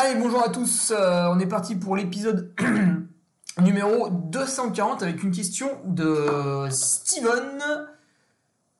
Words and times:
Allez, 0.00 0.14
bonjour 0.14 0.44
à 0.44 0.48
tous, 0.48 0.92
euh, 0.92 1.26
on 1.28 1.40
est 1.40 1.48
parti 1.48 1.74
pour 1.74 1.96
l'épisode 1.96 2.54
numéro 3.60 4.08
240 4.10 5.02
avec 5.02 5.24
une 5.24 5.32
question 5.32 5.66
de 5.86 6.68
Steven 6.70 7.88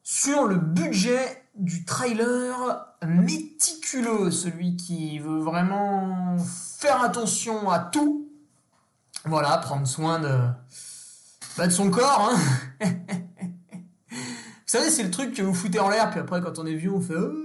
sur 0.04 0.46
le 0.46 0.54
budget 0.54 1.42
du 1.56 1.84
trailer 1.84 2.86
méticuleux, 3.04 4.30
celui 4.30 4.76
qui 4.76 5.18
veut 5.18 5.40
vraiment 5.40 6.36
faire 6.38 7.02
attention 7.02 7.68
à 7.68 7.80
tout. 7.80 8.28
Voilà, 9.24 9.58
prendre 9.58 9.88
soin 9.88 10.20
de, 10.20 10.38
bah, 11.56 11.66
de 11.66 11.72
son 11.72 11.90
corps. 11.90 12.30
Hein. 12.30 12.86
vous 14.12 14.18
savez, 14.66 14.88
c'est 14.88 15.02
le 15.02 15.10
truc 15.10 15.34
que 15.34 15.42
vous 15.42 15.52
foutez 15.52 15.80
en 15.80 15.88
l'air, 15.88 16.10
puis 16.10 16.20
après, 16.20 16.40
quand 16.40 16.60
on 16.60 16.66
est 16.66 16.76
vieux, 16.76 16.92
on 16.92 17.00
fait... 17.00 17.14
Euh, 17.14 17.44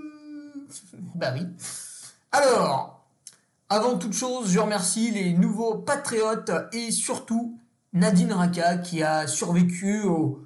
bah 1.15 1.33
oui. 1.33 1.47
Alors, 2.31 2.92
avant 3.69 3.97
toute 3.97 4.13
chose, 4.13 4.51
je 4.51 4.59
remercie 4.59 5.11
les 5.11 5.33
nouveaux 5.33 5.75
patriotes 5.75 6.51
et 6.73 6.91
surtout 6.91 7.59
Nadine 7.93 8.33
Raka 8.33 8.77
qui 8.77 9.03
a 9.03 9.27
survécu 9.27 10.03
au, 10.03 10.45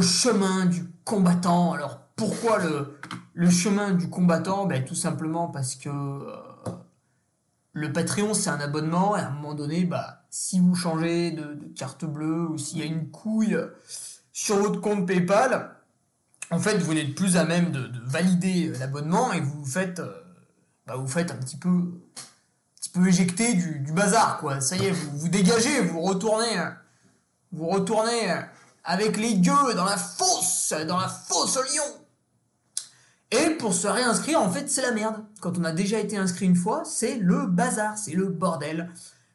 chemin 0.00 0.66
du 0.66 0.84
combattant. 1.04 1.72
Alors 1.72 2.00
pourquoi 2.16 2.58
le, 3.34 3.50
chemin 3.50 3.92
du 3.92 4.08
combattant? 4.08 4.66
Ben, 4.66 4.84
Tout 4.84 4.94
simplement 4.94 5.48
parce 5.48 5.74
que 5.74 5.90
euh, 5.90 6.36
le 7.72 7.92
Patreon 7.92 8.32
c'est 8.32 8.48
un 8.48 8.60
abonnement 8.60 9.16
et 9.16 9.20
à 9.20 9.28
un 9.28 9.30
moment 9.30 9.54
donné, 9.54 9.84
bah, 9.84 10.24
si 10.30 10.60
vous 10.60 10.74
changez 10.74 11.30
de, 11.30 11.58
carte 11.76 12.04
bleue 12.04 12.48
ou 12.48 12.58
s'il 12.58 12.78
y 12.78 12.82
a 12.82 12.86
une 12.86 13.10
couille 13.10 13.58
sur 14.32 14.56
votre 14.56 14.80
compte 14.80 15.06
PayPal, 15.06 15.76
en 16.50 16.58
fait 16.58 16.78
vous 16.78 16.94
n'êtes 16.94 17.14
plus 17.14 17.36
à 17.36 17.44
même 17.44 17.70
de, 17.70 17.90
valider 18.04 18.72
l'abonnement 18.78 19.32
et 19.32 19.40
vous 19.40 19.64
faites, 19.64 19.98
euh, 20.00 20.22
bah, 20.86 20.96
vous 20.96 21.08
faites 21.08 21.30
un 21.30 21.36
petit 21.36 21.58
peu 21.58 22.00
peut 22.92 23.06
éjecter 23.08 23.54
du, 23.54 23.92
bazar, 23.92 24.38
quoi. 24.38 24.60
Ça 24.60 24.76
y 24.76 24.86
est, 24.86 24.90
vous, 24.90 25.18
vous 25.18 25.28
dégagez, 25.28 25.80
vous 25.80 26.00
retournez, 26.00 26.58
vous 27.52 27.68
retournez 27.68 28.32
avec 28.84 29.16
les 29.16 29.36
gueux 29.36 29.74
dans 29.74 29.84
la 29.84 29.96
fosse, 29.96 30.74
dans 30.86 30.98
la 30.98 31.08
fosse 31.08 31.56
au 31.56 31.62
lion. 31.62 32.02
Et 33.30 33.50
pour 33.50 33.72
se 33.72 33.86
réinscrire, 33.86 34.40
en 34.40 34.50
fait, 34.50 34.68
c'est 34.68 34.82
la 34.82 34.92
merde. 34.92 35.24
Quand 35.40 35.56
on 35.58 35.64
a 35.64 35.72
déjà 35.72 35.98
été 35.98 36.18
inscrit 36.18 36.46
une 36.46 36.56
fois, 36.56 36.82
c'est 36.84 37.16
le 37.16 37.46
bazar, 37.46 37.96
c'est 37.96 38.12
le 38.12 38.26
bordel. 38.26 38.90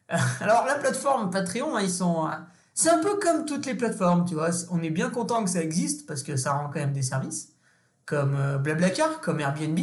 Alors 0.40 0.64
la 0.66 0.76
plateforme 0.76 1.30
Patreon, 1.30 1.76
hein, 1.76 1.82
ils 1.82 1.90
sont, 1.90 2.28
c'est 2.74 2.90
un 2.90 2.98
peu 2.98 3.18
comme 3.18 3.44
toutes 3.44 3.66
les 3.66 3.74
plateformes, 3.74 4.24
tu 4.24 4.34
vois. 4.34 4.50
On 4.70 4.80
est 4.82 4.90
bien 4.90 5.10
content 5.10 5.42
que 5.42 5.50
ça 5.50 5.60
existe 5.60 6.06
parce 6.06 6.22
que 6.22 6.36
ça 6.36 6.52
rend 6.52 6.66
quand 6.66 6.78
même 6.78 6.92
des 6.92 7.02
services, 7.02 7.48
comme 8.06 8.36
euh, 8.36 8.58
Blablacar, 8.58 9.20
comme 9.20 9.40
Airbnb. 9.40 9.78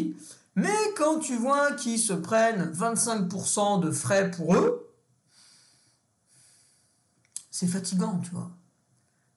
Mais 0.55 0.93
quand 0.97 1.19
tu 1.19 1.35
vois 1.35 1.73
qu'ils 1.73 1.99
se 1.99 2.13
prennent 2.13 2.71
25% 2.71 3.81
de 3.81 3.91
frais 3.91 4.31
pour 4.31 4.55
eux, 4.55 4.93
c'est 7.51 7.67
fatigant, 7.67 8.19
tu 8.19 8.31
vois. 8.31 8.51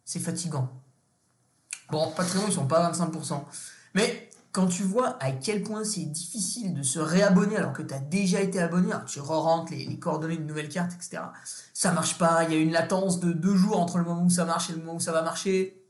C'est 0.04 0.20
fatigant. 0.20 0.70
Bon, 1.90 2.10
Patreon, 2.12 2.44
ils 2.46 2.52
sont 2.52 2.66
pas 2.66 2.86
à 2.86 2.92
25%. 2.92 3.42
Mais 3.94 4.28
quand 4.52 4.66
tu 4.66 4.82
vois 4.82 5.16
à 5.22 5.32
quel 5.32 5.62
point 5.62 5.84
c'est 5.84 6.04
difficile 6.04 6.74
de 6.74 6.82
se 6.82 6.98
réabonner 6.98 7.56
alors 7.56 7.72
que 7.72 7.82
tu 7.82 7.94
as 7.94 8.00
déjà 8.00 8.40
été 8.40 8.60
abonné, 8.60 8.92
alors 8.92 9.04
tu 9.04 9.20
re-rentres 9.20 9.72
les, 9.72 9.98
coordonnées 9.98 10.36
de 10.36 10.42
nouvelle 10.42 10.68
carte, 10.68 10.92
etc. 10.94 11.22
Ça 11.74 11.92
marche 11.92 12.18
pas, 12.18 12.44
il 12.44 12.52
y 12.52 12.56
a 12.56 12.58
une 12.58 12.72
latence 12.72 13.20
de 13.20 13.32
deux 13.32 13.56
jours 13.56 13.80
entre 13.80 13.98
le 13.98 14.04
moment 14.04 14.24
où 14.24 14.30
ça 14.30 14.44
marche 14.44 14.70
et 14.70 14.72
le 14.72 14.78
moment 14.78 14.96
où 14.96 15.00
ça 15.00 15.12
va 15.12 15.22
marcher. 15.22 15.84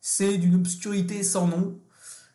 C'est 0.00 0.38
d'une 0.38 0.54
obscurité 0.54 1.22
sans 1.22 1.48
nom. 1.48 1.78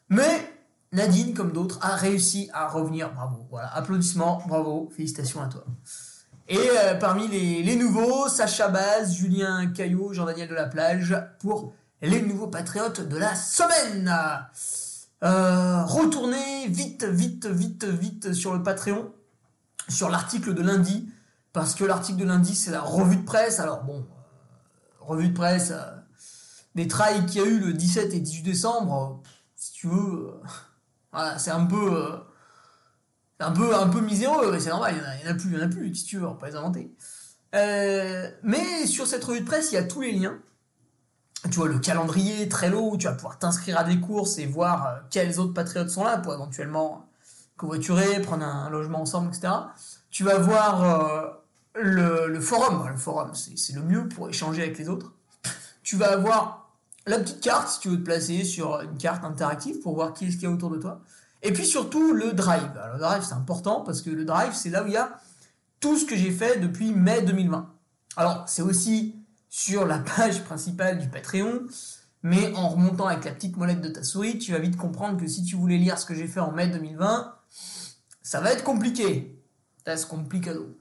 Mais 0.10 0.53
Nadine, 0.94 1.34
comme 1.34 1.52
d'autres, 1.52 1.80
a 1.82 1.96
réussi 1.96 2.50
à 2.54 2.68
revenir. 2.68 3.12
Bravo. 3.14 3.48
Voilà, 3.50 3.76
applaudissements, 3.76 4.44
bravo, 4.48 4.90
félicitations 4.96 5.42
à 5.42 5.48
toi. 5.48 5.66
Et 6.48 6.58
euh, 6.58 6.96
parmi 6.96 7.28
les, 7.28 7.76
nouveaux, 7.76 8.30
Sacha 8.30 8.68
Baz, 8.68 9.14
Julien 9.14 9.68
Caillot, 9.72 10.14
Jean-Daniel 10.14 10.50
de 10.50 10.54
la 10.54 10.66
Plage, 10.66 11.16
pour 11.40 11.74
les 12.02 12.22
nouveaux 12.22 12.48
patriotes 12.48 13.02
de 13.02 13.18
la 13.18 13.34
semaine. 13.34 14.14
Euh, 15.24 15.84
retournez 15.86 16.68
vite, 16.68 17.06
vite, 17.06 17.48
vite, 17.48 17.86
vite 17.86 18.34
sur 18.34 18.54
le 18.54 18.62
Patreon, 18.62 19.12
sur 19.90 20.10
l'article 20.10 20.54
de 20.54 20.62
lundi, 20.62 21.10
parce 21.54 21.74
que 21.74 21.86
l'article 21.86 22.20
de 22.20 22.26
lundi, 22.26 22.54
c'est 22.54 22.72
la 22.72 22.82
revue 22.82 23.18
de 23.18 23.26
presse. 23.26 23.60
Alors 23.60 23.84
bon, 23.84 24.00
euh, 24.00 24.04
revue 25.00 25.30
de 25.30 25.34
presse, 25.34 25.74
des 26.76 26.88
trails 26.88 27.26
qu'il 27.26 27.42
y 27.42 27.44
a 27.44 27.48
eu 27.48 27.60
le 27.60 27.74
17 27.74 28.14
et 28.14 28.20
18 28.20 28.44
décembre, 28.44 29.24
si 29.56 29.72
tu 29.72 29.88
veux 29.88 30.34
voilà, 31.14 31.38
c'est 31.38 31.52
un 31.52 31.66
peu, 31.66 31.96
euh, 31.96 32.18
un 33.40 33.52
peu, 33.52 33.76
un 33.76 33.88
peu 33.88 34.02
miséreux, 34.02 34.58
c'est 34.60 34.70
normal, 34.70 34.96
il 34.96 35.24
n'y 35.24 35.30
en, 35.30 35.36
a 35.36 35.38
plus, 35.38 35.50
il 35.52 35.58
y 35.58 35.62
en 35.62 35.66
a 35.66 35.70
plus, 35.70 35.96
si 35.96 36.06
tu 36.06 36.18
veux, 36.18 36.28
on 36.28 36.36
pas 36.36 36.50
les 36.50 36.56
inventer. 36.56 36.92
Euh, 37.54 38.32
mais 38.42 38.88
sur 38.88 39.06
cette 39.06 39.24
revue 39.24 39.42
de 39.42 39.46
presse, 39.46 39.72
il 39.72 39.76
y 39.76 39.78
a 39.78 39.84
tous 39.84 40.02
les 40.02 40.12
liens. 40.12 40.40
Tu 41.44 41.58
vois, 41.58 41.68
le 41.68 41.78
calendrier 41.78 42.50
très 42.50 42.70
lourd, 42.70 42.98
tu 42.98 43.06
vas 43.06 43.14
pouvoir 43.14 43.38
t'inscrire 43.38 43.78
à 43.78 43.84
des 43.84 44.00
courses 44.00 44.40
et 44.40 44.48
voir 44.48 44.88
euh, 44.88 45.00
quels 45.12 45.40
autres 45.40 45.54
patriotes 45.54 45.90
sont 45.90 46.04
là 46.04 46.18
pour 46.18 46.34
éventuellement 46.34 47.08
covoiturer, 47.58 48.22
prendre 48.22 48.44
un, 48.44 48.70
logement 48.72 49.02
ensemble, 49.02 49.30
etc. 49.30 49.54
Tu 50.10 50.24
vas 50.24 50.40
voir 50.40 51.40
le, 51.76 52.28
le, 52.28 52.42
forum. 52.42 52.88
Le 52.90 52.98
forum, 52.98 53.32
c'est 53.36 53.74
le 53.74 53.82
mieux 53.82 54.08
pour 54.08 54.30
échanger 54.30 54.64
avec 54.64 54.78
les 54.78 54.90
autres. 54.90 55.14
Tu 55.84 55.96
vas 55.96 56.12
avoir 56.14 56.63
la 57.06 57.20
petite 57.20 57.42
carte, 57.42 57.70
si 57.70 57.80
tu 57.80 57.90
veux 57.90 57.98
te 57.98 58.04
placer 58.04 58.44
sur 58.44 58.80
une 58.82 58.98
carte 58.98 59.24
interactive 59.24 59.80
pour 59.80 59.96
voir 59.96 60.14
qui 60.14 60.26
est-ce 60.26 60.36
qu'il 60.36 60.44
y 60.44 60.48
a 60.48 60.52
autour 60.52 60.70
de 60.70 60.78
toi. 60.78 61.02
Et 61.42 61.52
puis 61.52 61.66
surtout 61.66 62.14
le 62.14 62.32
drive. 62.34 62.70
Alors, 62.82 62.94
le 62.94 63.00
drive, 63.00 63.24
c'est 63.24 63.34
important 63.34 63.82
parce 63.82 64.02
que 64.02 64.10
le 64.10 64.24
drive, 64.24 64.54
c'est 64.54 64.70
là 64.70 64.84
où 64.84 64.88
il 64.88 64.94
y 64.94 64.98
a 64.98 65.20
tout 65.80 65.98
ce 65.98 66.06
que 66.06 66.16
j'ai 66.16 66.32
fait 66.32 66.60
depuis 66.60 66.94
mai 66.94 67.22
2020. 67.22 67.70
Alors, 68.16 68.46
c'est 68.48 68.62
aussi 68.62 69.16
sur 69.50 69.86
la 69.86 70.00
page 70.18 70.44
principale 70.44 71.00
du 71.00 71.10
Patreon, 71.10 71.64
mais 72.22 72.56
en 72.56 72.70
remontant 72.70 73.08
avec 73.08 73.26
la 73.26 73.32
petite 73.32 73.58
molette 73.58 73.82
de 73.82 73.90
ta 73.90 74.04
souris, 74.04 74.40
tu 74.40 74.54
vas 74.54 74.60
vite 74.60 74.78
comprendre 74.78 75.20
que 75.20 75.28
si 75.28 75.44
tu 75.44 75.58
voulais 75.58 75.78
lire 75.78 76.00
ce 76.00 76.06
que 76.06 76.16
j'ai 76.16 76.28
fait 76.28 76.40
en 76.40 76.52
mai 76.52 76.70
2020, 76.70 77.36
ça 78.22 78.40
va 78.40 78.54
être 78.54 78.64
compliqué. 78.64 79.44
C'est 79.86 80.08
complicado. 80.08 80.78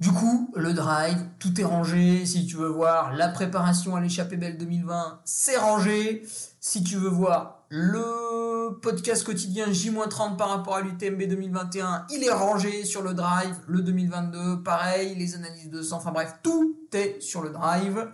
Du 0.00 0.10
coup, 0.10 0.52
le 0.56 0.72
drive, 0.72 1.18
tout 1.38 1.60
est 1.60 1.64
rangé. 1.64 2.26
Si 2.26 2.46
tu 2.46 2.56
veux 2.56 2.68
voir 2.68 3.14
la 3.14 3.28
préparation 3.28 3.94
à 3.94 4.00
l'échappée 4.00 4.36
belle 4.36 4.58
2020, 4.58 5.20
c'est 5.24 5.56
rangé. 5.56 6.22
Si 6.60 6.82
tu 6.82 6.96
veux 6.96 7.08
voir 7.08 7.64
le 7.68 8.78
podcast 8.80 9.24
quotidien 9.24 9.70
J-30 9.70 10.36
par 10.36 10.48
rapport 10.48 10.76
à 10.76 10.80
l'UTMB 10.80 11.22
2021, 11.22 12.06
il 12.10 12.24
est 12.24 12.32
rangé 12.32 12.84
sur 12.84 13.02
le 13.02 13.14
drive. 13.14 13.56
Le 13.68 13.82
2022, 13.82 14.62
pareil, 14.62 15.14
les 15.14 15.36
analyses 15.36 15.70
de 15.70 15.80
sang, 15.80 15.98
enfin 15.98 16.12
bref, 16.12 16.34
tout 16.42 16.76
est 16.92 17.20
sur 17.20 17.42
le 17.42 17.50
drive. 17.50 18.10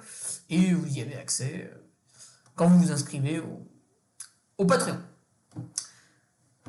Et 0.51 0.73
vous 0.73 0.87
y 0.87 1.01
avez 1.01 1.17
accès 1.17 1.71
quand 2.57 2.69
vous 2.69 2.79
vous 2.79 2.93
inscrivez 2.93 3.43
au, 4.59 4.67
Patreon. 4.67 4.99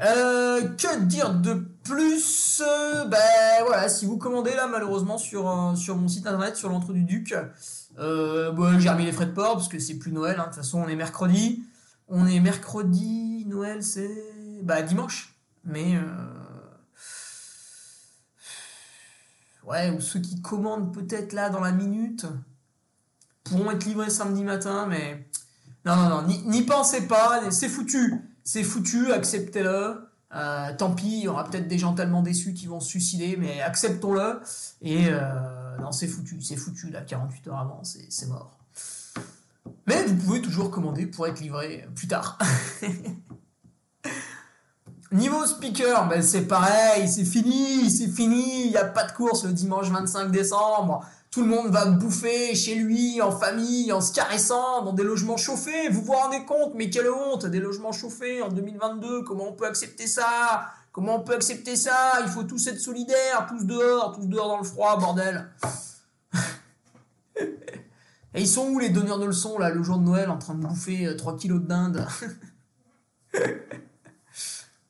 Euh, 0.02 0.62
que 0.62 1.00
dire 1.02 1.34
de 1.34 1.54
plus 1.84 2.64
Ben 3.08 3.64
voilà, 3.66 3.88
si 3.88 4.06
vous 4.06 4.18
commandez 4.18 4.56
là 4.56 4.68
malheureusement 4.68 5.18
sur, 5.18 5.50
euh, 5.50 5.76
sur 5.76 5.96
mon 5.96 6.08
site 6.08 6.26
internet, 6.26 6.56
sur 6.56 6.70
l'entre 6.70 6.92
du 6.94 7.04
Duc, 7.04 7.36
bon, 7.98 8.80
j'ai 8.80 8.90
remis 8.90 9.06
les 9.06 9.12
frais 9.12 9.28
de 9.28 9.32
port 9.32 9.54
parce 9.54 9.68
que 9.68 9.78
c'est 9.80 10.00
plus 10.00 10.12
Noël, 10.12 10.38
hein. 10.40 10.44
de 10.44 10.48
toute 10.48 10.56
façon 10.56 10.80
on 10.80 10.88
est 10.88 10.96
mercredi. 10.96 11.64
On 12.08 12.26
est 12.26 12.40
mercredi, 12.40 13.46
Noël 13.48 13.84
c'est 13.84 14.10
bah, 14.64 14.82
dimanche. 14.82 15.36
Mais 15.64 16.00
ouais, 19.66 19.92
ou 19.92 20.02
ceux 20.02 20.20
qui 20.20 20.42
commandent 20.42 20.94
peut-être 20.94 21.34
là 21.34 21.50
dans 21.50 21.62
la 21.62 21.72
minute 21.72 22.26
pourront 23.44 23.72
être 23.72 23.86
livrés 23.86 24.10
samedi 24.10 24.44
matin, 24.44 24.86
mais 24.88 25.28
non, 25.86 25.96
non, 25.96 26.10
non, 26.10 26.28
n'y 26.28 26.62
pensez 26.64 27.08
pas, 27.08 27.50
c'est 27.52 27.70
foutu, 27.70 28.31
c'est 28.52 28.66
foutu, 28.66 29.14
acceptez-le. 29.14 30.10
Euh, 30.36 30.74
tant 30.78 30.92
pis, 30.92 31.08
il 31.08 31.24
y 31.24 31.28
aura 31.30 31.46
peut-être 31.46 31.70
des 31.70 31.78
gens 31.78 31.94
tellement 31.94 32.22
déçus 32.22 32.54
qui 32.54 32.68
vont 32.68 32.82
se 32.82 32.90
suicider, 32.90 33.38
mais 33.38 33.62
acceptons-le. 33.62 34.42
Et 34.82 35.08
euh, 35.08 35.78
non, 35.80 35.94
c'est 35.94 36.08
foutu, 36.08 36.42
c'est 36.42 36.58
foutu, 36.58 36.90
là, 36.90 37.00
48 37.00 37.48
heures 37.48 37.60
avant, 37.60 37.82
c'est 37.84 38.28
mort. 38.28 38.60
Mais 39.88 40.04
vous 40.04 40.16
pouvez 40.16 40.42
toujours 40.42 40.70
commander 40.70 41.06
pour 41.06 41.28
être 41.28 41.40
livré 41.40 41.88
plus 41.96 42.10
tard. 42.10 42.38
Niveau 45.14 45.46
speaker, 45.46 46.10
ben 46.10 46.22
c'est 46.22 46.46
pareil, 46.46 47.08
c'est 47.08 47.24
fini, 47.24 47.90
c'est 47.90 48.10
fini, 48.10 48.66
il 48.66 48.72
n'y 48.72 48.78
a 48.78 48.84
pas 48.84 49.06
de 49.06 49.14
course 49.14 49.46
le 49.46 49.54
dimanche 49.54 49.90
25 49.90 50.30
décembre. 50.30 51.06
Tout 51.32 51.44
le 51.44 51.48
monde 51.48 51.72
va 51.72 51.86
bouffer 51.86 52.54
chez 52.56 52.76
lui, 52.76 53.22
en 53.22 53.32
famille, 53.32 53.94
en 53.94 54.02
se 54.02 54.12
caressant, 54.12 54.84
dans 54.84 54.92
des 54.92 55.04
logements 55.04 55.38
chauffés. 55.38 55.88
Vous 55.88 56.02
vous 56.02 56.12
rendez 56.12 56.44
compte, 56.44 56.74
mais 56.76 56.90
quelle 56.90 57.10
honte, 57.10 57.46
des 57.46 57.62
logements 57.62 57.94
chauffés 57.94 58.42
en 58.42 58.50
2022, 58.50 59.24
comment 59.24 59.48
on 59.48 59.54
peut 59.54 59.66
accepter 59.66 60.08
ça? 60.08 60.66
Comment 60.92 61.16
on 61.16 61.20
peut 61.22 61.34
accepter 61.34 61.78
ça? 61.78 62.20
Il 62.24 62.28
faut 62.28 62.44
tous 62.44 62.68
être 62.68 62.82
solidaires, 62.82 63.48
tous 63.48 63.64
dehors, 63.64 64.12
tous 64.14 64.26
dehors 64.26 64.50
dans 64.50 64.58
le 64.58 64.66
froid, 64.66 65.00
bordel. 65.00 65.48
Et 68.34 68.42
ils 68.42 68.48
sont 68.48 68.68
où 68.68 68.80
les 68.80 68.90
donneurs 68.90 69.20
de 69.20 69.26
leçons, 69.26 69.58
là, 69.58 69.70
le 69.70 69.84
jour 69.84 70.00
de 70.00 70.04
Noël, 70.04 70.30
en 70.30 70.38
train 70.38 70.54
de 70.54 70.60
bouffer 70.66 71.16
3 71.16 71.34
euh, 71.34 71.38
kilos 71.38 71.62
de 71.62 71.68
dinde? 71.68 72.06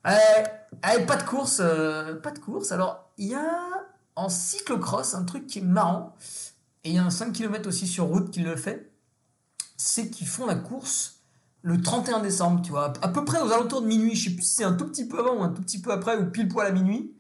Allez, 0.03 1.05
pas 1.05 1.17
de 1.17 1.23
course, 1.23 1.59
euh, 1.59 2.15
pas 2.15 2.31
de 2.31 2.39
course. 2.39 2.71
Alors, 2.71 3.11
il 3.19 3.27
y 3.27 3.35
a 3.35 3.90
en 4.15 4.29
cyclocross 4.29 5.15
un 5.15 5.23
truc 5.23 5.47
qui 5.47 5.59
est 5.59 5.63
marrant, 5.63 6.15
et 6.83 6.89
il 6.89 6.95
y 6.95 6.97
a 6.97 7.05
un 7.05 7.09
5 7.09 7.33
km 7.33 7.67
aussi 7.67 7.87
sur 7.87 8.05
route 8.05 8.31
qui 8.31 8.41
le 8.41 8.55
fait, 8.55 8.91
c'est 9.77 10.09
qu'ils 10.09 10.27
font 10.27 10.45
la 10.45 10.55
course 10.55 11.21
le 11.63 11.81
31 11.81 12.21
décembre, 12.21 12.61
tu 12.61 12.71
vois, 12.71 12.93
à 13.01 13.07
peu 13.07 13.23
près 13.23 13.39
aux 13.39 13.51
alentours 13.51 13.81
de 13.81 13.87
minuit. 13.87 14.15
Je 14.15 14.29
sais 14.29 14.35
plus 14.35 14.43
si 14.43 14.55
c'est 14.55 14.63
un 14.63 14.73
tout 14.73 14.87
petit 14.87 15.07
peu 15.07 15.19
avant 15.19 15.35
ou 15.35 15.43
un 15.43 15.49
tout 15.49 15.61
petit 15.61 15.79
peu 15.79 15.91
après, 15.91 16.17
ou 16.17 16.25
pile 16.25 16.47
poil 16.47 16.67
à 16.67 16.71
minuit. 16.71 17.13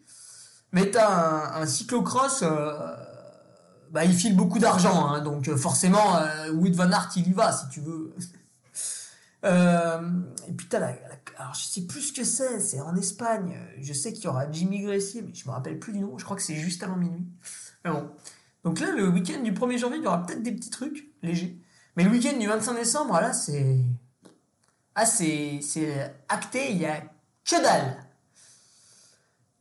Mais 0.71 0.89
t'as 0.89 1.57
un, 1.57 1.61
un 1.61 1.65
cyclocross, 1.65 2.43
euh, 2.43 2.73
bah, 3.91 4.05
il 4.05 4.13
file 4.13 4.35
beaucoup 4.35 4.57
d'argent, 4.57 5.07
hein, 5.07 5.21
donc 5.21 5.47
euh, 5.47 5.57
forcément, 5.57 6.17
euh, 6.17 6.51
Van 6.73 6.91
Aert, 6.91 7.11
il 7.17 7.27
y 7.27 7.33
va, 7.33 7.51
si 7.51 7.67
tu 7.69 7.81
veux. 7.81 8.13
et 9.43 10.53
puis 10.53 10.67
t'as 10.67 10.79
la, 10.79 10.93
alors 11.37 11.53
je 11.53 11.63
sais 11.63 11.81
plus 11.81 12.01
ce 12.01 12.13
que 12.13 12.23
c'est, 12.23 12.59
c'est 12.59 12.81
en 12.81 12.95
Espagne. 12.95 13.57
Je 13.79 13.93
sais 13.93 14.13
qu'il 14.13 14.25
y 14.25 14.27
aura 14.27 14.51
Jimmy 14.51 14.81
Gressier, 14.81 15.21
mais 15.21 15.33
je 15.33 15.47
me 15.47 15.51
rappelle 15.53 15.79
plus 15.79 15.93
du 15.93 15.99
nom. 15.99 16.17
Je 16.17 16.25
crois 16.25 16.37
que 16.37 16.43
c'est 16.43 16.55
juste 16.55 16.83
avant 16.83 16.95
minuit. 16.95 17.25
Mais 17.83 17.91
bon. 17.91 18.09
Donc 18.63 18.79
là, 18.79 18.91
le 18.91 19.09
week-end 19.09 19.41
du 19.41 19.53
1er 19.53 19.77
janvier, 19.77 19.97
il 19.97 20.03
y 20.03 20.07
aura 20.07 20.25
peut-être 20.25 20.43
des 20.43 20.51
petits 20.51 20.69
trucs 20.69 21.09
légers. 21.23 21.57
Mais 21.95 22.03
le 22.03 22.11
week-end 22.11 22.37
du 22.37 22.47
25 22.47 22.75
décembre, 22.75 23.13
là, 23.19 23.33
c'est. 23.33 23.79
Ah, 24.95 25.05
c'est, 25.05 25.59
c'est 25.61 26.13
acté, 26.27 26.71
il 26.71 26.77
y 26.77 26.85
a 26.85 27.01
que 27.45 27.61
dalle. 27.61 28.05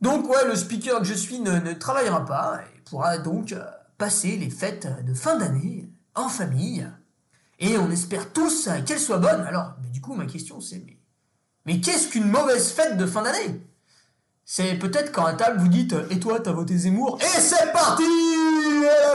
Donc, 0.01 0.29
ouais, 0.29 0.47
le 0.47 0.55
speaker 0.55 0.99
que 0.99 1.05
je 1.05 1.13
suis 1.13 1.39
ne, 1.39 1.59
ne 1.59 1.73
travaillera 1.73 2.25
pas 2.25 2.61
et 2.75 2.81
pourra 2.81 3.17
donc 3.17 3.53
euh, 3.53 3.63
passer 3.97 4.35
les 4.35 4.49
fêtes 4.49 4.87
de 5.05 5.13
fin 5.13 5.37
d'année 5.37 5.89
en 6.15 6.27
famille. 6.27 6.87
Et 7.59 7.77
on 7.77 7.89
espère 7.91 8.33
tous 8.33 8.69
qu'elle 8.85 8.99
soit 8.99 9.19
bonne. 9.19 9.41
Alors, 9.41 9.75
mais 9.81 9.89
du 9.89 10.01
coup, 10.01 10.15
ma 10.15 10.25
question, 10.25 10.59
c'est 10.59 10.79
mais 10.79 10.97
qu'est-ce 11.65 12.07
qu'une 12.09 12.27
mauvaise 12.27 12.71
fête 12.71 12.97
de 12.97 13.05
fin 13.05 13.21
d'année? 13.21 13.61
C'est 14.45 14.75
peut-être 14.75 15.11
quand 15.11 15.25
à 15.25 15.33
table 15.33 15.59
vous 15.59 15.67
dites 15.67 15.95
Et 16.09 16.19
toi, 16.19 16.39
t'as 16.39 16.51
voté 16.51 16.77
Zemmour? 16.77 17.19
Et 17.21 17.39
c'est 17.39 17.71
parti! 17.71 18.03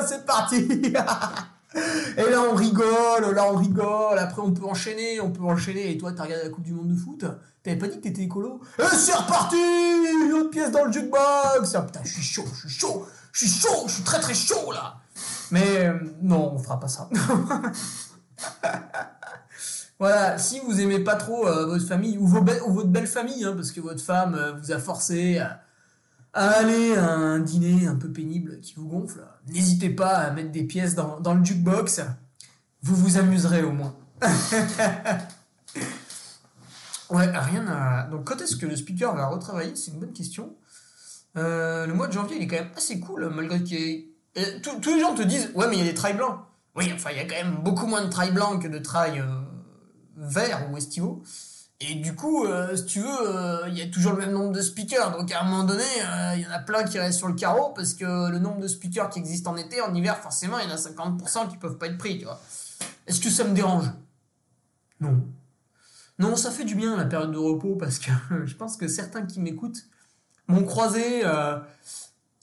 C'est 0.09 0.25
parti! 0.25 0.67
Et 2.17 2.31
là, 2.31 2.41
on 2.51 2.55
rigole, 2.55 3.35
là, 3.35 3.45
on 3.53 3.57
rigole. 3.57 4.19
Après, 4.19 4.41
on 4.41 4.53
peut 4.53 4.65
enchaîner, 4.65 5.21
on 5.21 5.31
peut 5.31 5.43
enchaîner. 5.43 5.91
Et 5.91 5.99
toi, 5.99 6.13
t'as 6.13 6.23
regardé 6.23 6.45
la 6.45 6.51
Coupe 6.51 6.65
du 6.65 6.73
Monde 6.73 6.89
de 6.89 6.97
foot? 6.97 7.25
T'avais 7.63 7.77
pas 7.77 7.89
dit 7.89 7.97
que 7.97 8.03
t'étais 8.03 8.23
écolo? 8.23 8.61
Et 8.79 8.83
c'est 8.97 9.15
reparti! 9.15 9.57
Une 9.57 10.33
autre 10.33 10.51
pièce 10.51 10.71
dans 10.71 10.85
le 10.85 10.93
jukebox! 10.93 11.75
Ah, 11.75 11.83
Putain, 11.83 12.01
je 12.05 12.13
suis 12.13 12.23
chaud, 12.23 12.45
je 12.55 12.69
suis 12.69 12.79
chaud, 12.79 13.07
je 13.33 13.47
suis 13.47 13.61
chaud, 13.61 13.85
je 13.89 13.93
suis 13.93 14.05
très 14.05 14.21
très 14.21 14.35
chaud 14.35 14.73
là! 14.73 14.97
Mais 15.51 15.87
euh, 15.87 15.99
non, 16.23 16.53
on 16.55 16.59
fera 16.59 16.81
pas 16.81 16.89
ça. 16.89 17.09
Voilà, 19.99 20.37
si 20.37 20.61
vous 20.61 20.79
aimez 20.81 21.01
pas 21.01 21.17
trop 21.17 21.49
euh, 21.49 21.65
votre 21.67 21.87
famille 21.87 22.19
ou, 22.19 22.27
votre 22.27 22.89
belle 22.89 23.07
famille, 23.07 23.45
hein, 23.45 23.55
parce 23.55 23.73
que 23.73 23.81
votre 23.81 24.03
femme 24.03 24.35
euh, 24.35 24.53
vous 24.53 24.71
a 24.73 24.79
forcé 24.79 25.39
à, 25.39 25.63
aller 26.35 26.95
à 26.97 27.15
un 27.15 27.39
dîner 27.39 27.87
un 27.87 27.95
peu 27.95 28.11
pénible 28.11 28.61
qui 28.61 28.75
vous 28.75 28.87
gonfle, 28.87 29.25
n'hésitez 29.49 29.89
pas 29.89 30.17
à 30.17 30.31
mettre 30.33 30.51
des 30.51 30.65
pièces 30.65 30.95
dans, 30.95 31.35
le 31.35 31.43
jukebox. 31.43 32.03
Vous 32.83 32.95
vous 32.95 33.17
amuserez 33.17 33.63
au 33.63 33.73
moins. 33.73 33.97
ouais, 37.11 37.31
rien 37.31 37.67
à. 37.67 38.07
Donc, 38.09 38.25
quand 38.25 38.43
est-ce 38.43 38.57
que 38.57 38.67
le 38.67 38.77
speaker 38.77 39.17
va 39.17 39.29
retravailler 39.29 39.75
C'est 39.77 39.93
une 39.93 40.01
bonne 40.01 40.13
question. 40.13 40.55
Euh, 41.39 41.87
le 41.87 41.95
mois 41.95 42.07
de 42.07 42.13
janvier, 42.13 42.37
il 42.37 42.43
est 42.43 42.47
quand 42.47 42.57
même 42.57 42.71
assez 42.77 43.01
cool, 43.01 43.31
malgré 43.35 43.63
qu'il 43.63 44.05
Tous 44.63 44.95
les 44.95 45.01
gens 45.01 45.15
te 45.15 45.23
disent 45.23 45.51
Ouais, 45.55 45.69
mais 45.69 45.77
il 45.77 45.79
y 45.79 45.89
a 45.89 45.91
des 45.91 45.95
trails 45.95 46.17
blancs. 46.17 46.39
Oui, 46.77 46.93
enfin, 46.95 47.11
il 47.13 47.17
y 47.17 47.21
a 47.21 47.25
quand 47.25 47.43
même 47.43 47.63
beaucoup 47.63 47.87
moins 47.87 48.05
de 48.05 48.11
trails 48.11 48.33
blancs 48.33 48.63
que 48.63 48.69
de 48.69 48.79
trails 48.79 49.25
vert 50.17 50.69
ou 50.71 50.77
estivaux. 50.77 51.23
Et 51.81 51.97
du 51.97 52.15
coup, 52.15 52.47
euh, 52.47 52.75
si 52.75 52.87
tu 52.87 53.01
veux, 53.01 53.07
euh, 53.07 53.69
il 53.69 53.77
y 53.77 53.83
a 53.83 53.87
toujours 53.89 54.13
le 54.13 54.19
même 54.19 54.33
nombre 54.33 54.53
de 54.53 54.63
speakers. 54.63 55.13
Donc 55.13 55.31
à 55.31 55.43
un 55.43 55.45
moment 55.45 55.65
donné, 55.65 55.85
euh, 55.85 56.35
il 56.37 56.41
y 56.41 56.47
en 56.47 56.51
a 56.51 56.59
plein 56.59 56.85
qui 56.85 56.99
restent 56.99 57.19
sur 57.19 57.29
le 57.29 57.35
carreau 57.35 57.73
parce 57.75 57.93
que 57.93 58.31
le 58.31 58.39
nombre 58.39 58.61
de 58.61 58.69
speakers 58.69 59.11
qui 59.11 59.19
existent 59.19 59.53
en 59.53 59.57
été, 59.57 59.83
en 59.83 59.95
hiver, 59.95 60.17
forcément, 60.17 60.59
il 60.59 60.69
y 60.69 60.73
en 60.73 60.75
a 60.75 60.79
50% 60.79 61.49
qui 61.49 61.59
peuvent 61.59 61.77
pas 61.77 61.87
être 61.87 61.99
pris. 61.99 62.25
Est-ce 63.07 63.21
que 63.21 63.29
ça 63.29 63.45
me 63.45 63.55
dérange? 63.55 63.91
Non. 65.01 65.23
Non, 66.19 66.35
ça 66.37 66.51
fait 66.51 66.65
du 66.65 66.75
bien 66.75 66.97
la 66.97 67.05
période 67.05 67.33
de 67.33 67.39
repos 67.39 67.77
parce 67.77 67.99
que 67.99 68.11
je 68.47 68.55
pense 68.55 68.79
que 68.79 68.89
certains 68.89 69.27
qui 69.27 69.41
m'écoutent 69.41 69.85
m'ont 70.49 70.65
croisé, 70.65 71.25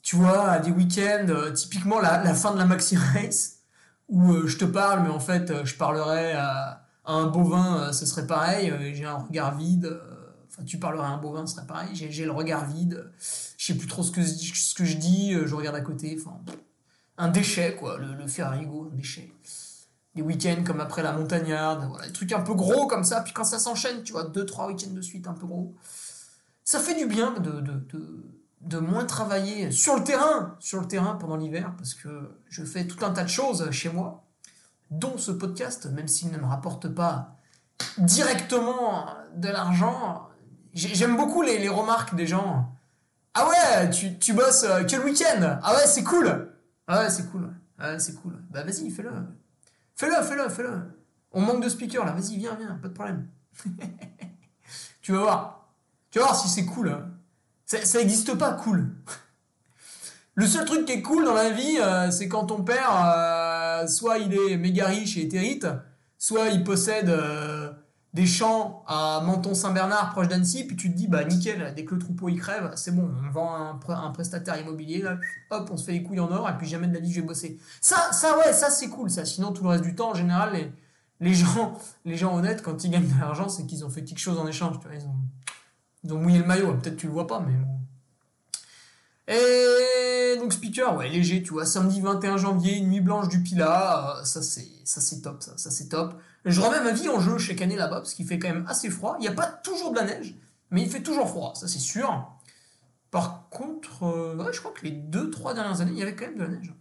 tu 0.03 0.18
vois, 0.18 0.51
à 0.51 0.60
des 0.60 0.70
week-ends, 0.70 1.51
typiquement 1.56 2.00
la, 2.00 2.22
la, 2.22 2.36
fin 2.36 2.51
de 2.51 2.60
la 2.60 2.65
Maxi 2.65 2.98
Race, 2.98 3.62
où 4.10 4.46
je 4.46 4.58
te 4.58 4.65
parle, 4.65 5.03
mais 5.03 5.10
en 5.10 5.22
fait, 5.22 5.65
je 5.65 5.75
parlerai 5.75 6.34
à 6.34 6.83
un 7.05 7.27
bovin, 7.27 7.77
euh, 7.77 7.91
ce 7.91 8.05
serait 8.05 8.27
pareil. 8.27 8.69
Euh, 8.69 8.91
j'ai 8.93 9.05
un 9.05 9.17
regard 9.17 9.57
vide. 9.57 9.86
Euh, 9.86 10.00
enfin, 10.50 10.63
tu 10.63 10.79
parlerais 10.79 11.05
à 11.05 11.10
un 11.10 11.17
bovin, 11.17 11.45
ce 11.45 11.55
serait 11.55 11.67
pareil. 11.67 11.89
J'ai 11.93 12.25
le 12.25 12.31
regard 12.31 12.65
vide. 12.65 13.12
Je 13.57 13.65
sais 13.65 13.75
plus 13.75 13.88
trop 13.88 14.03
ce 14.03 14.12
que, 14.12 14.22
je 14.86 14.98
dis. 14.98 15.33
Je 15.33 15.55
regarde 15.55 15.75
à 15.75 15.81
côté. 15.81 16.17
Enfin, 16.19 16.39
un 17.17 17.29
déchet, 17.29 17.75
quoi. 17.75 17.98
Le, 17.98 18.13
le 18.13 18.27
Ferrarigo, 18.27 18.89
un 18.91 18.95
déchet. 18.95 19.31
Des 20.15 20.22
week-ends 20.22 20.63
comme 20.65 20.79
après 20.79 21.03
la 21.03 21.13
montagnarde. 21.13 21.86
Voilà, 21.89 22.05
des 22.07 22.13
trucs 22.13 22.31
un 22.31 22.41
peu 22.41 22.53
gros 22.53 22.88
comme 22.88 23.03
ça. 23.03 23.22
Puis 23.22 23.33
quand 23.33 23.43
ça 23.43 23.60
s'enchaîne, 23.60 24.03
tu 24.03 24.13
vois, 24.13 24.24
deux, 24.24 24.45
trois 24.45 24.67
week-ends 24.67 24.93
de 24.93 25.01
suite 25.01 25.27
un 25.27 25.33
peu 25.33 25.48
gros. 25.48 25.75
Ça 26.63 26.79
fait 26.79 26.95
du 26.95 27.07
bien 27.07 27.36
de 28.62 28.79
moins 28.79 29.05
travailler 29.05 29.72
sur 29.72 29.98
le 29.98 30.03
terrain, 30.05 30.55
sur 30.60 30.79
le 30.79 30.88
terrain 30.88 31.15
pendant 31.15 31.36
l'hiver, 31.36 31.74
parce 31.77 31.93
que 31.93 32.31
je 32.48 32.63
fais 32.63 32.88
tout 32.88 33.03
un 33.03 33.12
tas 33.12 33.24
de 33.24 33.29
choses 33.29 33.69
chez 33.72 33.89
moi 33.89 34.23
dont 34.93 35.17
ce 35.17 35.31
podcast, 35.31 35.88
même 35.88 36.07
s'il 36.07 36.31
ne 36.31 36.38
me 36.38 36.45
rapporte 36.45 36.88
pas 36.88 37.38
directement 37.97 39.07
de 39.35 39.50
l'argent, 39.50 40.29
j'aime 40.73 41.17
beaucoup 41.17 41.41
les, 41.41 41.67
remarques 41.67 42.15
des 42.15 42.27
gens. 42.27 42.73
Ah 43.33 43.47
ouais, 43.50 43.89
tu, 43.89 44.17
tu 44.19 44.33
bosses 44.33 44.63
euh, 44.63 44.83
que 44.83 44.95
le 44.95 45.05
week-end 45.05 45.59
Ah 45.63 45.73
ouais, 45.73 45.88
c'est 45.88 46.03
cool 46.03 46.53
Ah 46.88 47.00
ouais, 47.00 47.09
c'est 47.09 47.29
cool. 47.31 47.51
Ah 47.79 47.91
ouais, 47.91 48.00
c'est 48.00 48.13
cool. 48.21 48.39
Bah 48.51 48.63
vas-y, 48.63 48.91
fais-le. 48.91 49.12
Fais-le, 49.95 50.21
fais-le, 50.23 50.50
fais-le. 50.50 50.81
On 51.31 51.41
manque 51.41 51.63
de 51.63 51.69
speakers 51.69 52.05
là, 52.05 52.12
vas-y, 52.12 52.38
viens, 52.38 52.55
viens, 52.55 52.77
pas 52.81 52.88
de 52.88 52.93
problème. 52.93 53.27
tu 55.01 55.13
vas 55.13 55.19
voir. 55.19 55.67
Tu 56.12 56.19
vas 56.19 56.25
voir 56.25 56.38
si 56.38 56.47
c'est 56.47 56.65
cool. 56.65 56.89
Hein. 56.89 57.09
Ça 57.65 57.97
n'existe 57.97 58.35
pas 58.35 58.53
cool. 58.53 58.91
Le 60.35 60.47
seul 60.47 60.65
truc 60.65 60.85
qui 60.85 60.93
est 60.93 61.01
cool 61.01 61.25
dans 61.25 61.33
la 61.33 61.51
vie, 61.51 61.77
euh, 61.79 62.09
c'est 62.09 62.27
quand 62.27 62.45
ton 62.47 62.63
père, 62.63 62.89
euh, 62.91 63.52
soit 63.88 64.20
il 64.20 64.34
est 64.34 64.58
méga 64.58 64.88
riche 64.88 65.18
et 65.18 65.24
éthérite, 65.24 65.68
soit 66.18 66.50
il 66.50 66.63
possède 66.63 67.10
euh, 67.10 67.72
des 68.13 68.25
champs 68.25 68.84
à 68.88 69.22
Menton-Saint-Bernard, 69.25 70.12
proche 70.12 70.28
d'Annecy, 70.28 70.66
puis 70.66 70.75
tu 70.75 70.92
te 70.92 70.98
dis, 70.98 71.08
bah 71.08 71.24
nickel, 71.24 71.74
dès 71.75 71.84
que 71.84 71.96
le 71.96 72.00
troupeau 72.00 72.30
il 72.30 72.40
crève, 72.40 72.72
c'est 72.75 72.96
bon, 72.96 73.10
on 73.25 73.32
vend 73.32 73.80
un, 73.90 74.12
prestataire 74.12 74.60
immobilier, 74.60 75.04
hop, 75.50 75.70
on 75.72 75.78
se 75.78 75.86
fait 75.86 75.94
les 75.94 76.04
couilles 76.04 76.20
en 76.20 76.32
or, 76.32 76.48
et 76.50 76.58
puis 76.58 76.68
jamais 76.68 76.88
de 76.88 76.94
la 76.94 77.00
vie 77.00 77.12
je 77.12 77.22
vais 77.22 77.28
bosser. 77.28 77.60
Ça, 77.82 78.12
ça 78.12 78.38
ouais, 78.38 78.54
ça 78.54 78.70
c'est 78.70 78.90
cool, 78.90 79.10
ça. 79.10 79.25
Sinon, 79.25 79.52
tout 79.52 79.63
le 79.63 79.70
reste 79.70 79.84
du 79.84 79.96
temps, 79.96 80.12
en 80.12 80.16
général, 80.16 80.54
les, 80.54 80.72
les 81.20 81.34
gens, 81.34 81.78
les 82.06 82.18
gens 82.18 82.36
honnêtes, 82.36 82.62
quand 82.62 82.84
ils 82.84 82.92
gagnent 82.92 83.08
de 83.08 83.20
l'argent, 83.20 83.50
c'est 83.50 83.66
qu'ils 83.66 83.84
ont 83.84 83.90
fait 83.90 84.04
quelque 84.04 84.20
chose 84.20 84.38
en 84.38 84.48
échange. 84.48 84.80
Tu 84.80 84.88
vois, 84.88 84.96
ils, 84.96 85.06
ont, 85.06 85.16
ils 86.04 86.13
ont 86.13 86.20
mouillé 86.20 86.40
le 86.40 86.46
maillot. 86.46 86.74
Peut-être 86.75 86.98
tu 86.98 87.08
le 87.08 87.13
vois 87.13 87.28
pas, 87.28 87.40
mais 87.40 87.54
bon. 87.54 87.80
Et 89.27 90.36
donc 90.38 90.51
speaker, 90.51 90.98
ouais, 90.98 91.10
léger, 91.10 91.44
tu 91.44 91.53
vois, 91.53 91.65
samedi 91.65 92.01
21 92.01 92.38
janvier, 92.38 92.82
nuit 92.82 93.00
blanche 93.00 93.30
du 93.30 93.42
Pila, 93.42 94.18
euh, 94.20 94.25
ça 94.25 94.42
c'est 94.42 94.68
ça 94.84 95.00
c'est 95.00 95.22
top, 95.22 95.42
ça, 95.42 95.53
ça 95.58 95.72
c'est 95.72 95.88
top. 95.88 96.13
Je 96.44 96.60
remets 96.60 96.82
ma 96.82 96.92
vie 96.92 97.08
en 97.08 97.22
jeu 97.22 97.38
chaque 97.38 97.62
année 97.62 97.77
là-bas 97.77 97.98
parce 97.98 98.13
qu'il 98.13 98.27
fait 98.27 98.38
quand 98.38 98.50
même 98.50 98.65
assez 98.68 98.89
froid. 98.89 99.15
Il 99.20 99.22
n'y 99.22 99.30
a 99.30 99.34
pas 99.34 99.48
toujours 99.48 99.92
de 99.92 99.98
la 99.98 100.06
neige, 100.06 100.36
mais 100.72 100.82
il 100.82 100.89
fait 100.89 101.01
toujours 101.01 101.30
froid, 101.30 101.53
ça 101.56 101.70
c'est 101.70 101.80
sûr. 101.80 102.30
Par 103.12 103.48
contre, 103.50 104.03
euh, 104.03 104.51
je 104.51 104.60
crois 104.60 104.72
que 104.72 104.84
les 104.84 104.92
deux 104.92 105.30
trois 105.30 105.53
dernières 105.53 105.80
années, 105.80 105.92
il 105.94 106.00
y 106.00 106.01
avait 106.01 106.15
quand 106.15 106.25
même 106.25 106.38
de 106.38 106.44
la 106.44 106.50
neige. 106.50 106.74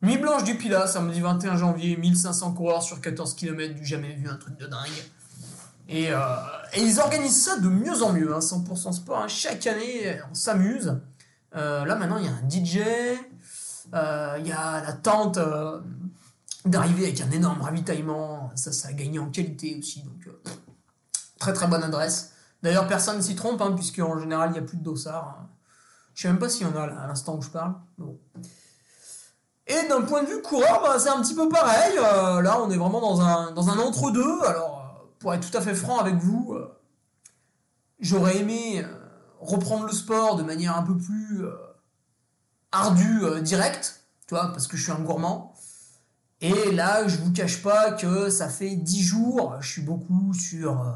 Nuit 0.00 0.18
blanche 0.18 0.42
du 0.42 0.56
Pila, 0.56 0.88
samedi 0.88 1.20
21 1.20 1.56
janvier, 1.56 1.96
1500 1.96 2.54
coureurs 2.54 2.82
sur 2.82 3.00
14 3.00 3.34
km, 3.34 3.74
du 3.74 3.84
jamais 3.84 4.14
vu, 4.14 4.28
un 4.28 4.34
truc 4.34 4.56
de 4.56 4.66
dingue. 4.66 4.90
Et, 5.88 6.10
euh, 6.10 6.18
et 6.72 6.82
ils 6.82 6.98
organisent 6.98 7.44
ça 7.44 7.60
de 7.60 7.68
mieux 7.68 8.02
en 8.02 8.12
mieux, 8.12 8.34
hein, 8.34 8.40
100% 8.40 8.92
sport. 8.92 9.18
Hein. 9.18 9.28
Chaque 9.28 9.64
année, 9.68 10.18
on 10.30 10.34
s'amuse. 10.34 10.98
Euh, 11.54 11.84
là 11.84 11.96
maintenant, 11.96 12.16
il 12.18 12.24
y 12.24 12.28
a 12.28 12.32
un 12.32 12.48
DJ, 12.48 12.78
euh, 13.94 14.36
il 14.38 14.46
y 14.46 14.52
a 14.52 14.80
la 14.80 14.92
tente 14.92 15.36
euh, 15.36 15.80
d'arriver 16.64 17.04
avec 17.04 17.20
un 17.20 17.30
énorme 17.30 17.60
ravitaillement. 17.60 18.50
Ça, 18.54 18.72
ça 18.72 18.88
a 18.88 18.92
gagné 18.92 19.18
en 19.18 19.30
qualité 19.30 19.76
aussi. 19.78 20.02
Donc, 20.02 20.34
très 21.38 21.52
très 21.52 21.66
bonne 21.66 21.82
adresse. 21.82 22.32
D'ailleurs, 22.62 22.86
personne 22.86 23.16
ne 23.16 23.22
s'y 23.22 23.34
trompe, 23.34 23.60
hein, 23.60 23.72
puisqu'en 23.72 24.18
général, 24.18 24.50
il 24.50 24.52
n'y 24.52 24.58
a 24.58 24.62
plus 24.62 24.76
de 24.76 24.84
dossard. 24.84 25.40
Hein. 25.40 25.48
Je 26.14 26.22
sais 26.22 26.28
même 26.28 26.38
pas 26.38 26.48
s'il 26.48 26.66
y 26.66 26.70
en 26.70 26.76
a 26.76 26.82
à 26.82 27.06
l'instant 27.06 27.36
où 27.36 27.42
je 27.42 27.48
parle. 27.48 27.74
Bon. 27.98 28.18
Et 29.66 29.88
d'un 29.88 30.02
point 30.02 30.22
de 30.22 30.28
vue 30.28 30.42
coureur, 30.42 30.82
bah, 30.82 30.98
c'est 30.98 31.08
un 31.08 31.20
petit 31.20 31.34
peu 31.34 31.48
pareil. 31.48 31.96
là, 31.96 32.60
on 32.62 32.70
est 32.70 32.76
vraiment 32.76 33.00
dans 33.00 33.20
un, 33.20 33.52
dans 33.52 33.68
un 33.70 33.78
entre-deux. 33.78 34.42
Alors, 34.44 35.08
pour 35.18 35.34
être 35.34 35.50
tout 35.50 35.56
à 35.56 35.60
fait 35.60 35.74
franc 35.74 35.98
avec 35.98 36.16
vous, 36.16 36.56
j'aurais 37.98 38.38
aimé 38.38 38.84
reprendre 39.42 39.86
le 39.86 39.92
sport 39.92 40.36
de 40.36 40.42
manière 40.42 40.76
un 40.76 40.82
peu 40.82 40.96
plus 40.96 41.44
euh, 41.44 41.52
ardue, 42.70 43.24
euh, 43.24 43.40
directe, 43.40 44.04
tu 44.26 44.34
parce 44.34 44.66
que 44.66 44.76
je 44.76 44.84
suis 44.84 44.92
un 44.92 45.00
gourmand. 45.00 45.54
Et 46.40 46.72
là, 46.72 47.06
je 47.06 47.18
vous 47.18 47.32
cache 47.32 47.62
pas 47.62 47.92
que 47.92 48.28
ça 48.30 48.48
fait 48.48 48.74
10 48.74 49.02
jours, 49.02 49.56
je 49.60 49.68
suis 49.68 49.82
beaucoup 49.82 50.34
sur 50.34 50.80
euh, 50.80 50.92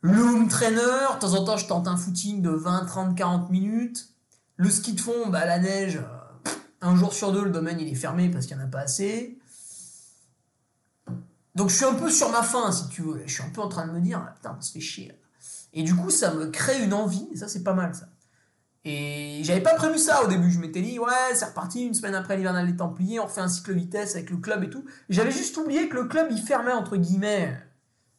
Loom 0.00 0.48
Trainer. 0.48 1.14
De 1.14 1.18
temps 1.20 1.34
en 1.34 1.44
temps, 1.44 1.56
je 1.56 1.66
tente 1.66 1.86
un 1.86 1.96
footing 1.96 2.42
de 2.42 2.50
20, 2.50 2.86
30, 2.86 3.16
40 3.16 3.50
minutes. 3.50 4.08
Le 4.56 4.70
ski 4.70 4.94
de 4.94 5.00
fond, 5.00 5.28
bah, 5.28 5.44
la 5.44 5.58
neige, 5.58 6.00
un 6.80 6.96
jour 6.96 7.12
sur 7.12 7.32
deux, 7.32 7.44
le 7.44 7.50
domaine 7.50 7.78
il 7.80 7.88
est 7.88 7.94
fermé 7.94 8.28
parce 8.28 8.46
qu'il 8.46 8.56
n'y 8.56 8.62
en 8.62 8.66
a 8.66 8.68
pas 8.68 8.80
assez. 8.80 9.38
Donc 11.54 11.68
je 11.68 11.76
suis 11.76 11.84
un 11.84 11.94
peu 11.94 12.10
sur 12.10 12.30
ma 12.30 12.42
faim, 12.42 12.72
si 12.72 12.88
tu 12.88 13.02
veux. 13.02 13.22
Je 13.26 13.32
suis 13.32 13.42
un 13.42 13.50
peu 13.50 13.60
en 13.60 13.68
train 13.68 13.86
de 13.86 13.92
me 13.92 14.00
dire, 14.00 14.22
ah, 14.24 14.32
putain, 14.34 14.56
on 14.58 14.60
se 14.60 14.72
fait 14.72 14.80
chier. 14.80 15.12
Et 15.72 15.82
du 15.82 15.94
coup, 15.94 16.10
ça 16.10 16.34
me 16.34 16.46
crée 16.46 16.82
une 16.82 16.94
envie, 16.94 17.28
et 17.32 17.36
ça, 17.36 17.48
c'est 17.48 17.62
pas 17.62 17.74
mal, 17.74 17.94
ça. 17.94 18.06
Et 18.84 19.40
j'avais 19.44 19.60
pas 19.60 19.74
prévu 19.74 19.98
ça 19.98 20.24
au 20.24 20.26
début. 20.26 20.50
Je 20.50 20.58
m'étais 20.58 20.82
dit, 20.82 20.98
ouais, 20.98 21.34
c'est 21.34 21.44
reparti 21.44 21.84
une 21.84 21.94
semaine 21.94 22.14
après 22.14 22.36
l'hivernal 22.36 22.66
des 22.66 22.76
Templiers, 22.76 23.20
on 23.20 23.26
refait 23.26 23.40
un 23.40 23.48
cycle 23.48 23.72
vitesse 23.72 24.16
avec 24.16 24.30
le 24.30 24.38
club 24.38 24.64
et 24.64 24.70
tout. 24.70 24.84
J'avais 25.08 25.30
juste 25.30 25.56
oublié 25.56 25.88
que 25.88 25.94
le 25.94 26.04
club, 26.04 26.28
il 26.30 26.40
fermait, 26.40 26.72
entre 26.72 26.96
guillemets, 26.96 27.56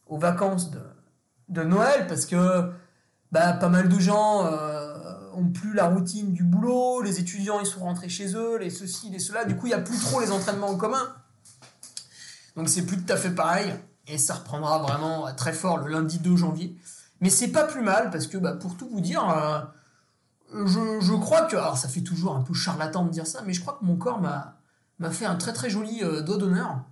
aux 0.08 0.18
vacances 0.18 0.72
de, 0.72 1.64
Noël, 1.64 2.08
parce 2.08 2.26
que 2.26 2.72
bah, 3.32 3.54
pas 3.54 3.70
mal 3.70 3.90
de 3.90 4.00
gens 4.00 4.46
euh, 4.46 5.20
ont 5.36 5.50
plus 5.50 5.74
la 5.74 5.86
routine 5.86 6.34
du 6.34 6.44
boulot, 6.44 7.02
les 7.02 7.20
étudiants, 7.20 7.60
ils 7.60 7.68
sont 7.68 7.82
rentrés 7.82 8.10
chez 8.10 8.34
eux, 8.36 8.58
les 8.58 8.70
ceci, 8.70 9.10
les 9.10 9.20
cela. 9.20 9.46
Du 9.46 9.56
coup, 9.56 9.68
il 9.68 9.70
n'y 9.70 9.76
a 9.76 9.82
plus 9.82 10.00
trop 10.00 10.22
les 10.22 10.32
entraînements 10.32 10.70
en 10.70 10.78
commun. 10.78 11.14
Donc, 12.56 12.70
c'est 12.70 12.86
plus 12.86 12.98
tout 12.98 13.12
à 13.12 13.18
fait 13.18 13.32
pareil. 13.32 13.72
Et 14.08 14.18
ça 14.18 14.34
reprendra 14.36 14.80
vraiment 14.80 15.34
très 15.36 15.54
fort 15.54 15.78
le 15.78 15.92
lundi 15.92 16.20
2 16.20 16.36
janvier. 16.36 16.76
Mais 17.24 17.30
c'est 17.30 17.48
pas 17.48 17.64
plus 17.64 17.82
mal 17.82 18.10
parce 18.10 18.28
que, 18.28 18.38
bah, 18.38 18.52
pour 18.52 18.76
tout 18.76 18.90
vous 18.90 19.00
dire, 19.00 19.26
euh, 19.30 19.62
je, 20.66 21.16
crois 21.16 21.44
que. 21.44 21.56
Alors, 21.56 21.78
ça 21.78 21.88
fait 21.88 22.02
toujours 22.02 22.36
un 22.36 22.42
peu 22.42 22.54
charlatan 22.54 23.06
de 23.06 23.12
dire 23.12 23.26
ça, 23.26 23.42
mais 23.46 23.54
je 23.54 23.62
crois 23.62 23.78
que 23.80 23.86
mon 23.86 23.96
corps 23.96 24.20
m'a, 24.20 24.60
fait 25.10 25.24
un 25.24 25.36
très 25.36 25.54
très 25.54 25.70
joli 25.70 26.04
euh, 26.04 26.22
dos 26.22 26.36
d'honneur. 26.36 26.84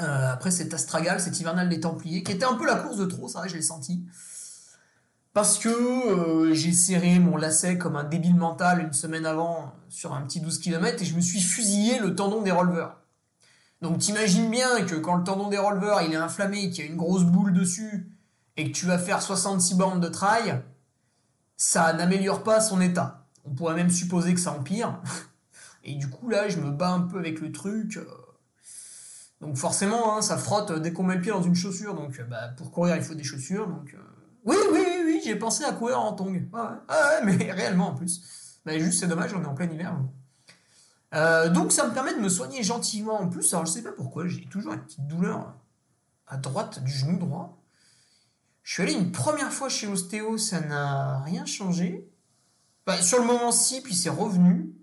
Euh, 0.00 0.32
après 0.32 0.50
cet 0.50 0.72
astragal, 0.72 1.20
cet 1.20 1.38
hivernal 1.40 1.68
des 1.68 1.78
Templiers, 1.78 2.22
qui 2.22 2.32
était 2.32 2.46
un 2.46 2.54
peu 2.54 2.64
la 2.64 2.76
course 2.76 2.96
de 2.96 3.04
trop, 3.04 3.28
ça, 3.28 3.46
je 3.46 3.54
l'ai 3.54 3.60
senti. 3.60 4.02
Parce 5.34 5.58
que 5.58 6.50
j'ai 6.54 6.72
serré 6.72 7.18
mon 7.18 7.36
lacet 7.36 7.76
comme 7.76 7.96
un 7.96 8.04
débile 8.04 8.34
mental 8.34 8.80
une 8.80 8.94
semaine 8.94 9.26
avant 9.26 9.74
sur 9.90 10.14
un 10.14 10.22
petit 10.22 10.40
12 10.40 10.58
km 10.58 11.02
et 11.02 11.04
je 11.04 11.14
me 11.14 11.20
suis 11.20 11.42
fusillé 11.42 11.98
le 11.98 12.14
tendon 12.14 12.40
des 12.40 12.50
releveurs. 12.50 12.96
Donc 13.82 13.98
t'imagines 13.98 14.50
bien 14.50 14.86
que 14.86 14.94
quand 14.94 15.16
le 15.16 15.22
tendon 15.22 15.48
des 15.48 15.58
releveurs 15.58 16.00
il 16.00 16.14
est 16.14 16.16
inflammé, 16.16 16.70
qu'il 16.70 16.84
y 16.84 16.88
a 16.88 16.90
une 16.90 16.96
grosse 16.96 17.24
boule 17.24 17.52
dessus, 17.52 18.17
et 18.58 18.70
que 18.70 18.76
tu 18.76 18.86
vas 18.86 18.98
faire 18.98 19.22
66 19.22 19.76
bornes 19.76 20.00
de 20.00 20.08
trail, 20.08 20.60
ça 21.56 21.92
n'améliore 21.92 22.42
pas 22.42 22.60
son 22.60 22.80
état. 22.80 23.24
On 23.44 23.54
pourrait 23.54 23.76
même 23.76 23.88
supposer 23.88 24.34
que 24.34 24.40
ça 24.40 24.52
empire. 24.52 25.00
Et 25.84 25.94
du 25.94 26.10
coup, 26.10 26.28
là, 26.28 26.48
je 26.48 26.58
me 26.58 26.70
bats 26.70 26.90
un 26.90 27.02
peu 27.02 27.18
avec 27.18 27.40
le 27.40 27.52
truc. 27.52 27.98
Donc 29.40 29.56
forcément, 29.56 30.16
hein, 30.16 30.22
ça 30.22 30.36
frotte 30.36 30.72
dès 30.82 30.92
qu'on 30.92 31.04
met 31.04 31.14
le 31.14 31.20
pied 31.20 31.30
dans 31.30 31.42
une 31.42 31.54
chaussure. 31.54 31.94
Donc 31.94 32.20
bah, 32.28 32.48
pour 32.56 32.72
courir, 32.72 32.96
il 32.96 33.02
faut 33.02 33.14
des 33.14 33.22
chaussures. 33.22 33.68
Donc 33.68 33.94
euh, 33.94 33.98
oui, 34.44 34.56
oui, 34.72 34.84
oui, 35.04 35.20
j'ai 35.24 35.36
pensé 35.36 35.64
à 35.64 35.72
courir 35.72 36.00
en 36.00 36.12
tongs. 36.12 36.42
Ah 36.52 36.80
ouais, 36.88 37.24
mais 37.24 37.52
réellement 37.52 37.90
en 37.90 37.94
plus. 37.94 38.60
Bah, 38.66 38.76
juste, 38.76 38.98
c'est 38.98 39.06
dommage, 39.06 39.32
on 39.34 39.42
est 39.42 39.46
en 39.46 39.54
plein 39.54 39.70
hiver. 39.70 39.96
Euh, 41.14 41.48
donc 41.48 41.70
ça 41.72 41.86
me 41.86 41.94
permet 41.94 42.12
de 42.12 42.20
me 42.20 42.28
soigner 42.28 42.64
gentiment 42.64 43.20
en 43.20 43.28
plus. 43.28 43.54
Alors 43.54 43.64
je 43.64 43.70
sais 43.70 43.82
pas 43.82 43.92
pourquoi, 43.92 44.26
j'ai 44.26 44.44
toujours 44.46 44.72
une 44.72 44.82
petite 44.82 45.06
douleur 45.06 45.54
à 46.26 46.36
droite 46.36 46.82
du 46.82 46.90
genou 46.90 47.18
droit. 47.18 47.57
Je 48.68 48.74
suis 48.74 48.82
allé 48.82 48.92
une 48.92 49.12
première 49.12 49.50
fois 49.50 49.70
chez 49.70 49.86
l'ostéo, 49.86 50.36
ça 50.36 50.60
n'a 50.60 51.20
rien 51.20 51.46
changé. 51.46 52.06
Bah, 52.84 53.00
sur 53.00 53.18
le 53.18 53.24
moment, 53.24 53.50
si, 53.50 53.80
puis 53.80 53.94
c'est 53.94 54.10
revenu. 54.10 54.74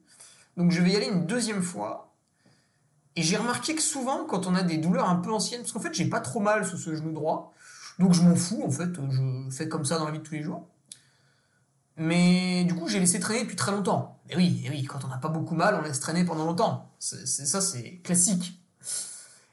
Donc 0.57 0.71
je 0.71 0.81
vais 0.81 0.89
y 0.89 0.95
aller 0.95 1.05
une 1.05 1.27
deuxième 1.27 1.61
fois. 1.61 2.15
Et 3.15 3.21
j'ai 3.21 3.37
remarqué 3.37 3.75
que 3.75 3.83
souvent, 3.83 4.25
quand 4.25 4.47
on 4.47 4.55
a 4.55 4.63
des 4.63 4.79
douleurs 4.79 5.07
un 5.07 5.17
peu 5.17 5.31
anciennes, 5.31 5.61
parce 5.61 5.71
qu'en 5.71 5.79
fait, 5.79 5.93
j'ai 5.93 6.09
pas 6.09 6.19
trop 6.19 6.39
mal 6.39 6.65
sur 6.65 6.79
ce 6.79 6.95
genou 6.95 7.11
droit, 7.11 7.53
donc 7.99 8.13
je 8.13 8.23
m'en 8.23 8.35
fous, 8.35 8.63
en 8.65 8.71
fait, 8.71 8.89
je 8.95 9.55
fais 9.55 9.69
comme 9.69 9.85
ça 9.85 9.99
dans 9.99 10.05
la 10.05 10.11
vie 10.11 10.17
de 10.17 10.23
tous 10.23 10.33
les 10.33 10.41
jours. 10.41 10.67
Mais 11.95 12.63
du 12.63 12.73
coup, 12.73 12.87
j'ai 12.87 12.99
laissé 12.99 13.19
traîner 13.19 13.43
depuis 13.43 13.55
très 13.55 13.71
longtemps. 13.71 14.19
Et 14.31 14.35
oui, 14.35 14.65
oui, 14.67 14.83
quand 14.85 15.05
on 15.05 15.09
n'a 15.09 15.19
pas 15.19 15.29
beaucoup 15.29 15.53
mal, 15.53 15.75
on 15.75 15.83
laisse 15.83 15.99
traîner 15.99 16.25
pendant 16.25 16.45
longtemps. 16.45 16.89
C'est, 16.97 17.27
ça, 17.27 17.61
c'est 17.61 17.97
classique. 18.03 18.59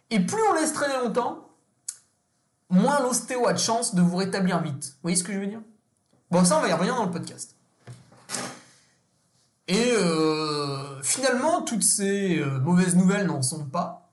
Et 0.08 0.20
plus 0.20 0.40
on 0.50 0.54
laisse 0.54 0.72
traîner 0.72 1.04
longtemps, 1.04 1.51
moins 2.72 3.00
l'ostéo 3.00 3.46
a 3.46 3.52
de 3.52 3.58
chance 3.58 3.94
de 3.94 4.02
vous 4.02 4.16
rétablir 4.16 4.60
vite. 4.60 4.84
Vous 4.84 5.02
voyez 5.02 5.16
ce 5.16 5.22
que 5.22 5.32
je 5.32 5.38
veux 5.38 5.46
dire? 5.46 5.60
Bon, 6.30 6.44
ça, 6.44 6.58
on 6.58 6.62
va 6.62 6.68
y 6.68 6.72
revenir 6.72 6.96
dans 6.96 7.04
le 7.04 7.10
podcast. 7.10 7.54
Et 9.68 9.92
euh, 9.92 11.00
finalement, 11.02 11.62
toutes 11.62 11.82
ces 11.82 12.38
euh, 12.38 12.58
mauvaises 12.58 12.96
nouvelles 12.96 13.26
n'en 13.26 13.42
sont 13.42 13.66
pas, 13.66 14.10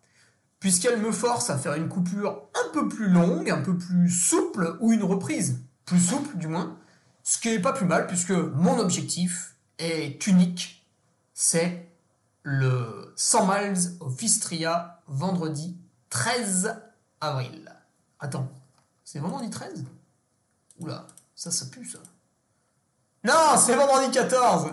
puisqu'elles 0.59 0.99
me 0.99 1.11
forcent 1.11 1.49
à 1.49 1.57
faire 1.57 1.73
une 1.73 1.87
coupure 1.87 2.49
un 2.53 2.73
peu 2.73 2.87
plus 2.87 3.09
longue, 3.09 3.49
un 3.49 3.61
peu 3.61 3.77
plus 3.77 4.09
souple, 4.09 4.77
ou 4.81 4.91
une 4.91 5.03
reprise 5.03 5.61
plus 5.85 5.99
souple 5.99 6.37
du 6.37 6.47
moins, 6.47 6.77
ce 7.23 7.39
qui 7.39 7.49
n'est 7.49 7.59
pas 7.59 7.73
plus 7.73 7.85
mal, 7.85 8.07
puisque 8.07 8.31
mon 8.31 8.77
objectif 8.77 9.55
est 9.79 10.27
unique, 10.27 10.85
c'est 11.33 11.87
le 12.43 13.13
100 13.15 13.47
miles 13.47 13.79
of 14.01 14.21
Istria 14.21 15.01
vendredi 15.07 15.77
13 16.09 16.75
avril. 17.21 17.78
Attends, 18.19 18.49
c'est 19.03 19.19
vendredi 19.19 19.49
13 19.49 19.85
Oula, 20.79 21.07
ça, 21.35 21.51
ça 21.51 21.65
pue, 21.67 21.85
ça. 21.85 21.99
Non, 23.23 23.57
c'est 23.57 23.75
vendredi 23.75 24.11
14 24.11 24.71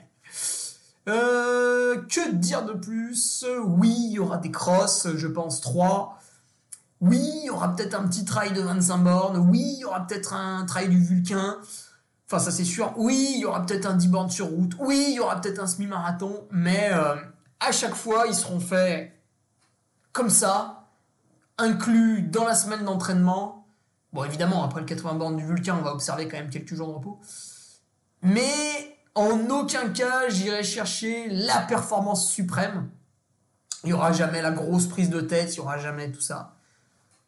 euh, 1.08 2.02
Que 2.02 2.32
dire 2.32 2.64
de 2.64 2.72
plus? 2.72 3.44
Oui, 3.64 3.94
il 4.06 4.12
y 4.12 4.18
aura 4.18 4.38
des 4.38 4.50
crosses, 4.50 5.08
je 5.16 5.26
pense 5.26 5.60
3. 5.60 6.18
Oui, 7.00 7.18
il 7.18 7.46
y 7.46 7.50
aura 7.50 7.74
peut-être 7.74 7.94
un 7.94 8.06
petit 8.06 8.24
trail 8.24 8.52
de 8.52 8.62
25 8.62 8.98
bornes. 8.98 9.36
Oui, 9.36 9.60
il 9.74 9.80
y 9.80 9.84
aura 9.84 10.06
peut-être 10.06 10.34
un 10.34 10.64
trail 10.64 10.88
du 10.88 11.02
Vulcain. 11.02 11.58
Enfin, 12.26 12.38
ça 12.38 12.50
c'est 12.50 12.64
sûr. 12.64 12.94
Oui, 12.96 13.32
il 13.34 13.40
y 13.40 13.44
aura 13.44 13.66
peut-être 13.66 13.86
un 13.86 13.94
10 13.94 14.08
bornes 14.08 14.30
sur 14.30 14.46
route. 14.46 14.72
Oui, 14.78 15.06
il 15.08 15.14
y 15.14 15.20
aura 15.20 15.40
peut-être 15.40 15.58
un 15.58 15.66
semi-marathon. 15.66 16.46
Mais 16.50 16.90
euh, 16.92 17.16
à 17.60 17.72
chaque 17.72 17.94
fois, 17.94 18.26
ils 18.28 18.34
seront 18.34 18.60
faits 18.60 19.12
comme 20.12 20.30
ça, 20.30 20.81
inclus 21.58 22.22
dans 22.22 22.44
la 22.44 22.54
semaine 22.54 22.84
d'entraînement. 22.84 23.66
Bon, 24.12 24.24
évidemment, 24.24 24.64
après 24.64 24.80
le 24.80 24.86
80 24.86 25.14
bornes 25.14 25.36
du 25.36 25.46
Vulcain, 25.46 25.76
on 25.78 25.82
va 25.82 25.92
observer 25.92 26.28
quand 26.28 26.36
même 26.36 26.50
quelques 26.50 26.74
jours 26.74 26.88
de 26.88 26.92
repos. 26.92 27.20
Mais 28.22 28.96
en 29.14 29.50
aucun 29.50 29.90
cas, 29.90 30.28
j'irai 30.28 30.62
chercher 30.62 31.28
la 31.28 31.60
performance 31.60 32.30
suprême. 32.30 32.88
Il 33.84 33.88
n'y 33.88 33.92
aura 33.92 34.12
jamais 34.12 34.42
la 34.42 34.52
grosse 34.52 34.86
prise 34.86 35.10
de 35.10 35.20
tête, 35.20 35.54
il 35.54 35.60
n'y 35.60 35.66
aura 35.66 35.78
jamais 35.78 36.10
tout 36.10 36.20
ça. 36.20 36.56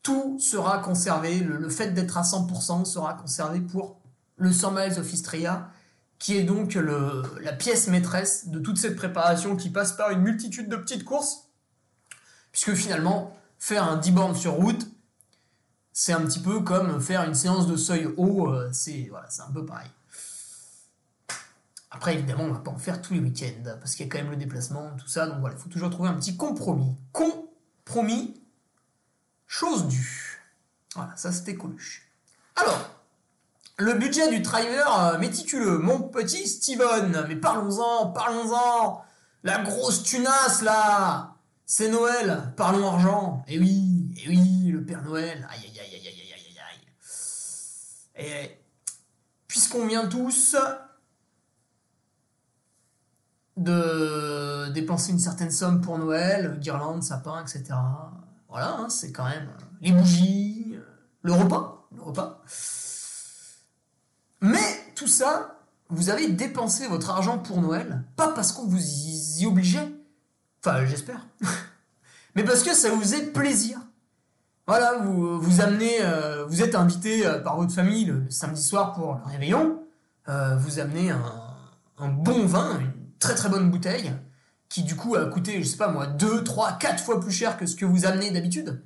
Tout 0.02 0.38
sera 0.38 0.78
conservé, 0.78 1.40
le, 1.40 1.68
fait 1.68 1.88
d'être 1.88 2.16
à 2.16 2.22
100% 2.22 2.84
sera 2.84 3.14
conservé 3.14 3.60
pour 3.60 4.00
le 4.36 4.52
100 4.52 4.70
miles 4.72 4.98
of 4.98 5.12
Istria, 5.12 5.68
qui 6.18 6.36
est 6.36 6.44
donc 6.44 6.74
la 6.74 7.52
pièce 7.52 7.88
maîtresse 7.88 8.48
de 8.48 8.58
toute 8.58 8.78
cette 8.78 8.96
préparation 8.96 9.56
qui 9.56 9.70
passe 9.70 9.92
par 9.92 10.10
une 10.10 10.20
multitude 10.20 10.68
de 10.68 10.76
petites 10.76 11.04
courses, 11.04 11.48
puisque 12.52 12.74
finalement, 12.74 13.36
faire 13.58 13.84
un 13.84 13.96
10 13.96 14.12
bornes 14.12 14.34
sur 14.34 14.52
route, 14.52 14.87
c'est 15.92 16.12
un 16.12 16.20
petit 16.23 16.40
peu 16.40 16.61
comme 16.61 17.00
faire 17.00 17.23
une 17.23 17.34
séance 17.34 17.66
de 17.66 17.76
seuil 17.76 18.12
haut, 18.16 18.49
euh, 18.49 18.68
c'est 18.73 19.06
voilà, 19.11 19.28
un 19.46 19.52
peu 19.52 19.64
pareil. 19.64 19.90
Après, 21.90 22.14
évidemment, 22.14 22.44
on 22.44 22.52
va 22.52 22.58
pas 22.58 22.73
en 22.73 22.78
faire 22.78 23.00
tous 23.00 23.14
les 23.14 23.20
week-ends, 23.20 23.76
parce 23.78 23.94
qu'il 23.94 24.04
y 24.04 24.08
a 24.08 24.12
quand 24.12 24.18
même 24.18 24.32
le 24.32 24.37
déplacement, 24.37 24.90
tout 24.99 25.06
ça, 25.06 25.26
donc 25.26 25.38
voilà, 25.38 25.54
il 25.56 25.62
faut 25.62 25.68
toujours 25.68 25.90
trouver 25.90 26.08
un 26.08 26.14
petit 26.14 26.37
compromis. 26.37 26.96
Compromis, 27.12 28.34
chose 29.46 29.87
due. 29.87 30.42
Voilà, 30.96 31.16
ça 31.16 31.30
c'était 31.30 31.54
Coluche. 31.54 32.08
Alors, 32.56 32.90
le 33.76 33.94
budget 33.94 34.28
du 34.30 34.42
trailer 34.42 35.00
euh, 35.00 35.18
méticuleux, 35.18 35.78
mon 35.78 36.00
petit 36.00 36.49
Steven, 36.49 37.25
mais 37.28 37.37
parlons-en, 37.37 38.08
parlons-en 38.08 39.04
La 39.44 39.62
grosse 39.62 40.02
tunasse 40.02 40.62
là 40.62 41.33
c'est 41.66 41.88
Noël, 41.88 42.52
parlons 42.56 42.87
argent. 42.87 43.42
Et 43.49 43.54
eh 43.54 43.59
oui, 43.59 44.14
et 44.16 44.23
eh 44.25 44.28
oui, 44.28 44.71
le 44.71 44.85
Père 44.85 45.02
Noël. 45.02 45.47
Aïe 45.50 45.61
aïe 45.64 45.80
aïe 45.80 45.94
aïe 45.94 46.09
aïe 46.09 46.21
aïe 46.21 46.35
aïe 46.35 46.59
aïe. 48.16 48.26
Et 48.26 48.59
puisqu'on 49.49 49.87
vient 49.87 50.06
tous 50.06 50.56
de 53.56 54.68
dépenser 54.73 55.12
une 55.12 55.18
certaine 55.18 55.50
somme 55.50 55.80
pour 55.80 55.99
Noël, 55.99 56.59
guirlandes, 56.59 57.02
sapin, 57.02 57.40
etc. 57.42 57.64
Voilà, 58.49 58.76
hein, 58.76 58.88
c'est 58.88 59.12
quand 59.12 59.28
même 59.28 59.49
euh, 59.49 59.64
les 59.80 59.92
bougies, 59.92 60.75
euh, 60.75 60.85
le 61.23 61.33
repas, 61.33 61.88
le 61.94 62.02
repas. 62.02 62.42
Mais 64.40 64.92
tout 64.94 65.06
ça, 65.06 65.61
vous 65.88 66.11
avez 66.11 66.28
dépensé 66.28 66.87
votre 66.88 67.11
argent 67.11 67.38
pour 67.38 67.61
Noël, 67.61 68.04
pas 68.16 68.28
parce 68.28 68.52
qu'on 68.52 68.66
vous 68.66 69.40
y 69.40 69.47
obligeait, 69.47 69.92
enfin 70.64 70.87
j'espère, 70.87 71.26
mais 72.35 72.44
parce 72.44 72.62
que 72.62 72.75
ça 72.75 72.90
vous 72.90 73.00
faisait 73.00 73.26
plaisir. 73.26 73.78
Voilà, 74.66 74.97
vous 74.97 75.38
vous 75.38 75.61
amenez, 75.61 76.00
euh, 76.00 76.47
vous 76.47 76.62
êtes 76.62 76.75
invité 76.75 77.26
euh, 77.26 77.38
par 77.38 77.56
votre 77.56 77.73
famille 77.73 78.06
le, 78.06 78.25
samedi 78.30 78.62
soir 78.62 78.94
pour 78.94 79.16
le 79.16 79.30
réveillon, 79.30 79.83
euh, 80.30 80.56
vous 80.56 80.78
amenez 80.78 81.11
un, 81.11 82.09
bon 82.09 82.47
vin, 82.47 82.78
une 82.80 82.92
très 83.18 83.35
très 83.35 83.50
bonne 83.50 83.71
bouteille, 83.71 84.12
qui 84.71 84.83
du 84.83 84.97
coup 84.97 85.16
a 85.16 85.26
coûté, 85.26 85.62
je 85.62 85.68
sais 85.68 85.76
pas 85.76 85.88
moi, 85.88 86.06
2, 86.06 86.44
3, 86.44 86.78
4 86.78 87.04
fois 87.04 87.21
plus 87.21 87.30
cher 87.30 87.59
que 87.59 87.66
ce 87.66 87.76
que 87.76 87.85
vous 87.85 88.06
amenez 88.06 88.30
d'habitude. 88.30 88.83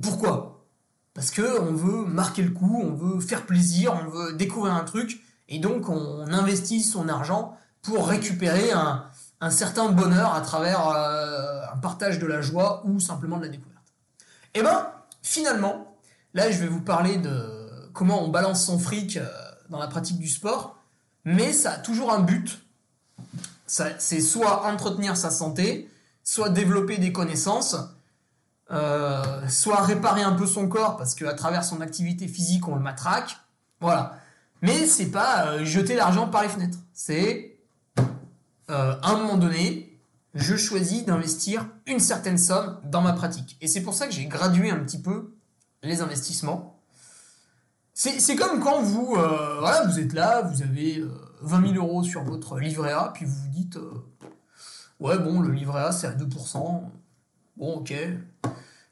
Pourquoi? 0.00 0.66
Parce 1.12 1.30
que 1.30 1.60
on 1.60 1.74
veut 1.74 2.06
marquer 2.06 2.42
le 2.42 2.50
coup, 2.50 2.82
on 2.82 2.94
veut 2.94 3.20
faire 3.20 3.44
plaisir, 3.44 4.00
on 4.02 4.08
veut 4.08 4.32
découvrir 4.32 4.72
un 4.72 4.84
truc, 4.84 5.20
et 5.48 5.58
donc 5.58 5.90
on 5.90 6.26
investit 6.32 6.82
son 6.82 7.08
argent 7.10 7.58
pour 7.82 8.08
récupérer 8.08 8.72
un, 8.72 9.07
certain 9.50 9.90
bonheur 9.90 10.34
à 10.34 10.40
travers 10.40 10.88
euh, 10.88 11.62
un 11.72 11.76
partage 11.78 12.18
de 12.18 12.26
la 12.26 12.42
joie 12.42 12.82
ou 12.84 13.00
simplement 13.00 13.36
de 13.38 13.42
la 13.42 13.48
découverte. 13.48 13.84
Et 14.54 14.60
eh 14.60 14.62
ben 14.62 14.90
finalement, 15.22 15.96
là 16.34 16.50
je 16.50 16.58
vais 16.58 16.66
vous 16.66 16.80
parler 16.80 17.18
de 17.18 17.90
comment 17.92 18.24
on 18.24 18.28
balance 18.28 18.64
son 18.64 18.78
fric 18.78 19.16
euh, 19.16 19.28
dans 19.70 19.78
la 19.78 19.86
pratique 19.86 20.18
du 20.18 20.28
sport, 20.28 20.76
mais 21.24 21.52
ça 21.52 21.72
a 21.72 21.78
toujours 21.78 22.12
un 22.12 22.20
but. 22.20 22.60
C'est 23.66 24.22
soit 24.22 24.66
entretenir 24.66 25.16
sa 25.16 25.30
santé, 25.30 25.90
soit 26.24 26.48
développer 26.48 26.96
des 26.96 27.12
connaissances, 27.12 27.76
euh, 28.70 29.46
soit 29.48 29.82
réparer 29.82 30.22
un 30.22 30.32
peu 30.32 30.46
son 30.46 30.68
corps 30.68 30.96
parce 30.96 31.14
qu'à 31.14 31.34
travers 31.34 31.64
son 31.64 31.82
activité 31.82 32.28
physique 32.28 32.66
on 32.66 32.74
le 32.74 32.80
matraque, 32.80 33.36
voilà. 33.80 34.18
Mais 34.62 34.86
c'est 34.86 35.10
pas 35.10 35.62
jeter 35.64 35.94
l'argent 35.94 36.28
par 36.28 36.42
les 36.42 36.48
fenêtres. 36.48 36.78
C'est 36.92 37.57
euh, 38.70 38.94
à 39.02 39.10
un 39.10 39.16
moment 39.18 39.36
donné, 39.36 40.00
je 40.34 40.56
choisis 40.56 41.04
d'investir 41.04 41.66
une 41.86 42.00
certaine 42.00 42.38
somme 42.38 42.80
dans 42.84 43.00
ma 43.00 43.12
pratique. 43.12 43.56
Et 43.60 43.68
c'est 43.68 43.82
pour 43.82 43.94
ça 43.94 44.06
que 44.06 44.12
j'ai 44.12 44.26
gradué 44.26 44.70
un 44.70 44.78
petit 44.78 45.00
peu 45.00 45.34
les 45.82 46.00
investissements. 46.00 46.80
C'est 47.94 48.36
comme 48.36 48.60
quand 48.60 48.80
vous, 48.80 49.06
voilà, 49.16 49.84
vous 49.86 49.98
êtes 49.98 50.12
là, 50.12 50.42
vous 50.42 50.62
avez 50.62 51.04
20 51.40 51.72
000 51.74 51.84
euros 51.84 52.04
sur 52.04 52.22
votre 52.22 52.56
livret 52.60 52.92
A, 52.92 53.10
puis 53.12 53.24
vous 53.24 53.34
vous 53.34 53.48
dites, 53.48 53.76
ouais 55.00 55.18
bon, 55.18 55.40
le 55.40 55.50
livret 55.50 55.80
A 55.80 55.90
c'est 55.90 56.06
à 56.06 56.12
2%, 56.12 56.84
Bon, 57.58 57.78
ok. 57.78 57.92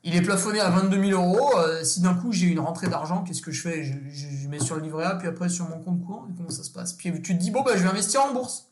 Il 0.02 0.14
est 0.14 0.22
plafonné 0.22 0.60
à 0.60 0.70
22 0.70 1.08
000 1.08 1.20
euros. 1.20 1.56
Euh, 1.58 1.84
si 1.84 2.00
d'un 2.00 2.14
coup 2.14 2.32
j'ai 2.32 2.46
une 2.46 2.58
rentrée 2.58 2.88
d'argent, 2.88 3.22
qu'est-ce 3.22 3.42
que 3.42 3.52
je 3.52 3.62
fais? 3.62 3.84
Je, 3.84 4.48
mets 4.48 4.58
sur 4.58 4.76
le 4.76 4.82
livret 4.82 5.04
A, 5.04 5.14
puis 5.14 5.28
après 5.28 5.48
sur 5.48 5.68
mon 5.68 5.78
compte 5.78 6.04
courant. 6.04 6.26
Comment 6.36 6.50
ça 6.50 6.64
se 6.64 6.70
passe? 6.70 6.92
Puis 6.92 7.12
tu 7.22 7.36
te 7.36 7.40
dis, 7.40 7.50
bon, 7.50 7.62
bah, 7.62 7.72
je 7.76 7.82
vais 7.82 7.88
investir 7.88 8.22
en 8.22 8.32
bourse. 8.32 8.68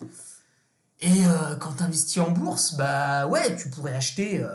Et 1.04 1.26
euh, 1.26 1.54
quand 1.56 1.74
tu 1.76 1.82
investis 1.82 2.22
en 2.22 2.30
bourse, 2.30 2.76
bah 2.76 3.26
ouais, 3.26 3.56
tu 3.56 3.68
pourrais 3.68 3.94
acheter. 3.94 4.42
Euh, 4.42 4.48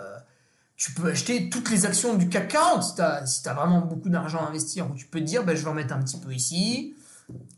peux 0.96 1.12
acheter 1.12 1.48
toutes 1.50 1.70
les 1.70 1.86
actions 1.86 2.16
du 2.16 2.28
CAC 2.28 2.48
40 2.48 2.84
si 2.84 2.96
tu 3.44 3.50
as, 3.50 3.54
vraiment 3.54 3.82
beaucoup 3.82 4.10
d'argent 4.10 4.40
à 4.40 4.48
investir. 4.48 4.90
Ou 4.90 4.96
tu 4.96 5.06
peux 5.06 5.20
te 5.20 5.26
dire, 5.26 5.44
bah, 5.44 5.54
je 5.54 5.62
vais 5.64 5.70
en 5.70 5.76
mettre 5.76 5.94
un 5.94 6.02
petit 6.02 6.18
peu 6.18 6.34
ici, 6.34 6.96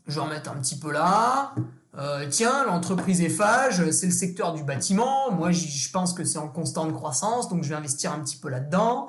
je 0.06 0.14
vais 0.14 0.20
en 0.20 0.26
mettre 0.26 0.50
un 0.50 0.56
petit 0.56 0.78
peu 0.78 0.92
là. 0.92 1.54
Euh, 1.96 2.26
tiens, 2.28 2.66
l'entreprise 2.66 3.22
Eiffage, 3.22 3.90
c'est 3.92 4.06
le 4.06 4.12
secteur 4.12 4.52
du 4.52 4.62
bâtiment. 4.62 5.30
Moi, 5.32 5.52
je 5.52 5.90
pense 5.90 6.12
que 6.12 6.24
c'est 6.24 6.38
en 6.38 6.48
constante 6.48 6.92
croissance, 6.92 7.48
donc 7.48 7.64
je 7.64 7.70
vais 7.70 7.76
investir 7.76 8.12
un 8.12 8.20
petit 8.20 8.36
peu 8.36 8.50
là-dedans. 8.50 9.08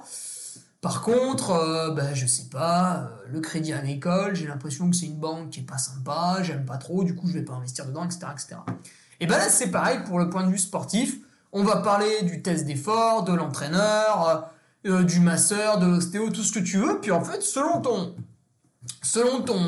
Par 0.80 1.02
contre, 1.02 1.52
euh, 1.52 1.91
ben, 1.91 2.13
je 2.13 2.26
sais 2.26 2.50
pas, 2.50 3.10
le 3.30 3.41
crédit 3.41 3.74
à 3.74 3.82
l'école, 3.82 4.34
j'ai 4.36 4.48
l'impression 4.48 4.89
que 4.89 4.96
c'est 4.96 5.08
une 5.08 5.19
banque 5.19 5.50
qui 5.50 5.62
est 5.62 5.63
pas 5.63 5.78
sympa, 5.78 6.39
j'aime 6.41 6.65
pas 6.65 6.78
trop, 6.78 7.04
du 7.04 7.15
coup, 7.15 7.28
je 7.28 7.34
vais 7.34 7.43
pas 7.43 7.54
investir 7.54 7.86
dedans, 7.86 8.06
etc., 8.06 8.28
etc. 8.34 8.56
Et 9.19 9.28
ben 9.28 9.38
là, 9.38 9.49
c'est 9.49 9.71
pareil 9.71 9.99
pour 10.06 10.19
le 10.19 10.30
point 10.30 10.43
de 10.43 10.52
vue 10.52 10.58
sportif. 10.58 11.17
On 11.52 11.63
va 11.63 11.78
parler 11.78 12.23
du 12.23 12.41
test 12.41 12.65
d'effort, 12.65 13.23
de 13.23 13.34
l'entraîneur, 13.34 14.52
du 14.84 15.19
masseur, 15.19 15.80
de 15.80 15.86
l'ostéo, 15.86 16.30
tout 16.30 16.43
ce 16.43 16.52
que 16.52 16.60
tu 16.60 16.78
veux. 16.78 16.99
Puis 16.99 17.12
en 17.12 17.23
fait, 17.23 17.41
selon 17.41 17.80
ton, 17.80 18.15
selon 19.02 19.41
ton, 19.41 19.62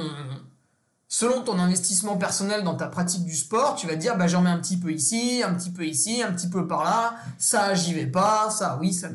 selon 1.07 1.41
ton 1.41 1.59
investissement 1.59 2.17
personnel 2.17 2.63
dans 2.63 2.75
ta 2.75 2.87
pratique 2.87 3.23
du 3.23 3.35
sport, 3.35 3.75
tu 3.75 3.87
vas 3.87 3.95
dire 3.95 4.17
bah, 4.17 4.27
j'en 4.27 4.41
mets 4.41 4.49
un 4.49 4.59
petit 4.59 4.77
peu 4.77 4.91
ici, 4.91 5.43
un 5.45 5.53
petit 5.53 5.71
peu 5.71 5.85
ici, 5.85 6.21
un 6.21 6.31
petit 6.33 6.49
peu 6.49 6.67
par 6.67 6.83
là, 6.83 7.15
ça 7.37 7.73
j'y 7.73 7.93
vais 7.93 8.07
pas, 8.07 8.49
ça 8.49 8.77
oui, 8.81 8.93
ça. 8.93 9.09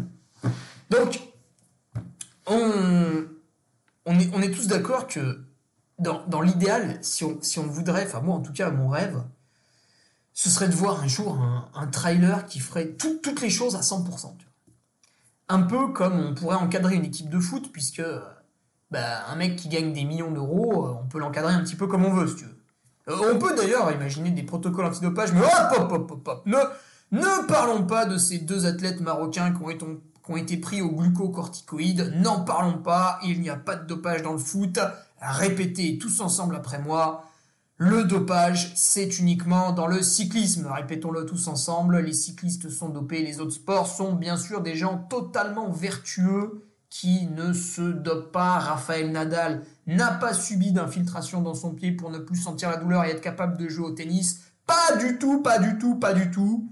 Donc, 0.88 1.20
on, 2.46 3.24
on, 4.06 4.18
est, 4.18 4.30
on 4.34 4.42
est 4.42 4.50
tous 4.50 4.66
d'accord 4.66 5.06
que 5.06 5.40
dans, 5.98 6.26
dans 6.26 6.40
l'idéal, 6.40 6.98
si 7.02 7.24
on, 7.24 7.38
si 7.42 7.58
on 7.58 7.66
voudrait, 7.66 8.06
enfin 8.06 8.20
moi 8.20 8.36
en 8.36 8.40
tout 8.40 8.52
cas, 8.52 8.70
mon 8.70 8.88
rêve, 8.88 9.22
ce 10.42 10.48
serait 10.48 10.68
de 10.68 10.74
voir 10.74 11.02
un 11.02 11.06
jour 11.06 11.36
un, 11.74 11.86
trailer 11.88 12.46
qui 12.46 12.60
ferait 12.60 12.96
toutes 12.96 13.42
les 13.42 13.50
choses 13.50 13.76
à 13.76 13.80
100%. 13.80 14.32
Un 15.50 15.62
peu 15.62 15.88
comme 15.88 16.18
on 16.18 16.34
pourrait 16.34 16.56
encadrer 16.56 16.94
une 16.94 17.04
équipe 17.04 17.28
de 17.28 17.38
foot, 17.38 17.70
puisque 17.70 18.02
bah, 18.90 19.26
un 19.28 19.36
mec 19.36 19.56
qui 19.56 19.68
gagne 19.68 19.92
des 19.92 20.04
millions 20.04 20.30
d'euros, 20.30 20.86
euh, 20.86 20.94
on 21.04 21.06
peut 21.08 21.18
l'encadrer 21.18 21.52
un 21.52 21.62
petit 21.62 21.76
peu 21.76 21.86
comme 21.86 22.06
on 22.06 22.14
veut, 22.14 22.26
si 22.26 22.36
tu 22.36 22.44
veux. 22.44 22.56
Euh, 23.10 23.34
on 23.34 23.38
peut 23.38 23.54
d'ailleurs 23.54 23.92
imaginer 23.92 24.30
des 24.30 24.42
protocoles 24.42 24.86
antidopage, 24.86 25.34
mais 25.34 25.42
hop, 25.42 25.76
hop, 25.76 25.92
hop, 25.92 26.10
hop, 26.10 26.28
hop. 26.28 26.46
Ne, 27.12 27.46
parlons 27.46 27.84
pas 27.84 28.06
de 28.06 28.16
ces 28.16 28.38
deux 28.38 28.64
athlètes 28.64 29.02
marocains 29.02 29.52
qui 29.52 29.62
ont 30.30 30.36
été, 30.38 30.56
pris 30.56 30.80
au 30.80 30.88
glucocorticoïdes. 30.90 32.14
N'en 32.16 32.40
parlons 32.44 32.78
pas. 32.78 33.18
Il 33.24 33.42
n'y 33.42 33.50
a 33.50 33.56
pas 33.56 33.76
de 33.76 33.86
dopage 33.86 34.22
dans 34.22 34.32
le 34.32 34.38
foot. 34.38 34.78
Répétez 35.20 35.98
tous 35.98 36.22
ensemble 36.22 36.56
après 36.56 36.78
moi. 36.78 37.29
Le 37.82 38.04
dopage, 38.04 38.74
c'est 38.76 39.18
uniquement 39.20 39.72
dans 39.72 39.86
le 39.86 40.02
cyclisme. 40.02 40.66
Répétons-le 40.70 41.24
tous 41.24 41.48
ensemble. 41.48 42.00
Les 42.00 42.12
cyclistes 42.12 42.68
sont 42.68 42.90
dopés. 42.90 43.22
Les 43.22 43.40
autres 43.40 43.54
sports 43.54 43.86
sont 43.86 44.12
bien 44.12 44.36
sûr 44.36 44.60
des 44.60 44.76
gens 44.76 44.98
totalement 44.98 45.70
vertueux 45.70 46.68
qui 46.90 47.26
ne 47.28 47.54
se 47.54 47.80
dope 47.80 48.32
pas. 48.32 48.58
Raphaël 48.58 49.10
Nadal 49.10 49.64
n'a 49.86 50.10
pas 50.12 50.34
subi 50.34 50.72
d'infiltration 50.72 51.40
dans 51.40 51.54
son 51.54 51.72
pied 51.72 51.92
pour 51.92 52.10
ne 52.10 52.18
plus 52.18 52.36
sentir 52.36 52.68
la 52.68 52.76
douleur 52.76 53.06
et 53.06 53.12
être 53.12 53.22
capable 53.22 53.56
de 53.56 53.66
jouer 53.66 53.86
au 53.86 53.92
tennis. 53.92 54.42
Pas 54.66 54.96
du 54.96 55.16
tout, 55.16 55.40
pas 55.40 55.58
du 55.58 55.78
tout, 55.78 55.94
pas 55.94 56.12
du 56.12 56.30
tout. 56.30 56.70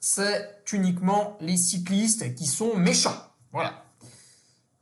C'est 0.00 0.64
uniquement 0.72 1.38
les 1.40 1.56
cyclistes 1.56 2.34
qui 2.34 2.46
sont 2.46 2.76
méchants. 2.76 3.30
Voilà. 3.52 3.84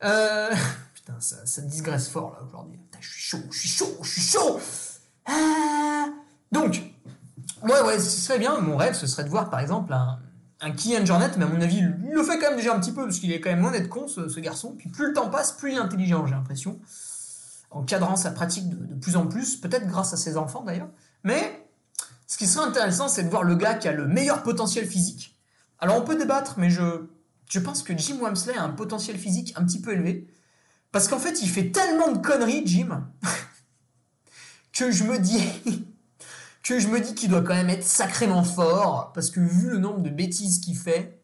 Euh... 0.04 0.54
Putain, 0.94 1.20
ça, 1.20 1.44
ça 1.44 1.98
fort 1.98 2.32
là 2.32 2.46
aujourd'hui. 2.46 2.80
Je 2.98 3.10
suis 3.10 3.20
chaud, 3.20 3.42
je 3.50 3.58
suis 3.58 3.68
chaud, 3.68 3.98
je 4.00 4.08
suis 4.08 4.22
chaud. 4.22 4.58
Ah. 5.26 6.06
Donc, 6.52 6.82
ouais, 7.62 7.80
ouais, 7.82 7.98
ce 7.98 8.20
serait 8.20 8.38
bien. 8.38 8.58
Mon 8.60 8.76
rêve, 8.76 8.94
ce 8.94 9.06
serait 9.06 9.24
de 9.24 9.30
voir 9.30 9.50
par 9.50 9.60
exemple 9.60 9.92
un, 9.92 10.18
un 10.64 10.70
Kylian 10.70 11.04
Jornet, 11.04 11.30
mais 11.36 11.44
à 11.44 11.48
mon 11.48 11.60
avis, 11.60 11.78
il 11.78 12.10
le 12.10 12.22
fait 12.22 12.38
quand 12.38 12.48
même 12.48 12.56
déjà 12.56 12.74
un 12.74 12.80
petit 12.80 12.92
peu, 12.92 13.04
parce 13.04 13.18
qu'il 13.18 13.32
est 13.32 13.40
quand 13.40 13.50
même 13.50 13.60
loin 13.60 13.72
con, 13.86 14.08
ce, 14.08 14.40
garçon. 14.40 14.74
Puis 14.78 14.88
plus 14.88 15.08
le 15.08 15.12
temps 15.12 15.28
passe, 15.28 15.52
plus 15.52 15.72
il 15.72 15.76
est 15.76 15.80
intelligent, 15.80 16.26
j'ai 16.26 16.34
l'impression. 16.34 16.80
En 17.70 17.82
cadrant 17.82 18.16
sa 18.16 18.30
pratique 18.30 18.68
de, 18.68 18.94
plus 18.94 19.16
en 19.16 19.26
plus, 19.26 19.56
peut-être 19.56 19.86
grâce 19.86 20.12
à 20.14 20.16
ses 20.16 20.36
enfants 20.36 20.62
d'ailleurs. 20.62 20.88
Mais 21.22 21.66
ce 22.26 22.38
qui 22.38 22.46
serait 22.46 22.66
intéressant, 22.66 23.08
c'est 23.08 23.24
de 23.24 23.28
voir 23.28 23.42
le 23.42 23.56
gars 23.56 23.74
qui 23.74 23.88
a 23.88 23.92
le 23.92 24.06
meilleur 24.06 24.42
potentiel 24.42 24.86
physique. 24.86 25.36
Alors 25.80 25.98
on 25.98 26.02
peut 26.02 26.16
débattre, 26.16 26.54
mais 26.56 26.70
je, 26.70 27.06
je 27.50 27.58
pense 27.58 27.82
que 27.82 27.96
Jim 27.96 28.16
Wamsley 28.20 28.56
a 28.56 28.62
un 28.62 28.70
potentiel 28.70 29.18
physique 29.18 29.52
un 29.56 29.64
petit 29.64 29.80
peu 29.80 29.92
élevé. 29.92 30.26
Parce 30.92 31.08
qu'en 31.08 31.18
fait, 31.18 31.42
il 31.42 31.48
fait 31.48 31.72
tellement 31.72 32.12
de 32.12 32.18
conneries, 32.18 32.62
Jim, 32.64 33.04
que 34.74 34.90
je 34.90 35.04
me 35.04 35.18
dis, 35.18 35.40
que 36.62 36.78
je 36.78 36.88
dis 36.98 37.14
qu'il 37.14 37.30
doit 37.30 37.42
quand 37.42 37.54
même 37.54 37.70
être 37.70 37.84
sacrément 37.84 38.44
fort, 38.44 39.12
parce 39.14 39.30
que 39.30 39.40
vu 39.40 39.70
le 39.70 39.78
nombre 39.78 40.00
de 40.00 40.10
bêtises 40.10 40.60
qu'il 40.60 40.76
fait, 40.76 41.20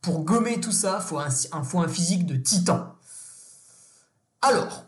pour 0.00 0.24
gommer 0.24 0.60
tout 0.60 0.72
ça, 0.72 1.00
faut 1.00 1.18
un, 1.18 1.30
faut 1.30 1.80
un 1.80 1.88
physique 1.88 2.26
de 2.26 2.36
titan. 2.36 2.94
Alors, 4.42 4.84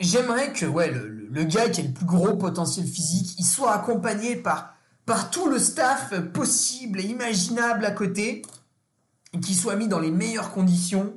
j'aimerais 0.00 0.52
que 0.52 0.66
ouais, 0.66 0.90
le, 0.90 1.44
gars 1.44 1.70
qui 1.70 1.80
a 1.80 1.84
le 1.84 1.92
plus 1.92 2.06
gros 2.06 2.36
potentiel 2.36 2.86
physique, 2.86 3.36
il 3.38 3.44
soit 3.44 3.72
accompagné 3.72 4.36
par 4.36 5.30
tout 5.30 5.48
le 5.48 5.58
staff 5.58 6.18
possible 6.32 7.00
et 7.00 7.04
imaginable 7.04 7.84
à 7.84 7.92
côté, 7.92 8.42
et 9.32 9.40
qu'il 9.40 9.54
soit 9.54 9.76
mis 9.76 9.88
dans 9.88 10.00
les 10.00 10.10
meilleures 10.10 10.50
conditions 10.50 11.14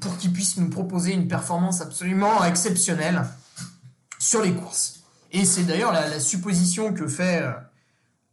pour 0.00 0.16
qu'il 0.16 0.32
puisse 0.32 0.56
nous 0.56 0.70
proposer 0.70 1.12
une 1.12 1.28
performance 1.28 1.80
absolument 1.80 2.42
exceptionnelle 2.44 3.24
sur 4.18 4.42
les 4.42 4.52
courses. 4.52 5.00
Et 5.32 5.44
c'est 5.44 5.64
d'ailleurs 5.64 5.92
la, 5.92 6.18
supposition 6.18 6.92
que 6.92 7.06
fait 7.06 7.42
euh, 7.42 7.52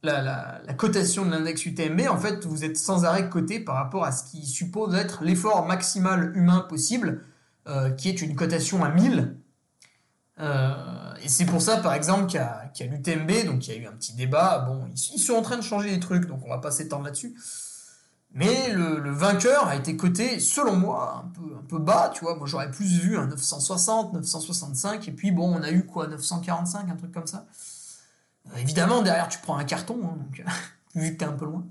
la, 0.03 0.73
cotation 0.77 1.25
de 1.25 1.31
l'index 1.31 1.65
UTMB. 1.65 2.01
En 2.09 2.17
fait, 2.17 2.45
vous 2.45 2.63
êtes 2.63 2.77
sans 2.77 3.05
arrêt 3.05 3.29
coté 3.29 3.59
par 3.59 3.75
rapport 3.75 4.03
à 4.05 4.11
ce 4.11 4.31
qui 4.31 4.45
suppose 4.45 4.95
être 4.95 5.23
l'effort 5.23 5.65
maximal 5.65 6.35
humain 6.35 6.65
possible, 6.67 7.23
euh, 7.67 7.91
qui 7.91 8.09
est 8.09 8.21
une 8.21 8.35
cotation 8.35 8.83
à 8.83 8.89
1000. 8.89 9.37
Euh, 10.39 11.13
et 11.23 11.29
c'est 11.29 11.45
pour 11.45 11.61
ça, 11.61 11.77
par 11.77 11.93
exemple, 11.93 12.31
qu'à 12.31 12.71
l'UTMB, 12.79 13.45
donc 13.45 13.67
il 13.67 13.73
y 13.73 13.77
a 13.77 13.79
eu 13.79 13.87
un 13.87 13.93
petit 13.93 14.13
débat. 14.13 14.59
Bon, 14.67 14.87
ils, 14.93 15.19
sont 15.19 15.33
en 15.33 15.41
train 15.41 15.57
de 15.57 15.63
changer 15.63 15.89
les 15.89 15.99
trucs, 15.99 16.25
donc 16.27 16.41
on 16.45 16.49
va 16.49 16.59
pas 16.59 16.71
s'étendre 16.71 17.05
là-dessus. 17.05 17.35
Mais 18.33 18.71
le, 18.71 19.11
vainqueur 19.11 19.67
a 19.67 19.75
été 19.75 19.95
coté, 19.97 20.39
selon 20.39 20.75
moi, 20.75 21.25
un 21.25 21.61
peu, 21.67 21.79
bas, 21.79 22.11
tu 22.13 22.23
vois. 22.23 22.35
Moi, 22.35 22.45
j'aurais 22.47 22.69
plus 22.69 22.99
vu 22.99 23.17
un 23.17 23.27
960, 23.27 24.13
965, 24.13 25.07
et 25.07 25.11
puis 25.11 25.31
bon, 25.31 25.55
on 25.55 25.63
a 25.63 25.71
eu 25.71 25.85
quoi, 25.85 26.07
945, 26.07 26.89
un 26.89 26.95
truc 26.95 27.11
comme 27.11 27.27
ça? 27.27 27.45
Euh, 28.47 28.57
évidemment, 28.57 29.01
derrière, 29.01 29.27
tu 29.27 29.39
prends 29.39 29.57
un 29.57 29.63
carton, 29.63 29.99
hein, 30.03 30.17
donc, 30.17 30.43
vu 30.95 31.13
que 31.13 31.17
t'es 31.17 31.25
un 31.25 31.33
peu 31.33 31.45
loin. 31.45 31.63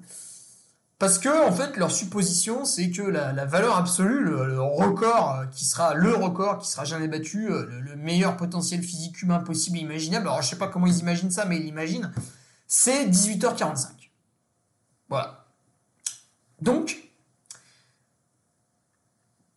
Parce 0.98 1.18
que, 1.18 1.46
en 1.46 1.52
fait, 1.52 1.76
leur 1.76 1.90
supposition, 1.90 2.64
c'est 2.64 2.90
que 2.90 3.02
la, 3.02 3.44
valeur 3.44 3.76
absolue, 3.76 4.24
le, 4.24 4.60
record 4.60 5.34
euh, 5.34 5.46
qui 5.46 5.66
sera 5.66 5.92
le 5.94 6.14
record 6.14 6.58
qui 6.58 6.70
sera 6.70 6.84
jamais 6.84 7.06
battu, 7.06 7.50
euh, 7.50 7.66
le, 7.66 7.80
le, 7.80 7.96
meilleur 7.96 8.36
potentiel 8.36 8.82
physique 8.82 9.20
humain 9.20 9.40
possible 9.40 9.76
imaginable, 9.76 10.26
alors 10.26 10.40
je 10.40 10.48
sais 10.48 10.56
pas 10.56 10.68
comment 10.68 10.86
ils 10.86 10.98
imaginent 10.98 11.30
ça, 11.30 11.44
mais 11.44 11.58
ils 11.58 11.64
l'imaginent, 11.64 12.10
c'est 12.66 13.06
18h45. 13.06 13.88
Voilà. 15.10 15.35
Donc, 16.60 17.06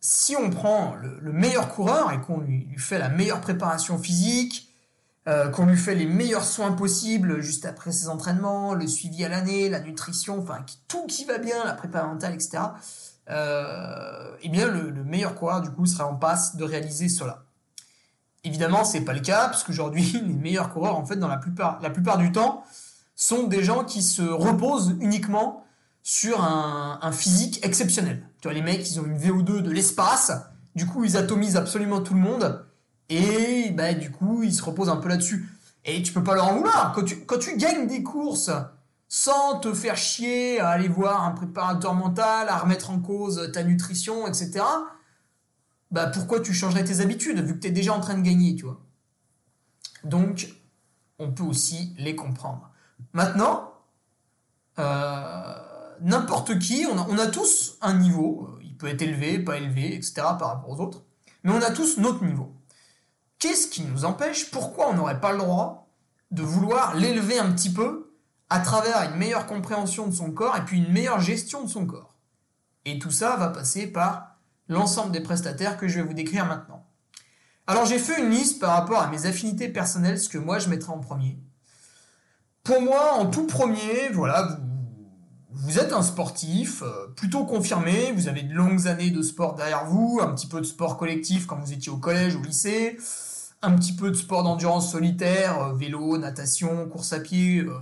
si 0.00 0.34
on 0.36 0.50
prend 0.50 0.94
le, 0.96 1.32
meilleur 1.32 1.68
coureur 1.68 2.12
et 2.12 2.20
qu'on 2.20 2.40
lui, 2.40 2.66
fait 2.78 2.98
la 2.98 3.08
meilleure 3.08 3.40
préparation 3.40 3.98
physique, 3.98 4.68
euh, 5.28 5.48
qu'on 5.50 5.66
lui 5.66 5.76
fait 5.76 5.94
les 5.94 6.06
meilleurs 6.06 6.44
soins 6.44 6.72
possibles 6.72 7.40
juste 7.40 7.66
après 7.66 7.92
ses 7.92 8.08
entraînements, 8.08 8.74
le 8.74 8.86
suivi 8.86 9.24
à 9.24 9.28
l'année, 9.28 9.68
la 9.68 9.80
nutrition, 9.80 10.38
enfin 10.40 10.64
tout 10.88 11.06
qui 11.06 11.24
va 11.24 11.38
bien, 11.38 11.64
la 11.64 11.74
prépa 11.74 12.02
mentale, 12.02 12.34
etc. 12.34 12.58
Euh, 13.28 14.36
eh 14.42 14.48
bien, 14.48 14.66
le, 14.66 15.04
meilleur 15.04 15.34
coureur 15.34 15.60
du 15.60 15.70
coup 15.70 15.86
sera 15.86 16.06
en 16.06 16.16
passe 16.16 16.56
de 16.56 16.64
réaliser 16.64 17.08
cela. 17.08 17.44
Évidemment, 18.42 18.84
c'est 18.84 19.02
pas 19.02 19.12
le 19.12 19.20
cas 19.20 19.48
parce 19.48 19.62
qu'aujourd'hui, 19.62 20.20
les 20.26 20.34
meilleurs 20.34 20.72
coureurs, 20.72 20.96
en 20.96 21.04
fait, 21.04 21.16
dans 21.16 21.28
la 21.28 21.36
plupart, 21.36 21.78
la 21.82 21.90
plupart 21.90 22.18
du 22.18 22.32
temps, 22.32 22.64
sont 23.14 23.44
des 23.44 23.62
gens 23.62 23.84
qui 23.84 24.02
se 24.02 24.22
reposent 24.22 24.96
uniquement 25.00 25.64
sur 26.12 26.42
un, 26.42 27.12
physique 27.12 27.64
exceptionnel. 27.64 28.26
Tu 28.40 28.48
vois, 28.48 28.52
les 28.52 28.62
mecs, 28.62 28.90
ils 28.90 28.98
ont 28.98 29.04
une 29.04 29.16
VO2 29.16 29.60
de 29.62 29.70
l'espace, 29.70 30.32
du 30.74 30.84
coup, 30.84 31.04
ils 31.04 31.16
atomisent 31.16 31.56
absolument 31.56 32.00
tout 32.00 32.14
le 32.14 32.20
monde, 32.20 32.66
et 33.08 33.70
bah, 33.70 33.94
du 33.94 34.10
coup, 34.10 34.42
ils 34.42 34.52
se 34.52 34.60
reposent 34.60 34.88
un 34.88 34.96
peu 34.96 35.08
là-dessus. 35.08 35.48
Et 35.84 36.02
tu 36.02 36.12
peux 36.12 36.24
pas 36.24 36.34
leur 36.34 36.48
en 36.48 36.56
vouloir. 36.56 36.92
Quand 36.96 37.04
tu, 37.04 37.20
quand 37.20 37.38
tu 37.38 37.56
gagnes 37.56 37.86
des 37.86 38.02
courses 38.02 38.50
sans 39.06 39.60
te 39.60 39.72
faire 39.72 39.96
chier 39.96 40.58
à 40.58 40.70
aller 40.70 40.88
voir 40.88 41.22
un 41.22 41.30
préparateur 41.30 41.94
mental, 41.94 42.48
à 42.48 42.58
remettre 42.58 42.90
en 42.90 42.98
cause 42.98 43.48
ta 43.52 43.62
nutrition, 43.62 44.26
etc., 44.26 44.64
bah 45.92 46.08
pourquoi 46.08 46.40
tu 46.40 46.52
changerais 46.52 46.82
tes 46.82 46.98
habitudes, 46.98 47.38
vu 47.38 47.54
que 47.54 47.60
tu 47.60 47.68
es 47.68 47.70
déjà 47.70 47.92
en 47.92 48.00
train 48.00 48.14
de 48.14 48.22
gagner, 48.22 48.56
tu 48.56 48.64
vois? 48.64 48.80
Donc, 50.02 50.48
on 51.20 51.30
peut 51.30 51.44
aussi 51.44 51.94
les 51.98 52.16
comprendre. 52.16 52.68
Maintenant, 53.12 53.74
euh, 54.80 55.69
n'importe 56.02 56.58
qui, 56.58 56.86
on 56.86 57.18
a, 57.18 57.26
tous 57.26 57.76
un 57.80 57.94
niveau, 57.94 58.48
euh, 58.48 58.62
il 58.62 58.76
peut 58.76 58.88
être 58.88 59.02
élevé, 59.02 59.38
pas 59.38 59.56
élevé, 59.56 59.94
etc. 59.94 60.14
par 60.38 60.48
rapport 60.48 60.70
aux 60.70 60.80
autres, 60.80 61.02
mais 61.44 61.52
on 61.52 61.62
a 61.62 61.70
tous 61.70 61.98
notre 61.98 62.24
niveau. 62.24 62.54
Qu'est-ce 63.38 63.68
qui 63.68 63.82
nous 63.84 64.04
empêche 64.04 64.50
Pourquoi 64.50 64.90
on 64.90 64.94
n'aurait 64.94 65.20
pas 65.20 65.32
le 65.32 65.38
droit 65.38 65.88
de 66.30 66.42
vouloir 66.42 66.94
l'élever 66.94 67.38
un 67.38 67.50
petit 67.52 67.72
peu 67.72 68.14
à 68.50 68.60
travers 68.60 69.02
une 69.10 69.16
meilleure 69.16 69.46
compréhension 69.46 70.06
de 70.06 70.12
son 70.12 70.32
corps 70.32 70.56
et 70.56 70.64
puis 70.64 70.78
une 70.78 70.92
meilleure 70.92 71.20
gestion 71.20 71.64
de 71.64 71.68
son 71.68 71.86
corps? 71.86 72.16
Et 72.84 72.98
tout 72.98 73.10
ça 73.10 73.36
va 73.36 73.48
passer 73.48 73.86
par 73.86 74.36
l'ensemble 74.68 75.12
des 75.12 75.20
prestataires 75.20 75.76
que 75.76 75.88
je 75.88 76.00
vais 76.00 76.06
vous 76.06 76.14
décrire 76.14 76.46
maintenant. 76.46 76.86
Alors 77.66 77.86
j'ai 77.86 77.98
fait 77.98 78.20
une 78.20 78.30
liste 78.30 78.60
par 78.60 78.72
rapport 78.72 79.00
à 79.00 79.08
mes 79.08 79.26
affinités 79.26 79.68
personnelles, 79.68 80.18
ce 80.18 80.28
que 80.28 80.38
moi 80.38 80.58
je 80.58 80.68
mettrais 80.68 80.92
en 80.92 80.98
premier. 80.98 81.38
Pour 82.62 82.82
moi, 82.82 83.14
en 83.14 83.26
tout 83.26 83.46
premier, 83.46 84.10
voilà, 84.12 84.42
vous, 84.42 84.69
vous 85.52 85.78
êtes 85.78 85.92
un 85.92 86.02
sportif 86.02 86.82
euh, 86.82 87.08
plutôt 87.16 87.44
confirmé, 87.44 88.12
vous 88.12 88.28
avez 88.28 88.42
de 88.42 88.52
longues 88.52 88.86
années 88.86 89.10
de 89.10 89.22
sport 89.22 89.54
derrière 89.54 89.84
vous, 89.84 90.20
un 90.22 90.32
petit 90.32 90.46
peu 90.46 90.60
de 90.60 90.66
sport 90.66 90.96
collectif 90.96 91.46
quand 91.46 91.56
vous 91.56 91.72
étiez 91.72 91.90
au 91.90 91.96
collège, 91.96 92.36
au 92.36 92.42
lycée, 92.42 92.96
un 93.62 93.72
petit 93.72 93.94
peu 93.94 94.10
de 94.10 94.16
sport 94.16 94.42
d'endurance 94.42 94.92
solitaire, 94.92 95.62
euh, 95.62 95.72
vélo, 95.74 96.18
natation, 96.18 96.88
course 96.88 97.12
à 97.12 97.20
pied, 97.20 97.60
euh, 97.60 97.72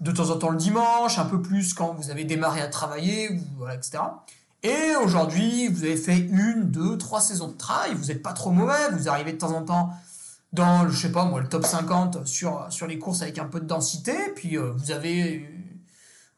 de 0.00 0.12
temps 0.12 0.30
en 0.30 0.38
temps 0.38 0.50
le 0.50 0.58
dimanche, 0.58 1.18
un 1.18 1.24
peu 1.24 1.40
plus 1.40 1.72
quand 1.74 1.94
vous 1.94 2.10
avez 2.10 2.24
démarré 2.24 2.60
à 2.60 2.68
travailler, 2.68 3.40
voilà, 3.56 3.74
etc. 3.74 3.98
Et 4.62 4.94
aujourd'hui, 5.02 5.68
vous 5.68 5.84
avez 5.84 5.96
fait 5.96 6.18
une, 6.18 6.70
deux, 6.70 6.98
trois 6.98 7.20
saisons 7.20 7.48
de 7.48 7.56
travail, 7.56 7.94
vous 7.94 8.06
n'êtes 8.06 8.22
pas 8.22 8.32
trop 8.32 8.50
mauvais, 8.50 8.90
vous 8.92 9.08
arrivez 9.08 9.32
de 9.32 9.38
temps 9.38 9.56
en 9.56 9.62
temps 9.62 9.90
dans, 10.52 10.88
je 10.88 10.96
sais 10.96 11.10
pas 11.10 11.24
moi, 11.24 11.40
le 11.40 11.48
top 11.48 11.64
50 11.64 12.26
sur, 12.26 12.66
sur 12.68 12.86
les 12.86 12.98
courses 12.98 13.22
avec 13.22 13.38
un 13.38 13.46
peu 13.46 13.58
de 13.58 13.64
densité, 13.64 14.12
puis 14.36 14.56
vous 14.56 14.90
avez 14.92 15.51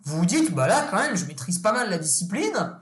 vous 0.05 0.19
vous 0.19 0.27
dites, 0.27 0.55
bah 0.55 0.67
là, 0.67 0.87
quand 0.91 0.99
même, 0.99 1.17
je 1.17 1.25
maîtrise 1.25 1.59
pas 1.59 1.73
mal 1.73 1.89
la 1.89 1.99
discipline. 1.99 2.79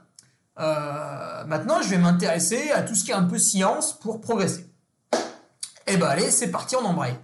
Euh, 0.59 1.45
maintenant, 1.45 1.81
je 1.81 1.89
vais 1.89 1.97
m'intéresser 1.97 2.71
à 2.71 2.83
tout 2.83 2.95
ce 2.95 3.03
qui 3.03 3.11
est 3.11 3.15
un 3.15 3.23
peu 3.23 3.39
science 3.39 3.97
pour 3.97 4.21
progresser. 4.21 4.69
Et 5.85 5.93
eh 5.93 5.97
bah 5.97 6.09
allez, 6.09 6.31
c'est 6.31 6.51
parti, 6.51 6.75
on 6.75 6.85
embraye. 6.85 7.17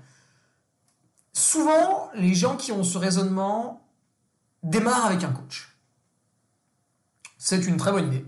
Souvent, 1.33 2.09
les 2.13 2.33
gens 2.33 2.57
qui 2.57 2.71
ont 2.71 2.83
ce 2.83 2.97
raisonnement 2.97 3.88
démarrent 4.63 5.05
avec 5.05 5.23
un 5.23 5.31
coach. 5.31 5.77
C'est 7.38 7.65
une 7.65 7.77
très 7.77 7.91
bonne 7.91 8.07
idée. 8.07 8.25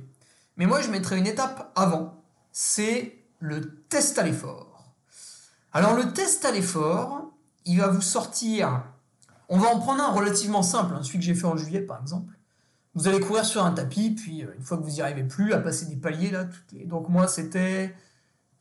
Mais 0.55 0.65
moi, 0.65 0.81
je 0.81 0.89
mettrais 0.89 1.17
une 1.17 1.27
étape 1.27 1.71
avant. 1.75 2.23
C'est 2.53 3.17
le 3.39 3.83
test 3.89 4.17
à 4.19 4.23
l'effort. 4.23 4.93
Alors, 5.73 5.95
le 5.95 6.13
test 6.13 6.45
à 6.45 6.51
l'effort, 6.51 7.31
il 7.65 7.79
va 7.79 7.87
vous 7.87 8.01
sortir 8.01 8.83
on 9.51 9.57
va 9.57 9.67
en 9.67 9.79
prendre 9.79 10.01
un 10.01 10.11
relativement 10.11 10.63
simple, 10.63 10.95
hein, 10.95 11.03
celui 11.03 11.19
que 11.19 11.25
j'ai 11.25 11.35
fait 11.35 11.45
en 11.45 11.57
juillet 11.57 11.81
par 11.81 11.99
exemple. 12.01 12.33
Vous 12.95 13.09
allez 13.09 13.19
courir 13.19 13.45
sur 13.45 13.63
un 13.65 13.71
tapis, 13.71 14.11
puis 14.11 14.43
euh, 14.43 14.53
une 14.57 14.63
fois 14.63 14.77
que 14.77 14.83
vous 14.83 14.91
n'y 14.91 15.01
arrivez 15.01 15.25
plus, 15.25 15.53
à 15.53 15.59
passer 15.59 15.87
des 15.87 15.97
paliers 15.97 16.31
là. 16.31 16.45
Donc 16.85 17.09
moi 17.09 17.27
c'était 17.27 17.93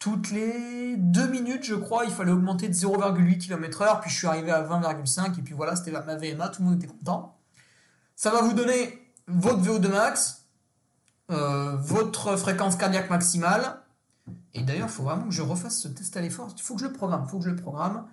toutes 0.00 0.32
les 0.32 0.96
deux 0.96 1.28
minutes 1.28 1.62
je 1.62 1.76
crois, 1.76 2.04
il 2.06 2.10
fallait 2.10 2.32
augmenter 2.32 2.68
de 2.68 2.74
0,8 2.74 3.38
km/h, 3.38 4.00
puis 4.00 4.10
je 4.10 4.16
suis 4.16 4.26
arrivé 4.26 4.50
à 4.50 4.64
20,5 4.64 5.38
et 5.38 5.42
puis 5.42 5.54
voilà, 5.54 5.76
c'était 5.76 5.92
ma 5.92 6.16
VMA, 6.16 6.48
tout 6.48 6.62
le 6.62 6.68
monde 6.68 6.82
était 6.82 6.92
content. 6.92 7.38
Ça 8.16 8.32
va 8.32 8.42
vous 8.42 8.52
donner 8.52 9.00
votre 9.28 9.60
VO2 9.60 9.88
max, 9.92 10.46
euh, 11.30 11.76
votre 11.76 12.36
fréquence 12.36 12.74
cardiaque 12.74 13.10
maximale. 13.10 13.80
Et 14.54 14.62
d'ailleurs, 14.62 14.88
il 14.88 14.92
faut 14.92 15.04
vraiment 15.04 15.26
que 15.26 15.30
je 15.30 15.42
refasse 15.42 15.78
ce 15.78 15.86
test 15.86 16.16
à 16.16 16.20
l'effort. 16.20 16.52
Il 16.56 16.60
faut 16.60 16.74
que 16.74 16.80
je 16.80 16.86
le 16.86 16.92
programme. 16.92 17.22
Il 17.26 17.30
faut 17.30 17.38
que 17.38 17.44
je 17.44 17.50
le 17.50 17.56
programme. 17.56 18.06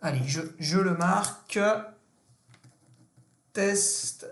Allez, 0.00 0.22
je 0.26 0.78
le 0.78 0.96
marque 0.96 1.58
test 3.54 4.26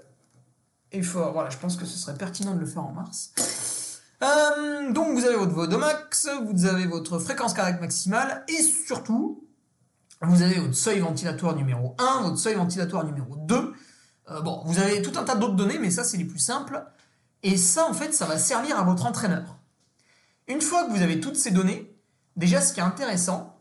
effort. 0.91 1.33
Voilà, 1.33 1.49
je 1.49 1.57
pense 1.57 1.77
que 1.77 1.87
ce 1.87 1.97
serait 1.97 2.17
pertinent 2.17 2.55
de 2.55 2.61
le 2.61 2.67
faire 2.67 2.85
en 2.85 2.93
mars. 2.93 3.33
Euh, 4.23 4.93
donc 4.93 5.19
vous 5.19 5.25
avez 5.25 5.37
votre 5.37 5.53
Vodomax, 5.53 6.29
vous 6.45 6.67
avez 6.67 6.87
votre 6.87 7.19
fréquence 7.19 7.55
cardiaque 7.55 7.81
maximale 7.81 8.45
et 8.47 8.63
surtout 8.63 9.45
vous 10.21 10.43
avez 10.43 10.61
votre 10.61 10.75
seuil 10.75 11.01
ventilatoire 11.01 11.57
numéro 11.57 11.97
1, 11.99 12.23
votre 12.23 12.39
seuil 12.39 12.55
ventilatoire 12.55 13.05
numéro 13.05 13.35
2. 13.37 13.73
Euh, 14.31 14.41
bon, 14.43 14.63
vous 14.67 14.79
avez 14.79 15.03
tout 15.03 15.19
un 15.19 15.25
tas 15.25 15.35
d'autres 15.35 15.57
données, 15.57 15.79
mais 15.81 15.91
ça 15.91 16.05
c'est 16.05 16.19
les 16.19 16.25
plus 16.25 16.39
simples. 16.39 16.85
Et 17.43 17.57
ça 17.57 17.89
en 17.89 17.95
fait, 17.95 18.13
ça 18.13 18.27
va 18.27 18.39
servir 18.39 18.79
à 18.79 18.85
votre 18.85 19.07
entraîneur. 19.07 19.59
Une 20.47 20.61
fois 20.61 20.85
que 20.85 20.91
vous 20.91 21.03
avez 21.03 21.19
toutes 21.19 21.37
ces 21.37 21.51
données, 21.51 21.93
déjà 22.37 22.61
ce 22.61 22.73
qui 22.73 22.81
est 22.81 22.85
intéressant, 22.85 23.59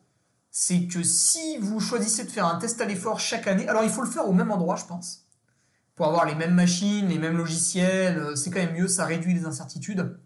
c'est 0.52 0.86
que 0.86 1.02
si 1.02 1.58
vous 1.58 1.80
choisissez 1.80 2.26
de 2.26 2.30
faire 2.30 2.46
un 2.46 2.60
test 2.60 2.80
à 2.82 2.86
l'effort 2.86 3.20
chaque 3.20 3.48
année, 3.48 3.68
alors 3.68 3.84
il 3.84 3.90
faut 3.90 4.02
le 4.02 4.10
faire 4.10 4.28
au 4.28 4.34
même 4.34 4.52
endroit 4.52 4.76
je 4.76 4.86
pense 4.86 5.26
pour 6.02 6.08
avoir 6.08 6.26
les 6.26 6.34
mêmes 6.34 6.56
machines, 6.56 7.10
les 7.10 7.20
mêmes 7.20 7.38
logiciels, 7.38 8.18
euh, 8.18 8.36
c'est 8.36 8.50
quand 8.50 8.58
même 8.58 8.74
mieux, 8.74 8.88
ça 8.88 9.06
réduit 9.06 9.36
les 9.36 9.46
incertitudes. 9.46 10.18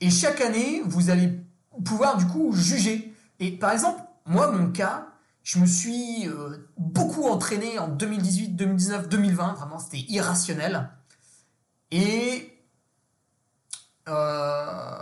Et 0.00 0.10
chaque 0.10 0.40
année, 0.40 0.80
vous 0.84 1.10
allez 1.10 1.40
pouvoir 1.84 2.16
du 2.16 2.24
coup 2.28 2.52
juger. 2.52 3.12
Et 3.40 3.50
par 3.50 3.72
exemple, 3.72 4.00
moi, 4.26 4.52
mon 4.52 4.70
cas, 4.70 5.08
Je 5.42 5.58
me 5.58 5.66
suis 5.66 6.28
euh, 6.28 6.70
beaucoup 6.78 7.24
entraîné 7.24 7.80
en 7.80 7.88
2018, 7.88 8.50
2019, 8.50 9.08
2020. 9.08 9.54
Vraiment, 9.54 9.80
c'était 9.80 10.04
irrationnel. 10.08 10.88
Et 11.90 12.56
euh, 14.08 14.94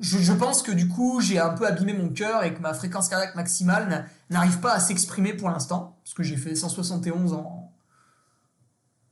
je, 0.00 0.32
pense 0.32 0.62
que 0.62 0.72
du 0.72 0.88
coup, 0.88 1.20
j'ai 1.20 1.38
un 1.38 1.50
peu 1.50 1.66
abîmé 1.66 1.92
mon 1.92 2.08
cœur 2.08 2.44
et 2.44 2.54
que 2.54 2.60
ma 2.60 2.72
fréquence 2.72 3.10
cardiaque 3.10 3.34
maximale 3.34 4.08
n'arrive 4.30 4.60
pas 4.60 4.72
à 4.72 4.80
s'exprimer 4.80 5.34
pour 5.34 5.50
l'instant. 5.50 5.98
Parce 6.02 6.14
que 6.14 6.22
j'ai 6.22 6.38
fait 6.38 6.54
171 6.54 7.34
en, 7.34 7.61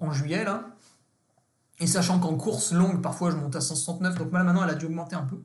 en 0.01 0.13
juillet, 0.13 0.45
là. 0.45 0.65
Et 1.79 1.87
sachant 1.87 2.19
qu'en 2.19 2.37
course 2.37 2.73
longue, 2.73 3.01
parfois 3.01 3.31
je 3.31 3.37
monte 3.37 3.57
à 3.57 3.61
169, 3.61 4.17
donc 4.17 4.33
maintenant 4.33 4.63
elle 4.63 4.71
a 4.71 4.75
dû 4.75 4.87
augmenter 4.87 5.17
un 5.17 5.23
peu. 5.23 5.41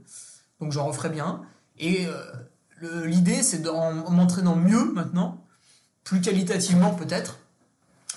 Donc 0.60 0.72
j'en 0.72 0.86
referai 0.86 1.10
bien. 1.10 1.44
Et 1.78 2.08
euh, 2.08 3.06
l'idée, 3.06 3.42
c'est 3.42 3.68
en 3.68 4.12
m'entraînant 4.12 4.56
mieux 4.56 4.92
maintenant, 4.92 5.46
plus 6.04 6.20
qualitativement 6.20 6.94
peut-être, 6.94 7.40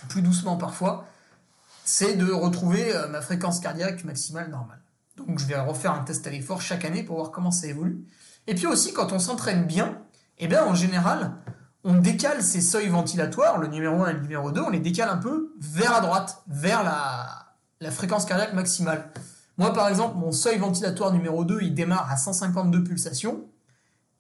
plus 0.08 0.22
doucement 0.22 0.56
parfois, 0.56 1.06
c'est 1.84 2.16
de 2.16 2.30
retrouver 2.30 2.94
euh, 2.94 3.08
ma 3.08 3.20
fréquence 3.20 3.60
cardiaque 3.60 4.04
maximale 4.04 4.50
normale. 4.50 4.80
Donc 5.16 5.38
je 5.38 5.46
vais 5.46 5.58
refaire 5.58 5.92
un 5.92 6.04
test 6.04 6.26
à 6.26 6.30
l'effort 6.30 6.60
chaque 6.60 6.84
année 6.84 7.02
pour 7.02 7.16
voir 7.16 7.30
comment 7.30 7.50
ça 7.50 7.66
évolue. 7.66 8.04
Et 8.46 8.54
puis 8.54 8.66
aussi, 8.66 8.92
quand 8.92 9.12
on 9.12 9.18
s'entraîne 9.18 9.64
bien, 9.64 10.00
eh 10.38 10.48
bien 10.48 10.64
en 10.64 10.74
général, 10.74 11.32
on 11.84 11.94
décale 11.94 12.42
ces 12.42 12.60
seuils 12.60 12.88
ventilatoires, 12.88 13.58
le 13.58 13.68
numéro 13.68 14.02
1 14.02 14.10
et 14.10 14.12
le 14.14 14.20
numéro 14.20 14.50
2, 14.50 14.60
on 14.60 14.70
les 14.70 14.80
décale 14.80 15.08
un 15.08 15.16
peu 15.16 15.54
vers 15.60 15.92
la 15.92 16.00
droite, 16.00 16.42
vers 16.48 16.82
la, 16.82 17.90
fréquence 17.90 18.24
cardiaque 18.24 18.52
maximale. 18.52 19.10
Moi, 19.56 19.72
par 19.72 19.88
exemple, 19.88 20.16
mon 20.16 20.32
seuil 20.32 20.58
ventilatoire 20.58 21.12
numéro 21.12 21.44
2, 21.44 21.60
il 21.62 21.74
démarre 21.74 22.10
à 22.10 22.16
152 22.16 22.84
pulsations. 22.84 23.44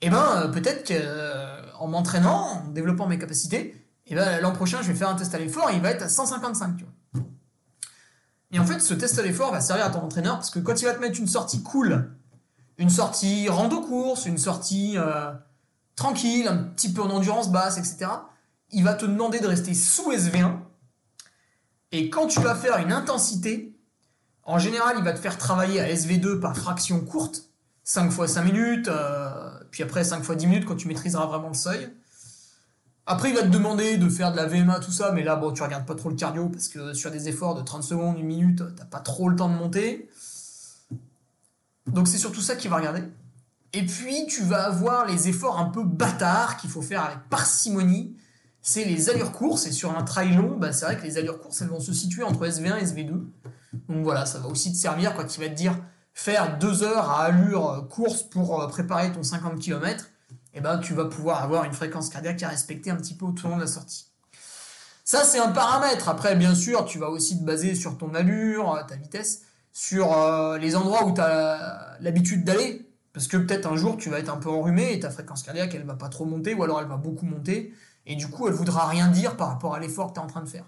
Et 0.00 0.06
eh 0.06 0.10
ben, 0.10 0.24
euh, 0.36 0.48
peut-être 0.48 0.86
qu'en 0.86 0.94
euh, 0.94 1.88
m'entraînant, 1.88 2.62
en 2.64 2.68
développant 2.68 3.08
mes 3.08 3.18
capacités, 3.18 3.74
et 4.06 4.12
eh 4.12 4.14
ben, 4.14 4.40
l'an 4.40 4.52
prochain, 4.52 4.78
je 4.80 4.88
vais 4.88 4.94
faire 4.94 5.08
un 5.08 5.16
test 5.16 5.34
à 5.34 5.38
l'effort, 5.38 5.70
il 5.72 5.80
va 5.80 5.90
être 5.90 6.02
à 6.02 6.08
155. 6.08 6.84
Et 8.50 8.58
en 8.58 8.64
fait, 8.64 8.80
ce 8.80 8.94
test 8.94 9.18
à 9.18 9.22
l'effort 9.22 9.52
va 9.52 9.60
servir 9.60 9.84
à 9.84 9.90
ton 9.90 10.00
entraîneur 10.00 10.36
parce 10.36 10.50
que 10.50 10.58
quand 10.58 10.80
il 10.80 10.84
va 10.86 10.94
te 10.94 11.00
mettre 11.00 11.18
une 11.18 11.26
sortie 11.26 11.62
cool, 11.62 12.10
une 12.78 12.90
sortie 12.90 13.48
rando-course, 13.48 14.26
une 14.26 14.38
sortie 14.38 14.96
euh, 14.96 15.32
tranquille, 15.98 16.46
un 16.46 16.56
petit 16.56 16.92
peu 16.92 17.02
en 17.02 17.10
endurance 17.10 17.50
basse, 17.50 17.76
etc., 17.76 18.10
il 18.70 18.84
va 18.84 18.94
te 18.94 19.04
demander 19.04 19.40
de 19.40 19.46
rester 19.46 19.74
sous 19.74 20.12
SV1. 20.12 20.58
Et 21.90 22.08
quand 22.08 22.26
tu 22.26 22.40
vas 22.40 22.54
faire 22.54 22.78
une 22.78 22.92
intensité, 22.92 23.74
en 24.44 24.58
général, 24.58 24.96
il 24.98 25.04
va 25.04 25.12
te 25.12 25.18
faire 25.18 25.36
travailler 25.38 25.80
à 25.80 25.92
SV2 25.92 26.38
par 26.38 26.56
fraction 26.56 27.00
courte, 27.00 27.50
5 27.82 28.10
fois 28.10 28.28
5 28.28 28.42
minutes, 28.44 28.88
euh, 28.88 29.50
puis 29.70 29.82
après 29.82 30.04
5 30.04 30.22
fois 30.22 30.36
10 30.36 30.46
minutes 30.46 30.64
quand 30.66 30.76
tu 30.76 30.86
maîtriseras 30.86 31.26
vraiment 31.26 31.48
le 31.48 31.54
seuil. 31.54 31.88
Après, 33.06 33.30
il 33.30 33.34
va 33.34 33.42
te 33.42 33.48
demander 33.48 33.96
de 33.96 34.08
faire 34.08 34.30
de 34.32 34.36
la 34.36 34.46
VMA, 34.46 34.80
tout 34.80 34.92
ça, 34.92 35.12
mais 35.12 35.24
là, 35.24 35.34
bon, 35.34 35.50
tu 35.52 35.62
regardes 35.62 35.86
pas 35.86 35.94
trop 35.94 36.10
le 36.10 36.14
cardio 36.14 36.48
parce 36.48 36.68
que 36.68 36.92
sur 36.92 37.10
des 37.10 37.28
efforts 37.28 37.54
de 37.54 37.62
30 37.62 37.82
secondes, 37.82 38.18
une 38.18 38.26
minute, 38.26 38.62
t'as 38.76 38.84
pas 38.84 39.00
trop 39.00 39.30
le 39.30 39.36
temps 39.36 39.48
de 39.48 39.54
monter. 39.54 40.08
Donc 41.86 42.06
c'est 42.06 42.18
surtout 42.18 42.42
ça 42.42 42.54
qu'il 42.54 42.70
va 42.70 42.76
regarder. 42.76 43.02
Et 43.72 43.84
puis, 43.84 44.26
tu 44.26 44.42
vas 44.42 44.64
avoir 44.64 45.06
les 45.06 45.28
efforts 45.28 45.58
un 45.58 45.66
peu 45.66 45.84
bâtards 45.84 46.56
qu'il 46.56 46.70
faut 46.70 46.82
faire 46.82 47.04
avec 47.04 47.18
parcimonie. 47.28 48.16
C'est 48.62 48.84
les 48.84 49.10
allures 49.10 49.32
courses. 49.32 49.66
Et 49.66 49.72
sur 49.72 49.96
un 49.96 50.02
trail 50.02 50.34
long, 50.34 50.56
bah, 50.56 50.72
c'est 50.72 50.86
vrai 50.86 50.96
que 50.96 51.02
les 51.02 51.18
allures 51.18 51.40
courses, 51.40 51.60
elles 51.62 51.68
vont 51.68 51.80
se 51.80 51.92
situer 51.92 52.22
entre 52.22 52.46
SV1 52.46 52.78
et 52.78 52.84
SV2. 52.84 53.24
Donc 53.88 54.02
voilà, 54.02 54.26
ça 54.26 54.38
va 54.38 54.48
aussi 54.48 54.72
te 54.72 54.78
servir 54.78 55.14
quand 55.14 55.36
il 55.36 55.40
va 55.40 55.48
te 55.48 55.54
dire 55.54 55.78
faire 56.14 56.58
deux 56.58 56.82
heures 56.82 57.10
à 57.10 57.24
allure 57.24 57.86
course 57.88 58.22
pour 58.22 58.60
euh, 58.60 58.66
préparer 58.66 59.12
ton 59.12 59.22
50 59.22 59.60
km 59.60 60.08
eh 60.54 60.60
ben, 60.60 60.78
tu 60.78 60.92
vas 60.92 61.04
pouvoir 61.04 61.44
avoir 61.44 61.62
une 61.64 61.72
fréquence 61.72 62.08
cardiaque 62.08 62.42
à 62.42 62.48
respecter 62.48 62.90
un 62.90 62.96
petit 62.96 63.14
peu 63.14 63.26
au 63.26 63.34
long 63.44 63.56
de 63.56 63.60
la 63.60 63.68
sortie. 63.68 64.06
Ça, 65.04 65.22
c'est 65.22 65.38
un 65.38 65.52
paramètre. 65.52 66.08
Après, 66.08 66.34
bien 66.34 66.54
sûr, 66.54 66.84
tu 66.84 66.98
vas 66.98 67.10
aussi 67.10 67.38
te 67.38 67.44
baser 67.44 67.76
sur 67.76 67.96
ton 67.96 68.12
allure, 68.14 68.84
ta 68.88 68.96
vitesse, 68.96 69.42
sur 69.72 70.12
euh, 70.12 70.58
les 70.58 70.74
endroits 70.74 71.06
où 71.06 71.14
tu 71.14 71.20
as 71.20 71.96
l'habitude 72.00 72.44
d'aller. 72.44 72.87
Parce 73.12 73.26
que 73.26 73.36
peut-être 73.36 73.66
un 73.66 73.76
jour, 73.76 73.96
tu 73.96 74.10
vas 74.10 74.18
être 74.18 74.32
un 74.32 74.36
peu 74.36 74.50
enrhumé 74.50 74.92
et 74.92 75.00
ta 75.00 75.10
fréquence 75.10 75.42
cardiaque, 75.42 75.74
elle 75.74 75.84
va 75.84 75.94
pas 75.94 76.08
trop 76.08 76.24
monter, 76.24 76.54
ou 76.54 76.62
alors 76.62 76.80
elle 76.80 76.88
va 76.88 76.96
beaucoup 76.96 77.26
monter. 77.26 77.72
Et 78.06 78.16
du 78.16 78.28
coup, 78.28 78.48
elle 78.48 78.54
voudra 78.54 78.86
rien 78.86 79.08
dire 79.08 79.36
par 79.36 79.48
rapport 79.48 79.74
à 79.74 79.80
l'effort 79.80 80.08
que 80.08 80.14
tu 80.14 80.20
es 80.20 80.22
en 80.22 80.26
train 80.26 80.42
de 80.42 80.48
faire. 80.48 80.66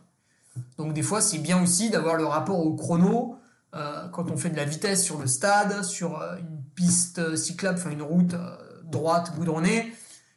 Donc, 0.78 0.92
des 0.92 1.02
fois, 1.02 1.20
c'est 1.20 1.38
bien 1.38 1.62
aussi 1.62 1.90
d'avoir 1.90 2.16
le 2.16 2.24
rapport 2.24 2.58
au 2.58 2.74
chrono. 2.74 3.36
Euh, 3.74 4.08
quand 4.08 4.30
on 4.30 4.36
fait 4.36 4.50
de 4.50 4.56
la 4.56 4.64
vitesse 4.64 5.04
sur 5.04 5.18
le 5.18 5.26
stade, 5.26 5.84
sur 5.84 6.20
euh, 6.20 6.36
une 6.38 6.62
piste 6.74 7.36
cyclable, 7.36 7.78
enfin 7.78 7.90
une 7.90 8.02
route 8.02 8.34
droite, 8.84 9.32
goudronnée. 9.36 9.92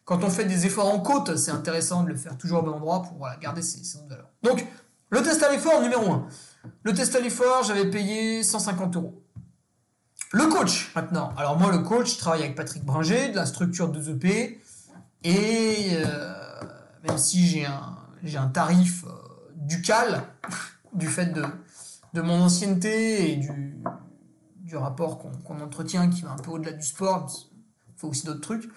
Quand 0.06 0.24
on 0.24 0.30
fait 0.30 0.46
des 0.46 0.66
efforts 0.66 0.94
en 0.94 1.00
côte, 1.00 1.36
c'est 1.38 1.52
intéressant 1.52 2.04
de 2.04 2.10
le 2.10 2.16
faire 2.16 2.38
toujours 2.38 2.60
au 2.60 2.63
bon 2.63 2.74
endroit 2.74 3.02
pour 3.02 3.28
garder 3.42 3.62
ses, 3.62 3.84
ses 3.84 4.00
valeurs. 4.08 4.30
Donc, 4.44 4.66
le 5.10 5.22
test 5.22 5.42
à 5.44 5.52
l'effort 5.52 5.82
numéro 5.82 6.12
1. 6.12 6.28
Le 6.84 6.94
test 6.94 7.16
à 7.16 7.20
l'effort, 7.20 7.63
j'avais 7.63 7.89
payé 7.89 8.44
150 8.44 8.96
euros. 8.96 9.22
Le 10.34 10.48
coach, 10.48 10.91
maintenant. 10.96 11.32
Alors 11.38 11.58
moi, 11.58 11.72
le 11.72 11.80
coach, 11.80 12.13
je 12.13 12.17
travaille 12.17 12.41
avec 12.41 12.56
Patrick 12.56 12.84
Bringer, 12.84 13.30
de 13.30 13.36
la 13.36 13.46
structure 13.46 13.91
2EP. 13.91 14.58
Et 15.24 15.89
euh, 15.91 16.34
même 17.08 17.17
si 17.17 17.48
j'ai 17.48 17.65
un, 17.65 17.96
j'ai 18.24 18.38
un 18.38 18.48
tarif 18.48 19.06
euh, 19.06 19.10
ducal, 19.56 20.24
du 20.93 21.08
fait 21.08 21.28
de, 21.28 21.43
de 22.13 22.22
mon 22.22 22.41
ancienneté 22.41 23.32
et 23.32 23.36
du, 23.38 23.78
du 24.58 24.76
rapport 24.76 25.19
qu'on 25.19 25.62
entretient 25.62 26.10
qui 26.10 26.24
va 26.24 26.32
un 26.32 26.38
peu 26.38 26.52
au-delà 26.52 26.74
du 26.74 26.84
sport, 26.84 27.30
aussi 28.08 28.26
d'autres 28.26 28.41
trucs. 28.41 28.69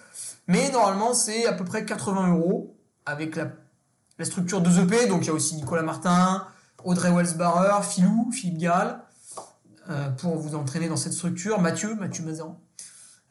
Mais 0.47 0.71
normalement, 0.71 1.15
c'est 1.15 1.47
à 1.47 1.53
peu 1.53 1.65
près 1.65 1.85
80 1.85 2.37
euros 2.37 2.77
avec 3.05 3.37
la, 3.37 3.49
structure 4.25 4.63
2EP. 4.63 5.09
Donc 5.09 5.23
il 5.25 5.27
y 5.29 5.31
a 5.31 5.33
aussi 5.33 5.57
Nicolas 5.57 5.83
Martin, 5.83 6.47
Audrey 6.85 7.11
Welsbarer, 7.11 7.83
Philou, 7.83 8.31
Philippe 8.33 8.59
Gall, 8.59 9.01
pour 10.19 10.37
vous 10.37 10.55
entraîner 10.55 10.89
dans 10.89 10.97
cette 10.97 11.13
structure. 11.13 11.61
Mathieu, 11.61 11.95
Mathieu 11.95 12.25
Mazarin. 12.25 12.57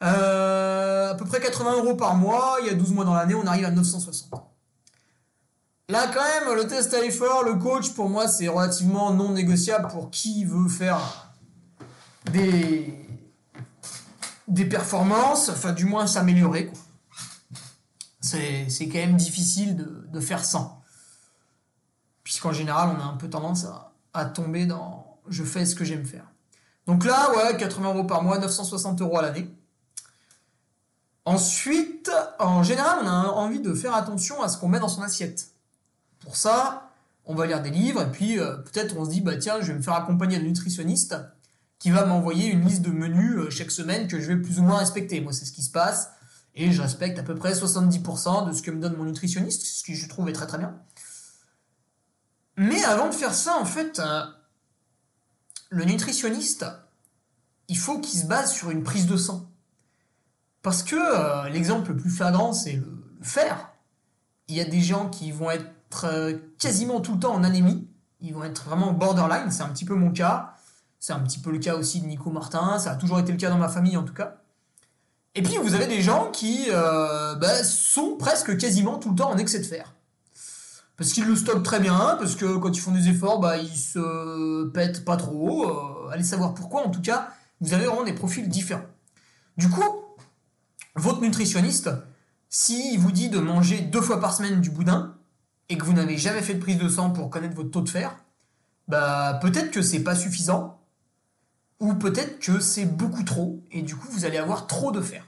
Euh, 0.02 1.12
à 1.12 1.14
peu 1.14 1.24
près 1.24 1.40
80 1.40 1.76
euros 1.78 1.94
par 1.94 2.16
mois. 2.16 2.58
Il 2.60 2.66
y 2.66 2.70
a 2.70 2.74
12 2.74 2.92
mois 2.92 3.04
dans 3.04 3.14
l'année, 3.14 3.34
on 3.34 3.46
arrive 3.46 3.64
à 3.64 3.70
960. 3.70 4.42
Là, 5.88 6.10
quand 6.12 6.22
même, 6.22 6.56
le 6.56 6.66
test 6.66 6.92
à 6.94 7.00
l'effort, 7.00 7.44
le 7.44 7.54
coach, 7.54 7.90
pour 7.94 8.08
moi, 8.08 8.26
c'est 8.26 8.48
relativement 8.48 9.12
non 9.12 9.32
négociable 9.32 9.88
pour 9.88 10.10
qui 10.10 10.44
veut 10.44 10.68
faire 10.68 11.32
des, 12.32 13.06
des 14.48 14.64
performances, 14.64 15.48
enfin 15.48 15.72
du 15.72 15.84
moins 15.84 16.06
s'améliorer. 16.06 16.72
C'est, 18.20 18.66
quand 18.80 18.98
même 18.98 19.16
difficile 19.16 19.76
de, 19.76 20.20
faire 20.20 20.44
sans. 20.44 20.82
Puisqu'en 22.24 22.52
général, 22.52 22.96
on 22.96 23.00
a 23.00 23.04
un 23.04 23.16
peu 23.16 23.30
tendance 23.30 23.64
à, 24.12 24.24
tomber 24.24 24.66
dans 24.66 25.20
je 25.28 25.44
fais 25.44 25.64
ce 25.64 25.74
que 25.76 25.84
j'aime 25.84 26.04
faire. 26.04 26.26
Donc 26.86 27.04
là, 27.04 27.32
ouais, 27.34 27.56
80 27.56 27.94
euros 27.94 28.04
par 28.04 28.22
mois, 28.22 28.38
960 28.38 29.00
euros 29.00 29.18
à 29.18 29.22
l'année. 29.22 29.50
Ensuite, 31.24 32.10
en 32.38 32.62
général, 32.62 33.00
on 33.02 33.06
a 33.08 33.28
envie 33.28 33.60
de 33.60 33.74
faire 33.74 33.94
attention 33.94 34.42
à 34.42 34.48
ce 34.48 34.58
qu'on 34.58 34.68
met 34.68 34.78
dans 34.78 34.88
son 34.88 35.02
assiette. 35.02 35.48
Pour 36.20 36.36
ça, 36.36 36.92
on 37.24 37.34
va 37.34 37.46
lire 37.46 37.60
des 37.60 37.70
livres 37.70 38.02
et 38.02 38.10
puis 38.10 38.38
euh, 38.38 38.56
peut-être 38.58 38.96
on 38.96 39.04
se 39.04 39.10
dit, 39.10 39.20
bah 39.20 39.36
tiens, 39.36 39.60
je 39.60 39.66
vais 39.66 39.74
me 39.74 39.82
faire 39.82 39.94
accompagner 39.94 40.38
d'un 40.38 40.44
nutritionniste 40.44 41.16
qui 41.80 41.90
va 41.90 42.06
m'envoyer 42.06 42.50
une 42.50 42.64
liste 42.64 42.82
de 42.82 42.90
menus 42.90 43.36
euh, 43.36 43.50
chaque 43.50 43.72
semaine 43.72 44.06
que 44.06 44.20
je 44.20 44.28
vais 44.28 44.36
plus 44.36 44.60
ou 44.60 44.62
moins 44.62 44.78
respecter. 44.78 45.20
Moi, 45.20 45.32
c'est 45.32 45.44
ce 45.44 45.52
qui 45.52 45.62
se 45.62 45.70
passe. 45.70 46.10
Et 46.54 46.72
je 46.72 46.80
respecte 46.80 47.18
à 47.18 47.22
peu 47.22 47.34
près 47.34 47.52
70% 47.52 48.48
de 48.48 48.52
ce 48.52 48.62
que 48.62 48.70
me 48.70 48.80
donne 48.80 48.96
mon 48.96 49.04
nutritionniste, 49.04 49.66
ce 49.66 49.84
qui 49.84 49.94
je 49.94 50.08
trouve 50.08 50.30
très 50.32 50.46
très 50.46 50.58
bien. 50.58 50.74
Mais 52.56 52.82
avant 52.84 53.08
de 53.08 53.14
faire 53.14 53.34
ça, 53.34 53.58
en 53.60 53.66
fait, 53.66 53.98
euh, 53.98 54.22
le 55.70 55.84
nutritionniste, 55.84 56.66
il 57.68 57.78
faut 57.78 58.00
qu'il 58.00 58.18
se 58.18 58.26
base 58.26 58.52
sur 58.52 58.70
une 58.70 58.82
prise 58.82 59.06
de 59.06 59.16
sang. 59.16 59.50
Parce 60.62 60.82
que 60.82 60.96
euh, 60.96 61.48
l'exemple 61.48 61.90
le 61.90 61.96
plus 61.96 62.10
flagrant, 62.10 62.52
c'est 62.52 62.72
le, 62.72 63.02
fer. 63.22 63.70
Il 64.48 64.54
y 64.56 64.60
a 64.60 64.64
des 64.64 64.80
gens 64.80 65.08
qui 65.08 65.32
vont 65.32 65.50
être 65.50 65.66
quasiment 66.58 67.00
tout 67.00 67.14
le 67.14 67.20
temps 67.20 67.34
en 67.34 67.42
anémie. 67.42 67.88
Ils 68.20 68.34
vont 68.34 68.44
être 68.44 68.64
vraiment 68.64 68.92
borderline, 68.92 69.50
c'est 69.50 69.62
un 69.62 69.68
petit 69.68 69.84
peu 69.84 69.94
mon 69.94 70.10
cas. 70.10 70.54
C'est 71.00 71.12
un 71.12 71.20
petit 71.20 71.38
peu 71.38 71.50
le 71.50 71.58
cas 71.58 71.76
aussi 71.76 72.00
de 72.00 72.06
Nico 72.06 72.30
Martin, 72.30 72.78
ça 72.78 72.92
a 72.92 72.96
toujours 72.96 73.18
été 73.18 73.32
le 73.32 73.38
cas 73.38 73.50
dans 73.50 73.58
ma 73.58 73.68
famille 73.68 73.96
en 73.96 74.02
tout 74.02 74.14
cas. 74.14 74.36
Et 75.34 75.42
puis 75.42 75.56
vous 75.58 75.74
avez 75.74 75.86
des 75.86 76.00
gens 76.00 76.30
qui 76.30 76.66
euh, 76.70 77.34
bah, 77.34 77.62
sont 77.62 78.16
presque 78.16 78.56
quasiment 78.56 78.98
tout 78.98 79.10
le 79.10 79.16
temps 79.16 79.30
en 79.30 79.36
excès 79.36 79.58
de 79.58 79.64
fer. 79.64 79.94
Parce 80.96 81.12
qu'ils 81.12 81.26
le 81.26 81.36
stockent 81.36 81.62
très 81.62 81.80
bien, 81.80 82.16
parce 82.18 82.36
que 82.36 82.56
quand 82.56 82.74
ils 82.74 82.80
font 82.80 82.92
des 82.92 83.08
efforts, 83.08 83.38
bah, 83.38 83.58
ils 83.58 83.76
se 83.76 84.64
pètent 84.70 85.04
pas 85.04 85.16
trop. 85.16 85.68
Euh, 85.68 86.10
allez 86.10 86.24
savoir 86.24 86.54
pourquoi, 86.54 86.86
en 86.86 86.90
tout 86.90 87.02
cas, 87.02 87.28
vous 87.60 87.74
avez 87.74 87.84
vraiment 87.84 88.04
des 88.04 88.14
profils 88.14 88.48
différents. 88.48 88.86
Du 89.58 89.68
coup, 89.68 89.84
votre 90.94 91.20
nutritionniste, 91.20 91.90
s'il 92.48 92.98
vous 92.98 93.12
dit 93.12 93.28
de 93.28 93.38
manger 93.38 93.80
deux 93.80 94.00
fois 94.00 94.20
par 94.20 94.34
semaine 94.34 94.60
du 94.60 94.70
boudin, 94.70 95.14
et 95.68 95.76
que 95.76 95.84
vous 95.84 95.92
n'avez 95.92 96.16
jamais 96.16 96.42
fait 96.42 96.54
de 96.54 96.60
prise 96.60 96.78
de 96.78 96.88
sang 96.88 97.10
pour 97.10 97.28
connaître 97.28 97.54
votre 97.54 97.70
taux 97.70 97.80
de 97.80 97.88
fer, 97.88 98.16
bah 98.88 99.38
peut-être 99.42 99.70
que 99.70 99.82
c'est 99.82 100.00
pas 100.00 100.14
suffisant, 100.14 100.80
ou 101.80 101.94
peut-être 101.94 102.38
que 102.38 102.60
c'est 102.60 102.86
beaucoup 102.86 103.24
trop, 103.24 103.62
et 103.70 103.82
du 103.82 103.96
coup 103.96 104.06
vous 104.10 104.24
allez 104.24 104.38
avoir 104.38 104.66
trop 104.66 104.92
de 104.92 105.00
fer. 105.00 105.26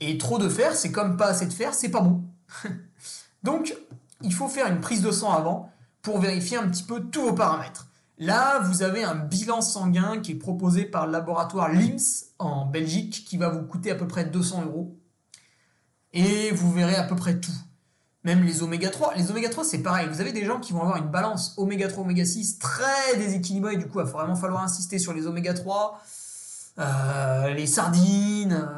Et 0.00 0.18
trop 0.18 0.38
de 0.38 0.48
fer, 0.48 0.74
c'est 0.74 0.90
comme 0.90 1.16
pas 1.16 1.26
assez 1.26 1.46
de 1.46 1.52
fer, 1.52 1.74
c'est 1.74 1.90
pas 1.90 2.00
bon. 2.00 2.24
Donc, 3.42 3.76
il 4.22 4.32
faut 4.32 4.48
faire 4.48 4.66
une 4.66 4.80
prise 4.80 5.02
de 5.02 5.10
sang 5.10 5.32
avant 5.32 5.70
pour 6.02 6.18
vérifier 6.18 6.56
un 6.56 6.68
petit 6.68 6.82
peu 6.82 7.00
tous 7.00 7.22
vos 7.22 7.32
paramètres. 7.32 7.88
Là, 8.18 8.60
vous 8.60 8.82
avez 8.82 9.02
un 9.02 9.14
bilan 9.14 9.60
sanguin 9.60 10.20
qui 10.20 10.32
est 10.32 10.36
proposé 10.36 10.84
par 10.84 11.06
le 11.06 11.12
laboratoire 11.12 11.68
LIMS 11.70 11.98
en 12.38 12.66
Belgique 12.66 13.24
qui 13.26 13.36
va 13.36 13.48
vous 13.48 13.62
coûter 13.62 13.90
à 13.90 13.94
peu 13.94 14.06
près 14.06 14.24
200 14.24 14.64
euros. 14.66 14.96
Et 16.12 16.50
vous 16.52 16.70
verrez 16.72 16.94
à 16.94 17.04
peu 17.04 17.16
près 17.16 17.40
tout. 17.40 17.50
Même 18.24 18.44
les 18.44 18.62
oméga 18.62 18.90
3. 18.90 19.14
Les 19.16 19.30
oméga 19.30 19.48
3, 19.48 19.64
c'est 19.64 19.82
pareil. 19.82 20.08
Vous 20.08 20.20
avez 20.20 20.32
des 20.32 20.44
gens 20.44 20.60
qui 20.60 20.72
vont 20.72 20.82
avoir 20.82 20.98
une 20.98 21.10
balance 21.10 21.54
oméga 21.56 21.88
3, 21.88 22.04
oméga 22.04 22.24
6 22.24 22.58
très 22.58 23.16
déséquilibrée. 23.16 23.76
Du 23.76 23.86
coup, 23.86 23.98
il 23.98 24.04
va 24.04 24.10
vraiment 24.10 24.36
falloir 24.36 24.62
insister 24.62 24.98
sur 24.98 25.12
les 25.12 25.26
oméga 25.26 25.54
3. 25.54 26.00
Euh, 26.78 27.54
les 27.54 27.66
sardines. 27.66 28.68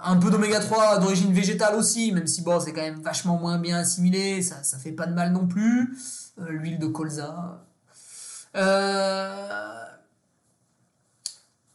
Euh, 0.00 0.10
un 0.10 0.16
peu 0.16 0.30
d'oméga 0.30 0.60
3 0.60 0.98
d'origine 0.98 1.32
végétale 1.32 1.74
aussi, 1.74 2.12
même 2.12 2.26
si 2.26 2.42
bon, 2.42 2.60
c'est 2.60 2.72
quand 2.72 2.82
même 2.82 3.00
vachement 3.00 3.38
moins 3.38 3.58
bien 3.58 3.78
assimilé. 3.78 4.42
Ça, 4.42 4.62
ça 4.62 4.78
fait 4.78 4.92
pas 4.92 5.06
de 5.06 5.14
mal 5.14 5.32
non 5.32 5.46
plus. 5.46 5.96
Euh, 6.40 6.46
l'huile 6.50 6.78
de 6.78 6.86
colza. 6.86 7.64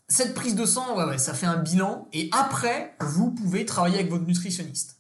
cette 0.08 0.34
prise 0.34 0.56
de 0.56 0.66
sang, 0.66 1.18
ça 1.18 1.34
fait 1.34 1.46
un 1.46 1.58
bilan. 1.58 2.08
Et 2.14 2.30
après, 2.32 2.96
vous 3.02 3.32
pouvez 3.32 3.66
travailler 3.66 3.96
avec 3.96 4.10
votre 4.10 4.26
nutritionniste. 4.26 4.96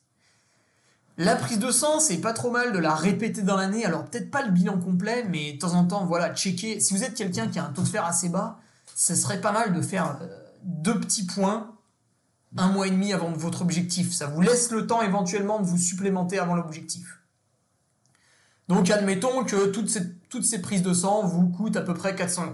La 1.17 1.37
prise 1.37 1.59
de 1.59 1.71
sang, 1.71 2.01
c'est 2.01 2.17
pas 2.17 2.33
trop 2.33 2.51
mal 2.51 2.73
de 2.73 2.79
la 2.79 2.93
répéter 2.93 3.41
dans 3.41 3.55
l'année. 3.55 3.85
Alors 3.85 4.05
peut-être 4.05 4.29
pas 4.29 4.43
le 4.43 4.51
bilan 4.51 4.77
complet, 4.79 5.25
mais 5.29 5.53
de 5.53 5.59
temps 5.59 5.73
en 5.73 5.85
temps, 5.85 6.05
voilà, 6.05 6.33
checker. 6.35 6.81
Si 6.81 6.93
vous 6.93 7.03
êtes 7.03 7.13
quelqu'un 7.13 7.47
qui 7.47 7.57
a 7.57 7.65
un 7.65 7.71
taux 7.71 7.83
de 7.83 7.87
fer 7.87 8.03
assez 8.03 8.27
bas, 8.27 8.59
ce 8.95 9.15
serait 9.15 9.39
pas 9.39 9.53
mal 9.53 9.73
de 9.73 9.81
faire 9.81 10.17
euh, 10.21 10.27
deux 10.63 10.99
petits 10.99 11.25
points 11.25 11.74
un 12.57 12.67
mois 12.69 12.87
et 12.87 12.91
demi 12.91 13.13
avant 13.13 13.31
votre 13.31 13.61
objectif. 13.61 14.13
Ça 14.13 14.27
vous 14.27 14.41
laisse 14.41 14.71
le 14.71 14.87
temps 14.87 15.01
éventuellement 15.01 15.59
de 15.59 15.65
vous 15.65 15.77
supplémenter 15.77 16.39
avant 16.39 16.55
l'objectif. 16.55 17.19
Donc 18.67 18.89
admettons 18.89 19.43
que 19.43 19.67
toutes 19.67 19.89
ces, 19.89 20.61
prises 20.61 20.81
de 20.81 20.93
sang 20.93 21.25
vous 21.25 21.47
coûtent 21.49 21.77
à 21.77 21.81
peu 21.81 21.93
près 21.93 22.15
400 22.15 22.45
euros. 22.45 22.53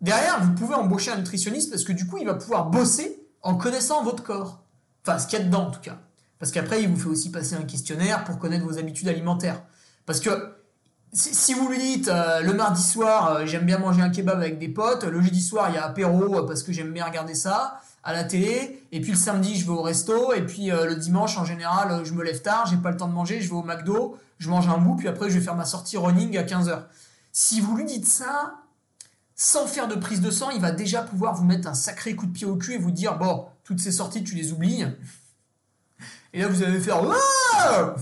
Derrière, 0.00 0.42
vous 0.44 0.52
pouvez 0.52 0.74
embaucher 0.74 1.10
un 1.10 1.16
nutritionniste 1.16 1.70
parce 1.70 1.84
que 1.84 1.92
du 1.92 2.06
coup, 2.06 2.18
il 2.18 2.26
va 2.26 2.34
pouvoir 2.34 2.66
bosser 2.66 3.26
en 3.42 3.56
connaissant 3.56 4.04
votre 4.04 4.22
corps. 4.22 4.62
Enfin, 5.06 5.18
ce 5.18 5.26
qu'il 5.26 5.38
y 5.38 5.42
a 5.42 5.44
dedans 5.44 5.68
en 5.68 5.70
tout 5.70 5.80
cas. 5.80 5.98
Parce 6.38 6.52
qu'après, 6.52 6.82
il 6.82 6.88
vous 6.88 6.96
fait 6.96 7.08
aussi 7.08 7.30
passer 7.30 7.54
un 7.54 7.64
questionnaire 7.64 8.24
pour 8.24 8.38
connaître 8.38 8.64
vos 8.64 8.78
habitudes 8.78 9.08
alimentaires. 9.08 9.62
Parce 10.04 10.20
que 10.20 10.54
si 11.14 11.54
vous 11.54 11.68
lui 11.68 11.78
dites 11.78 12.08
euh, 12.08 12.40
le 12.40 12.52
mardi 12.52 12.82
soir, 12.82 13.36
euh, 13.36 13.46
j'aime 13.46 13.64
bien 13.64 13.78
manger 13.78 14.02
un 14.02 14.10
kebab 14.10 14.38
avec 14.38 14.58
des 14.58 14.68
potes, 14.68 15.04
le 15.04 15.20
jeudi 15.20 15.40
soir, 15.40 15.70
il 15.70 15.76
y 15.76 15.78
a 15.78 15.84
apéro 15.84 16.38
euh, 16.38 16.46
parce 16.46 16.62
que 16.62 16.72
j'aime 16.72 16.92
bien 16.92 17.04
regarder 17.04 17.34
ça 17.34 17.80
à 18.04 18.12
la 18.12 18.22
télé, 18.22 18.86
et 18.92 19.00
puis 19.00 19.12
le 19.12 19.18
samedi, 19.18 19.56
je 19.56 19.64
vais 19.64 19.72
au 19.72 19.82
resto, 19.82 20.32
et 20.34 20.42
puis 20.42 20.66
le 20.66 20.94
dimanche, 20.94 21.38
en 21.38 21.44
général, 21.44 22.04
je 22.04 22.12
me 22.12 22.22
lève 22.22 22.42
tard, 22.42 22.66
j'ai 22.66 22.76
pas 22.76 22.90
le 22.90 22.96
temps 22.96 23.08
de 23.08 23.14
manger, 23.14 23.40
je 23.40 23.48
vais 23.48 23.56
au 23.56 23.62
McDo, 23.62 24.18
je 24.38 24.50
mange 24.50 24.68
un 24.68 24.76
bout, 24.76 24.96
puis 24.96 25.08
après, 25.08 25.30
je 25.30 25.38
vais 25.38 25.44
faire 25.44 25.56
ma 25.56 25.64
sortie 25.64 25.96
running 25.96 26.36
à 26.36 26.42
15h. 26.42 26.84
Si 27.32 27.60
vous 27.60 27.76
lui 27.76 27.86
dites 27.86 28.06
ça, 28.06 28.54
sans 29.34 29.66
faire 29.66 29.88
de 29.88 29.94
prise 29.94 30.20
de 30.20 30.30
sang, 30.30 30.50
il 30.50 30.60
va 30.60 30.70
déjà 30.70 31.02
pouvoir 31.02 31.34
vous 31.34 31.44
mettre 31.44 31.66
un 31.66 31.74
sacré 31.74 32.14
coup 32.14 32.26
de 32.26 32.32
pied 32.32 32.46
au 32.46 32.56
cul 32.56 32.74
et 32.74 32.78
vous 32.78 32.90
dire, 32.90 33.18
bon, 33.18 33.46
toutes 33.64 33.80
ces 33.80 33.90
sorties, 33.92 34.22
tu 34.22 34.34
les 34.34 34.52
oublies. 34.52 34.84
Et 36.32 36.42
là, 36.42 36.48
vous 36.48 36.62
allez 36.62 36.80
faire 36.80 37.02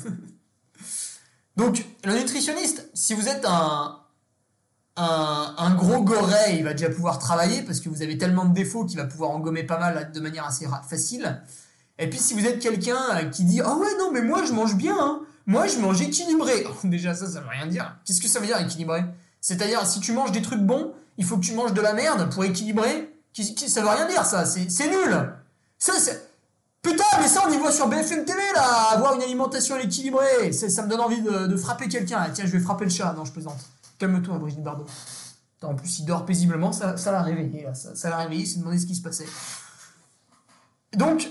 Donc, 1.57 1.85
le 2.05 2.19
nutritionniste, 2.19 2.91
si 2.95 3.15
vous 3.15 3.29
êtes 3.29 3.45
un, 3.47 4.02
un, 4.97 5.75
gros 5.75 6.03
goret, 6.03 6.57
il 6.57 6.65
va 6.65 6.73
déjà 6.73 6.91
pouvoir 6.91 7.19
travailler 7.19 7.63
parce 7.63 7.81
que 7.81 7.89
vous 7.89 8.03
avez 8.03 8.19
tellement 8.19 8.45
de 8.45 8.53
défauts 8.53 8.85
qu'il 8.85 8.99
va 8.99 9.05
pouvoir 9.05 9.31
en 9.31 9.41
gommer 9.41 9.65
pas 9.65 9.79
mal 9.79 10.13
de 10.13 10.21
manière 10.21 10.47
assez 10.47 10.67
facile. 10.89 11.43
Et 11.99 12.09
puis, 12.11 12.19
si 12.19 12.35
vous 12.35 12.47
êtes 12.47 12.59
quelqu'un 12.59 13.31
qui 13.31 13.45
dit 13.45 13.61
Ah 13.61 13.77
ouais, 13.77 13.97
non, 13.99 14.11
mais 14.13 14.23
moi 14.23 14.45
je 14.45 14.53
mange 14.53 14.75
bien, 14.75 14.97
hein. 14.99 15.21
moi 15.47 15.67
je 15.67 15.79
mange 15.79 16.01
équilibré. 16.01 16.67
déjà, 16.85 17.15
ça, 17.15 17.27
ça 17.27 17.41
veut 17.41 17.49
rien 17.49 17.67
dire. 17.67 17.97
Qu'est-ce 18.05 18.21
que 18.21 18.29
ça 18.29 18.41
veut 18.41 18.47
dire 18.47 18.59
équilibré? 18.59 19.05
C'est-à-dire, 19.41 19.85
si 19.87 20.01
tu 20.01 20.13
manges 20.13 20.33
des 20.33 20.43
trucs 20.43 20.63
bons, 20.63 20.93
il 21.19 21.25
faut 21.25 21.37
que 21.37 21.45
tu 21.45 21.55
manges 21.55 21.73
de 21.73 21.81
la 21.81 21.93
merde 21.95 22.33
pour 22.33 22.45
équilibrer. 22.45 23.13
Ça 23.67 23.81
veut 23.81 23.89
rien 23.89 24.07
dire, 24.07 24.25
ça. 24.25 24.45
C'est 24.45 24.89
nul. 24.89 25.33
Putain, 26.83 27.05
mais 27.21 27.29
ça, 27.29 27.45
on 27.47 27.53
y 27.53 27.57
voit 27.59 27.71
sur 27.71 27.87
BFM 27.87 28.25
TV, 28.25 28.41
là, 28.55 28.91
avoir 28.93 29.15
une 29.15 29.23
alimentation 29.23 29.79
équilibrée. 29.79 30.53
Ça 30.53 30.83
me 30.83 30.89
donne 30.89 31.01
envie 31.01 31.23
de, 31.23 31.57
frapper 31.57 31.89
quelqu'un. 31.89 32.29
Tiens, 32.33 32.45
je 32.45 32.51
vais 32.51 32.61
frapper 32.61 32.85
le 32.85 32.91
chat. 32.91 33.13
Non, 33.17 33.25
je 33.25 33.33
plaisante. 33.33 33.61
Calme-toi, 34.03 34.37
Brigitte 34.39 34.65
Bardot. 34.65 34.87
En 35.63 35.77
plus, 35.77 36.01
il 36.01 36.07
dort 36.07 36.27
paisiblement, 36.27 36.73
ça, 36.73 36.97
l'a 37.13 37.23
réveillé. 37.23 37.69
Ça, 37.73 38.11
l'a 38.11 38.17
réveillé, 38.17 38.43
il 38.43 38.47
s'est 38.49 38.59
demandé 38.59 38.81
ce 38.81 38.87
qui 38.87 38.97
se 38.97 39.03
passait. 39.03 39.29
Donc, 40.97 41.31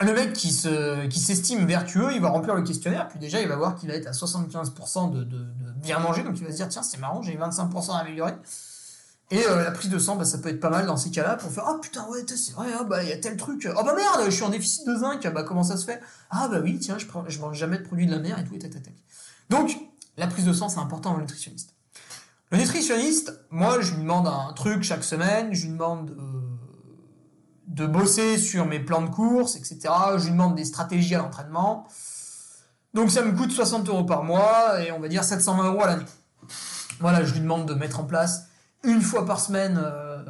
le 0.00 0.12
mec 0.12 0.32
qui 0.32 0.50
se 0.50 1.06
qui 1.06 1.20
s'estime 1.20 1.64
vertueux, 1.64 2.12
il 2.12 2.20
va 2.20 2.30
remplir 2.30 2.56
le 2.56 2.62
questionnaire, 2.62 3.06
puis 3.06 3.20
déjà, 3.20 3.40
il 3.40 3.46
va 3.46 3.54
voir 3.54 3.76
qu'il 3.76 3.88
va 3.88 3.94
être 3.94 4.08
à 4.08 4.10
75% 4.10 5.12
de, 5.12 5.46
bien 5.76 6.00
manger, 6.00 6.24
donc 6.24 6.40
il 6.40 6.44
va 6.44 6.50
se 6.50 6.56
dire, 6.56 6.68
tiens, 6.68 6.82
c'est 6.82 6.98
marrant, 6.98 7.22
j'ai 7.22 7.36
25% 7.36 7.96
amélioré. 7.96 8.32
Et 9.30 9.46
euh, 9.46 9.62
la 9.62 9.70
prise 9.70 9.88
de 9.88 9.98
sang, 10.00 10.16
bah, 10.16 10.24
ça 10.24 10.38
peut 10.38 10.48
être 10.48 10.58
pas 10.58 10.70
mal 10.70 10.86
dans 10.86 10.96
ces 10.96 11.12
cas-là 11.12 11.36
pour 11.36 11.52
faire 11.52 11.66
Ah 11.68 11.78
putain, 11.80 12.04
ouais, 12.08 12.24
c'est 12.26 12.52
vrai, 12.54 12.66
ah, 12.76 12.82
bah 12.82 13.04
il 13.04 13.10
y 13.10 13.12
a 13.12 13.18
tel 13.18 13.36
truc. 13.36 13.68
Oh 13.78 13.84
bah 13.84 13.94
merde, 13.94 14.22
je 14.24 14.30
suis 14.30 14.42
en 14.42 14.50
déficit 14.50 14.84
de 14.88 14.96
zinc. 14.96 15.24
Bah 15.32 15.44
comment 15.44 15.62
ça 15.62 15.76
se 15.76 15.84
fait? 15.84 16.00
Ah 16.30 16.48
bah 16.48 16.58
oui, 16.60 16.80
tiens, 16.80 16.98
je, 16.98 17.06
prends, 17.06 17.24
je 17.28 17.38
mange 17.38 17.56
jamais 17.56 17.78
de 17.78 17.84
produits 17.84 18.06
de 18.06 18.10
la 18.10 18.18
mer 18.18 18.40
et 18.40 18.44
tout, 18.44 18.56
et 18.56 18.58
tac. 18.58 18.82
Donc, 19.50 19.78
la 20.16 20.26
prise 20.26 20.44
de 20.44 20.52
sang, 20.52 20.68
c'est 20.68 20.80
important 20.80 21.14
le 21.14 21.20
nutritionniste. 21.20 21.71
Le 22.52 22.58
nutritionniste, 22.58 23.40
moi, 23.48 23.80
je 23.80 23.94
lui 23.94 24.02
demande 24.02 24.28
un 24.28 24.52
truc 24.52 24.82
chaque 24.82 25.04
semaine, 25.04 25.54
je 25.54 25.62
lui 25.62 25.72
demande 25.72 26.14
de 27.66 27.86
bosser 27.86 28.36
sur 28.36 28.66
mes 28.66 28.78
plans 28.78 29.00
de 29.00 29.08
course, 29.08 29.56
etc. 29.56 29.78
Je 30.18 30.24
lui 30.24 30.32
demande 30.32 30.54
des 30.54 30.66
stratégies 30.66 31.14
à 31.14 31.18
l'entraînement. 31.18 31.86
Donc 32.92 33.10
ça 33.10 33.22
me 33.22 33.32
coûte 33.32 33.50
60 33.50 33.88
euros 33.88 34.04
par 34.04 34.22
mois 34.22 34.82
et 34.82 34.92
on 34.92 35.00
va 35.00 35.08
dire 35.08 35.24
720 35.24 35.72
euros 35.72 35.82
à 35.82 35.86
l'année. 35.86 36.04
Voilà, 37.00 37.24
je 37.24 37.32
lui 37.32 37.40
demande 37.40 37.66
de 37.66 37.72
mettre 37.72 38.00
en 38.00 38.04
place 38.04 38.48
une 38.84 39.00
fois 39.00 39.24
par 39.24 39.40
semaine 39.40 39.80
euh, 39.82 40.22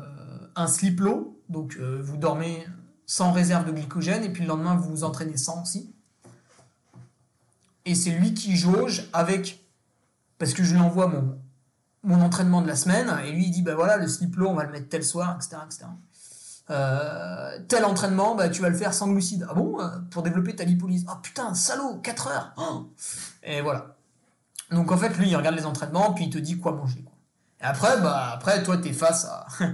un 0.55 0.69
slip 0.69 1.01
low, 1.01 1.43
donc 1.49 1.77
euh, 1.81 2.01
vous 2.05 2.19
dormez 2.19 2.69
sans 3.05 3.33
réserve 3.33 3.67
de 3.67 3.73
glycogène, 3.73 4.23
et 4.23 4.31
puis 4.31 4.43
le 4.43 4.49
lendemain 4.49 4.77
vous 4.77 4.91
vous 4.91 5.05
entraînez 5.05 5.37
sans 5.37 5.63
aussi. 5.63 5.93
Et 7.85 7.97
c'est 7.97 8.11
lui 8.11 8.33
qui 8.33 8.57
jauge 8.57 9.09
avec, 9.13 9.67
parce 10.39 10.55
que 10.55 10.63
je 10.63 10.75
lui 10.75 10.81
envoie 10.81 11.09
mon, 11.09 11.37
mon 12.05 12.21
entraînement 12.21 12.63
de 12.63 12.67
la 12.67 12.77
semaine, 12.77 13.13
et 13.25 13.33
lui 13.33 13.47
il 13.47 13.51
dit, 13.51 13.63
bah 13.63 13.75
voilà, 13.75 13.97
le 13.97 14.09
slip 14.09 14.37
low, 14.37 14.49
on 14.49 14.55
va 14.55 14.65
le 14.65 14.73
mettre 14.73 14.89
tel 14.89 15.05
soir, 15.05 15.37
etc. 15.37 15.57
etc. 15.65 15.87
Euh, 16.71 17.59
tel 17.69 17.85
entraînement, 17.85 18.35
bah, 18.35 18.49
tu 18.49 18.63
vas 18.63 18.69
le 18.69 18.77
faire 18.77 18.95
sans 18.95 19.09
glucides. 19.09 19.47
Ah 19.49 19.55
bon 19.55 19.79
Pour 20.11 20.23
développer 20.23 20.55
ta 20.57 20.65
lipolyse. 20.65 21.05
Ah 21.09 21.21
putain, 21.23 21.55
salaud, 21.55 21.97
4 22.03 22.27
heures 22.29 22.53
oh. 22.57 22.89
Et 23.43 23.61
voilà. 23.61 23.97
Donc 24.71 24.91
en 24.91 24.97
fait, 24.97 25.17
lui, 25.19 25.29
il 25.29 25.37
regarde 25.37 25.57
les 25.57 25.67
entraînements, 25.67 26.13
puis 26.15 26.25
il 26.25 26.31
te 26.31 26.39
dit 26.39 26.59
quoi 26.59 26.73
manger. 26.73 27.05
Et 27.61 27.65
après, 27.65 28.01
bah, 28.01 28.31
après, 28.33 28.63
toi, 28.63 28.79
t'es 28.79 28.93
face 28.93 29.25
à. 29.27 29.47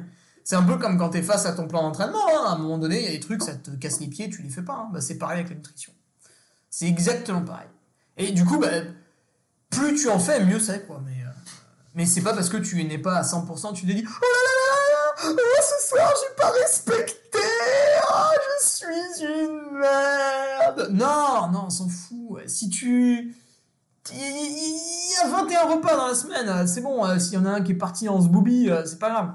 c'est 0.45 0.57
un 0.57 0.63
peu 0.63 0.77
comme 0.77 0.99
quand 0.99 1.11
t'es 1.11 1.23
face 1.23 1.47
à 1.47 1.53
ton 1.53 1.69
plan 1.69 1.83
d'entraînement. 1.83 2.27
Hein. 2.29 2.45
À 2.47 2.53
un 2.53 2.59
moment 2.59 2.79
donné, 2.79 2.99
il 2.99 3.05
y 3.05 3.09
a 3.09 3.13
des 3.13 3.21
trucs, 3.21 3.43
ça 3.43 3.55
te 3.55 3.71
casse 3.71 4.01
les 4.01 4.09
pieds, 4.09 4.29
tu 4.29 4.43
les 4.43 4.51
fais 4.51 4.63
pas. 4.63 4.75
Hein. 4.75 4.91
Bah, 4.93 5.01
c'est 5.01 5.19
pareil 5.19 5.39
avec 5.39 5.51
la 5.51 5.57
nutrition. 5.57 5.93
C'est 6.71 6.87
exactement 6.87 7.43
pareil. 7.43 7.69
Et 8.17 8.33
du 8.33 8.45
coup, 8.45 8.59
bah, 8.59 8.69
plus 9.71 9.95
tu 9.95 10.09
en 10.09 10.19
fais, 10.19 10.45
mieux 10.45 10.59
c'est, 10.59 10.87
quoi. 10.87 10.97
Euh, 10.97 11.18
mais 11.99 12.07
c'est 12.07 12.21
pas 12.21 12.33
parce 12.33 12.49
que 12.49 12.59
tu 12.59 12.85
n'es 12.85 12.97
pas 12.97 13.17
à 13.17 13.23
100%, 13.23 13.75
tu 13.75 13.85
te 13.85 13.91
dis 13.91 14.05
Oh 14.07 14.21
là 14.23 14.41
là 14.47 15.33
là 15.33 15.35
là 15.35 15.37
oh, 15.37 15.63
ce 15.63 15.89
soir, 15.89 16.15
j'ai 16.15 16.35
pas 16.41 16.51
respecté 16.53 17.39
Oh, 18.09 18.31
je 18.61 18.65
suis 18.65 19.25
une 19.25 19.77
merde 19.77 20.91
Non, 20.93 21.51
non, 21.53 21.65
on 21.67 21.71
s'en 21.71 21.89
fout. 21.89 22.39
Si 22.47 22.71
tu 22.71 23.35
il 24.13 24.17
y 24.17 25.17
a 25.25 25.29
21 25.29 25.75
repas 25.75 25.97
dans 25.97 26.07
la 26.07 26.15
semaine, 26.15 26.69
c'est 26.69 26.83
bon, 26.83 27.05
euh, 27.05 27.19
s'il 27.19 27.35
y 27.35 27.37
en 27.37 27.45
a 27.45 27.51
un 27.51 27.63
qui 27.63 27.73
est 27.73 27.75
parti 27.75 28.09
en 28.09 28.21
booby, 28.21 28.71
euh, 28.71 28.87
c'est 28.87 29.01
pas 29.01 29.11
grave. 29.11 29.33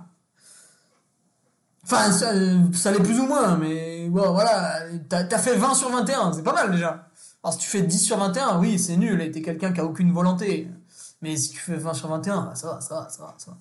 Enfin, 1.84 2.13
ça, 2.13 2.32
l'est 2.34 3.04
plus 3.04 3.19
ou 3.19 3.26
moins, 3.26 3.58
mais 3.58 4.08
bon, 4.08 4.32
voilà, 4.32 4.80
t'as 5.10 5.28
as 5.30 5.38
fait 5.38 5.58
20 5.58 5.73
sur 5.73 5.89
21, 5.89 6.32
c'est 6.32 6.43
pas 6.43 6.54
mal 6.54 6.71
déjà. 6.71 7.10
Alors 7.43 7.54
si 7.54 7.60
tu 7.60 7.67
fais 7.67 7.82
10 7.82 7.99
sur 7.99 8.18
21, 8.18 8.57
oui, 8.59 8.80
c'est 8.80 8.95
nul, 8.95 9.22
et 9.22 9.30
t'es 9.32 9.41
quelqu'un 9.41 9.74
qui 9.74 9.82
a 9.82 9.86
aucune 9.86 10.14
volonté. 10.14 10.70
Mais 11.24 11.38
si 11.38 11.51
tu 11.51 11.57
fais 11.57 11.78
20 11.78 11.93
sur 11.93 12.09
21, 12.09 12.41
bah, 12.41 12.53
ça 12.53 12.67
va, 12.67 12.82
ça 12.82 12.95
va, 12.95 13.09
ça 13.09 13.24
va, 13.24 13.36
ça 13.38 13.51
va. 13.51 13.57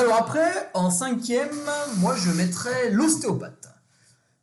Alors 0.00 0.16
après, 0.16 0.70
en 0.72 0.90
cinquième, 0.90 1.54
moi 1.98 2.16
je 2.16 2.30
mettrais 2.30 2.90
l'ostéopathe. 2.90 3.68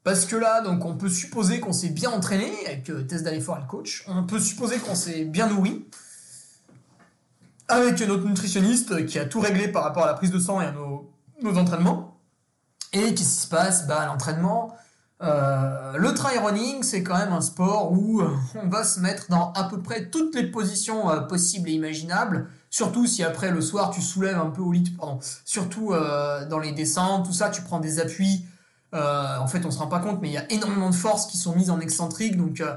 Parce 0.03 0.26
que 0.26 0.36
là, 0.36 0.61
donc, 0.61 0.86
on 0.86 0.95
peut 0.95 1.09
supposer 1.09 1.59
qu'on 1.59 1.74
s'est 1.74 1.89
bien 1.89 2.11
entraîné 2.11 2.51
avec 2.68 2.88
euh, 2.91 3.01
Test 3.01 3.24
d'Alefort 3.24 3.57
et 3.57 3.61
le 3.61 3.68
coach. 3.68 4.05
On 4.07 4.24
peut 4.24 4.39
supposer 4.39 4.78
qu'on 4.78 4.93
s'est 4.93 5.26
bien 5.26 5.47
nourri 5.47 5.84
avec 7.68 7.99
notre 8.01 8.28
nutritionniste 8.28 9.07
qui 9.07 9.18
a 9.18 9.26
tout 9.26 9.39
réglé 9.39 9.68
par 9.68 9.84
rapport 9.84 10.03
à 10.03 10.07
la 10.07 10.13
prise 10.13 10.30
de 10.30 10.38
sang 10.38 10.61
et 10.61 10.66
à 10.66 10.72
nos, 10.72 11.09
entraînements. 11.57 12.20
Et 12.93 13.16
qu'est-ce 13.16 13.36
qui 13.36 13.41
se 13.41 13.47
passe? 13.47 13.88
Bah, 13.88 14.05
L'entraînement, 14.05 14.78
euh, 15.22 15.97
le 15.97 16.13
try 16.13 16.38
running, 16.38 16.84
c'est 16.84 17.03
quand 17.03 17.18
même 17.18 17.32
un 17.32 17.41
sport 17.41 17.91
où 17.93 18.22
euh, 18.22 18.30
on 18.61 18.68
va 18.68 18.84
se 18.84 18.99
mettre 18.99 19.30
dans 19.30 19.53
à 19.53 19.63
peu 19.63 19.82
près 19.82 20.09
toutes 20.09 20.36
les 20.36 20.51
positions 20.51 21.05
possibles 21.28 21.70
et 21.70 21.74
imaginables. 21.74 22.49
Surtout 22.70 23.07
si 23.07 23.24
après 23.24 23.51
le 23.51 23.61
soir 23.61 23.91
tu 23.91 24.01
soulèves 24.01 24.38
un 24.38 24.49
peu 24.49 24.61
au 24.61 24.72
lit, 24.72 24.93
pardon. 24.97 25.20
Surtout 25.45 25.93
dans 26.49 26.59
les 26.59 26.74
descentes, 26.74 27.26
tout 27.26 27.34
ça, 27.34 27.49
tu 27.49 27.61
prends 27.61 27.80
des 27.80 28.01
appuis 28.01 28.45
euh, 28.95 29.38
en 29.39 29.47
fait, 29.47 29.66
on 29.66 29.72
se 29.72 29.80
rend 29.80 29.88
pas 29.88 29.99
compte, 29.99 30.22
mais 30.22 30.30
il 30.30 30.34
y 30.34 30.38
a 30.38 30.49
énormément 30.51 30.89
de 30.89 30.95
forces 30.95 31.28
qui 31.28 31.38
sont 31.38 31.55
mises 31.55 31.70
en 31.70 31.80
excentrique. 31.80 32.38
Donc, 32.38 32.61
euh, 32.61 32.76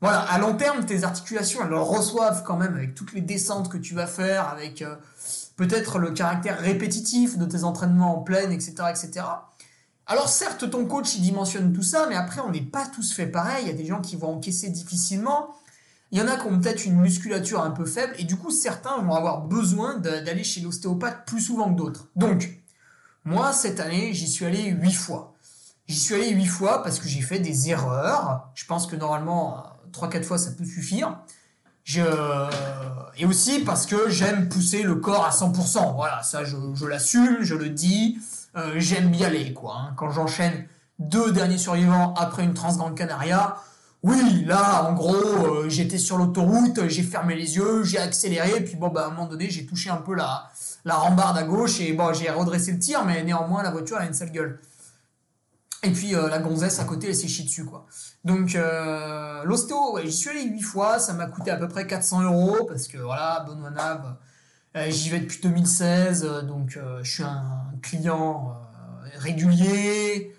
voilà, 0.00 0.20
à 0.20 0.38
long 0.38 0.54
terme, 0.54 0.84
tes 0.84 1.04
articulations, 1.04 1.60
elles 1.62 1.70
le 1.70 1.78
reçoivent 1.78 2.42
quand 2.44 2.56
même 2.56 2.74
avec 2.74 2.94
toutes 2.94 3.12
les 3.12 3.20
descentes 3.20 3.68
que 3.68 3.76
tu 3.76 3.94
vas 3.94 4.06
faire, 4.06 4.48
avec 4.48 4.80
euh, 4.80 4.94
peut-être 5.56 5.98
le 5.98 6.12
caractère 6.12 6.58
répétitif 6.58 7.36
de 7.36 7.44
tes 7.44 7.64
entraînements 7.64 8.18
en 8.18 8.22
pleine, 8.22 8.52
etc., 8.52 8.74
etc. 8.88 9.26
Alors 10.10 10.28
certes, 10.28 10.70
ton 10.70 10.86
coach, 10.86 11.14
il 11.16 11.22
dimensionne 11.22 11.72
tout 11.72 11.82
ça, 11.82 12.06
mais 12.08 12.16
après, 12.16 12.40
on 12.40 12.50
n'est 12.50 12.62
pas 12.62 12.86
tous 12.86 13.12
fait 13.12 13.26
pareil. 13.26 13.64
Il 13.64 13.68
y 13.68 13.70
a 13.70 13.74
des 13.74 13.84
gens 13.84 14.00
qui 14.00 14.16
vont 14.16 14.34
encaisser 14.34 14.70
difficilement. 14.70 15.54
Il 16.10 16.18
y 16.18 16.22
en 16.22 16.28
a 16.28 16.36
qui 16.36 16.46
ont 16.46 16.58
peut-être 16.58 16.86
une 16.86 16.98
musculature 16.98 17.62
un 17.62 17.70
peu 17.70 17.84
faible, 17.84 18.14
et 18.18 18.24
du 18.24 18.36
coup, 18.36 18.50
certains 18.50 18.96
vont 19.02 19.14
avoir 19.14 19.42
besoin 19.42 19.98
d'aller 19.98 20.44
chez 20.44 20.62
l'ostéopathe 20.62 21.26
plus 21.26 21.42
souvent 21.42 21.70
que 21.70 21.76
d'autres. 21.76 22.08
Donc, 22.16 22.62
moi, 23.26 23.52
cette 23.52 23.78
année, 23.80 24.14
j'y 24.14 24.26
suis 24.26 24.46
allé 24.46 24.70
huit 24.70 24.94
fois. 24.94 25.34
J'y 25.86 25.98
suis 25.98 26.14
allé 26.14 26.30
huit 26.30 26.46
fois 26.46 26.82
parce 26.82 26.98
que 26.98 27.08
j'ai 27.08 27.20
fait 27.20 27.38
des 27.38 27.68
erreurs. 27.68 28.48
Je 28.54 28.64
pense 28.64 28.86
que 28.86 28.96
normalement, 28.96 29.64
3-4 29.92 30.22
fois, 30.22 30.38
ça 30.38 30.52
peut 30.52 30.64
suffire. 30.64 31.18
Je... 31.84 32.02
Et 33.18 33.26
aussi 33.26 33.60
parce 33.60 33.84
que 33.84 34.08
j'aime 34.08 34.48
pousser 34.48 34.82
le 34.82 34.94
corps 34.96 35.26
à 35.26 35.30
100%. 35.30 35.94
Voilà, 35.94 36.22
ça, 36.22 36.44
je 36.44 36.86
l'assume, 36.86 37.38
je 37.42 37.54
le 37.54 37.68
dis. 37.68 38.18
Euh, 38.58 38.74
j'aime 38.76 39.14
y 39.14 39.24
aller, 39.24 39.52
quoi. 39.54 39.76
Hein. 39.76 39.94
Quand 39.96 40.10
j'enchaîne 40.10 40.66
deux 40.98 41.32
derniers 41.32 41.58
survivants 41.58 42.12
après 42.14 42.42
une 42.42 42.54
Transgrande 42.54 42.96
Canaria, 42.96 43.56
oui, 44.04 44.44
là, 44.44 44.84
en 44.84 44.94
gros, 44.94 45.14
euh, 45.14 45.68
j'étais 45.68 45.98
sur 45.98 46.18
l'autoroute, 46.18 46.88
j'ai 46.88 47.02
fermé 47.02 47.34
les 47.34 47.56
yeux, 47.56 47.82
j'ai 47.82 47.98
accéléré, 47.98 48.62
puis 48.62 48.76
bon, 48.76 48.88
bah, 48.88 49.04
à 49.04 49.06
un 49.06 49.10
moment 49.10 49.26
donné, 49.26 49.50
j'ai 49.50 49.66
touché 49.66 49.90
un 49.90 49.96
peu 49.96 50.14
la, 50.14 50.48
la 50.84 50.94
rambarde 50.94 51.36
à 51.36 51.42
gauche, 51.42 51.80
et 51.80 51.92
bon, 51.92 52.12
j'ai 52.12 52.30
redressé 52.30 52.72
le 52.72 52.78
tir, 52.78 53.04
mais 53.04 53.24
néanmoins, 53.24 53.62
la 53.62 53.70
voiture, 53.70 53.96
a 53.96 54.06
une 54.06 54.14
sale 54.14 54.30
gueule. 54.30 54.60
Et 55.82 55.90
puis, 55.90 56.14
euh, 56.14 56.28
la 56.28 56.38
gonzesse 56.38 56.78
à 56.78 56.84
côté, 56.84 57.08
elle 57.08 57.16
s'est 57.16 57.28
chiée 57.28 57.44
dessus, 57.44 57.64
quoi. 57.64 57.86
Donc, 58.24 58.54
euh, 58.54 59.42
l'ostéo, 59.44 59.94
ouais, 59.94 60.06
j'y 60.06 60.12
suis 60.12 60.30
allé 60.30 60.44
8 60.44 60.62
fois, 60.62 60.98
ça 61.00 61.12
m'a 61.12 61.26
coûté 61.26 61.50
à 61.50 61.56
peu 61.56 61.66
près 61.66 61.86
400 61.86 62.22
euros, 62.22 62.66
parce 62.68 62.86
que, 62.86 62.98
voilà, 62.98 63.44
Benoît 63.48 63.70
Nav, 63.70 64.16
j'y 64.90 65.10
vais 65.10 65.20
depuis 65.20 65.40
2016, 65.40 66.44
donc 66.46 66.78
je 67.02 67.10
suis 67.10 67.24
un 67.24 67.57
client 67.80 68.56
régulier, 69.16 70.34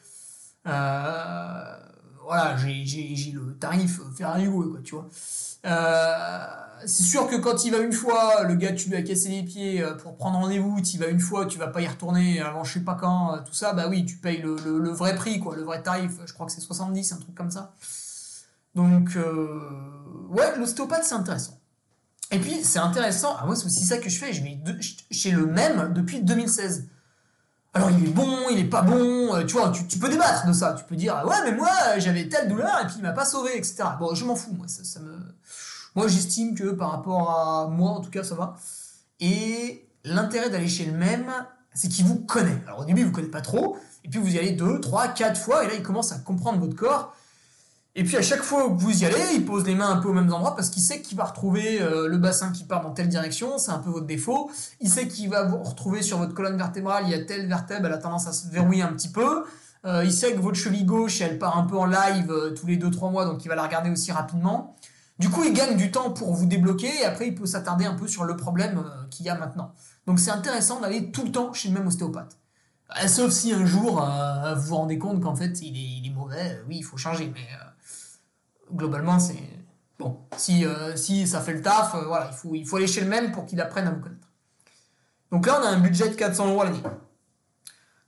euh, 0.67 1.77
voilà, 2.23 2.57
j'ai 2.57 3.31
le 3.33 3.55
tarif 3.57 3.99
Ferrari 4.15 4.47
quoi, 4.47 4.79
tu 4.83 4.95
vois. 4.95 5.09
Euh, 5.65 6.45
c'est 6.85 7.03
sûr 7.03 7.27
que 7.27 7.35
quand 7.35 7.65
il 7.65 7.71
va 7.71 7.79
une 7.79 7.91
fois, 7.91 8.43
le 8.43 8.55
gars, 8.55 8.71
tu 8.71 8.89
lui 8.89 8.95
as 8.95 9.01
cassé 9.01 9.29
les 9.29 9.43
pieds 9.43 9.81
euh, 9.81 9.95
pour 9.95 10.15
prendre 10.15 10.39
rendez-vous, 10.39 10.81
tu 10.81 10.97
vas 10.97 11.07
une 11.07 11.19
fois, 11.19 11.45
tu 11.45 11.57
vas 11.57 11.67
pas 11.67 11.81
y 11.81 11.87
retourner 11.87 12.39
avant 12.39 12.63
je 12.63 12.73
sais 12.73 12.79
pas 12.81 12.95
quand, 12.95 13.35
euh, 13.35 13.39
tout 13.45 13.53
ça, 13.53 13.73
bah 13.73 13.87
oui, 13.89 14.05
tu 14.05 14.17
payes 14.17 14.41
le, 14.41 14.89
vrai 14.89 15.15
prix, 15.15 15.39
quoi, 15.39 15.55
le 15.55 15.63
vrai 15.63 15.81
tarif, 15.81 16.11
je 16.25 16.33
crois 16.33 16.45
que 16.45 16.51
c'est 16.51 16.61
70, 16.61 17.11
un 17.11 17.17
truc 17.17 17.35
comme 17.35 17.51
ça. 17.51 17.73
Donc, 18.75 19.17
ouais, 20.29 20.57
l'ostéopathe, 20.57 21.03
c'est 21.03 21.15
intéressant. 21.15 21.59
Et 22.31 22.39
puis, 22.39 22.63
c'est 22.63 22.79
intéressant, 22.79 23.35
ah, 23.39 23.45
moi, 23.45 23.55
c'est 23.55 23.65
aussi 23.65 23.83
ça 23.83 23.97
que 23.97 24.09
je 24.09 24.17
fais, 24.19 24.31
je 24.31 24.43
vais 24.43 24.59
chez 25.11 25.31
le 25.31 25.47
même 25.47 25.91
depuis 25.93 26.21
2016 26.21 26.87
alors 27.73 27.91
il 27.91 28.05
est 28.05 28.09
bon, 28.09 28.49
il 28.49 28.59
est 28.59 28.69
pas 28.69 28.81
bon, 28.81 29.35
euh, 29.35 29.45
tu 29.45 29.53
vois, 29.53 29.71
tu, 29.71 29.99
peux 29.99 30.09
débattre 30.09 30.47
de 30.47 30.53
ça, 30.53 30.73
tu 30.73 30.83
peux 30.85 30.95
dire 30.95 31.21
ouais 31.27 31.35
mais 31.43 31.55
moi 31.55 31.69
j'avais 31.97 32.27
telle 32.27 32.47
douleur 32.47 32.81
et 32.81 32.87
puis 32.87 32.95
il 32.97 33.03
m'a 33.03 33.11
pas 33.11 33.25
sauvé, 33.25 33.55
etc. 33.55 33.83
Bon 33.99 34.15
je 34.15 34.25
m'en 34.25 34.35
fous, 34.35 34.53
moi 34.53 34.67
ça, 34.67 34.99
me, 34.99 35.17
moi 35.95 36.07
j'estime 36.07 36.55
que 36.55 36.71
par 36.71 36.91
rapport 36.91 37.29
à 37.29 37.67
moi 37.67 37.91
en 37.91 38.01
tout 38.01 38.09
cas 38.09 38.23
ça 38.23 38.33
va. 38.33 38.55
Et 39.19 39.87
l'intérêt 40.03 40.49
d'aller 40.49 40.67
chez 40.67 40.85
le 40.85 40.93
même, 40.93 41.31
c'est 41.73 41.89
qu'il 41.89 42.05
vous 42.05 42.19
connaît. 42.19 42.63
Alors 42.65 42.79
au 42.79 42.85
début 42.85 43.03
vous 43.03 43.11
connaît 43.11 43.27
pas 43.27 43.41
trop, 43.41 43.77
et 44.03 44.09
puis 44.09 44.19
vous 44.19 44.35
y 44.35 44.39
allez 44.39 44.53
deux, 44.53 44.79
trois, 44.79 45.07
quatre 45.07 45.39
fois 45.39 45.63
et 45.63 45.67
là 45.67 45.73
il 45.75 45.83
commence 45.83 46.11
à 46.11 46.17
comprendre 46.17 46.59
votre 46.59 46.75
corps 46.75 47.13
et 47.95 48.03
puis 48.03 48.17
à 48.17 48.21
chaque 48.21 48.43
fois 48.43 48.69
que 48.69 48.75
vous 48.75 49.01
y 49.01 49.05
allez, 49.05 49.33
il 49.33 49.45
pose 49.45 49.65
les 49.65 49.73
mains 49.73 49.89
un 49.89 49.97
peu 49.97 50.09
aux 50.09 50.13
mêmes 50.13 50.31
endroits 50.31 50.55
parce 50.55 50.69
qu'il 50.69 50.83
sait 50.83 51.01
qu'il 51.01 51.17
va 51.17 51.25
retrouver 51.25 51.81
euh, 51.81 52.07
le 52.07 52.17
bassin 52.17 52.51
qui 52.51 52.63
part 52.63 52.81
dans 52.81 52.91
telle 52.91 53.09
direction, 53.09 53.57
c'est 53.57 53.71
un 53.71 53.79
peu 53.79 53.89
votre 53.89 54.05
défaut. 54.05 54.51
Il 54.79 54.89
sait 54.89 55.07
qu'il 55.07 55.29
va 55.29 55.43
vous 55.43 55.57
retrouver 55.63 56.03
sur 56.03 56.19
votre 56.19 56.35
colonne 56.35 56.57
vertébrale, 56.57 57.05
il 57.07 57.09
y 57.09 57.15
a 57.15 57.23
telle 57.25 57.47
vertèbre, 57.47 57.87
elle 57.87 57.93
a 57.93 57.97
tendance 57.97 58.27
à 58.27 58.33
se 58.33 58.47
verrouiller 58.49 58.83
un 58.83 58.93
petit 58.93 59.09
peu. 59.09 59.43
Euh, 59.85 60.03
il 60.05 60.13
sait 60.13 60.33
que 60.33 60.39
votre 60.39 60.57
cheville 60.57 60.85
gauche, 60.85 61.19
elle 61.21 61.39
part 61.39 61.57
un 61.57 61.63
peu 61.63 61.77
en 61.77 61.85
live 61.85 62.29
euh, 62.29 62.51
tous 62.51 62.67
les 62.67 62.77
2-3 62.77 63.11
mois, 63.11 63.25
donc 63.25 63.43
il 63.43 63.47
va 63.47 63.55
la 63.55 63.63
regarder 63.63 63.89
aussi 63.89 64.11
rapidement. 64.11 64.75
Du 65.17 65.29
coup, 65.29 65.43
il 65.43 65.53
gagne 65.53 65.75
du 65.75 65.89
temps 65.89 66.11
pour 66.11 66.33
vous 66.33 66.45
débloquer 66.45 67.01
et 67.01 67.05
après, 67.05 67.27
il 67.27 67.35
peut 67.35 67.47
s'attarder 67.47 67.85
un 67.85 67.95
peu 67.95 68.07
sur 68.07 68.23
le 68.23 68.37
problème 68.37 68.83
qu'il 69.09 69.25
y 69.25 69.29
a 69.29 69.35
maintenant. 69.35 69.73
Donc 70.05 70.19
c'est 70.19 70.31
intéressant 70.31 70.79
d'aller 70.79 71.11
tout 71.11 71.25
le 71.25 71.31
temps 71.31 71.53
chez 71.53 71.69
le 71.69 71.73
même 71.73 71.87
ostéopathe. 71.87 72.37
sauf 73.07 73.31
si 73.31 73.51
un 73.51 73.65
jour, 73.65 74.07
vous 74.55 74.61
vous 74.61 74.75
rendez 74.75 74.97
compte 74.97 75.21
qu'en 75.21 75.35
fait, 75.35 75.61
il 75.61 75.75
est, 75.75 75.99
il 75.99 76.07
est, 76.07 76.15
mauvais, 76.15 76.61
oui, 76.69 76.77
il 76.77 76.83
faut 76.83 76.95
changer, 76.95 77.29
mais 77.33 77.45
globalement, 78.73 79.19
c'est. 79.19 79.37
Bon, 79.97 80.17
si, 80.37 80.65
euh, 80.65 80.95
si 80.95 81.27
ça 81.27 81.41
fait 81.41 81.53
le 81.53 81.61
taf, 81.61 81.93
euh, 81.93 82.05
voilà, 82.05 82.29
il 82.31 82.35
faut, 82.35 82.55
il 82.55 82.65
faut 82.65 82.77
aller 82.77 82.87
chez 82.87 83.01
le 83.01 83.07
même 83.07 83.33
pour 83.33 83.45
qu'il 83.45 83.59
apprenne 83.59 83.87
à 83.87 83.91
vous 83.91 83.99
connaître. 83.99 84.27
Donc 85.31 85.45
là, 85.45 85.59
on 85.61 85.65
a 85.65 85.69
un 85.69 85.79
budget 85.79 86.09
de 86.09 86.15
400 86.15 86.47
euros 86.47 86.63
l'année. 86.63 86.81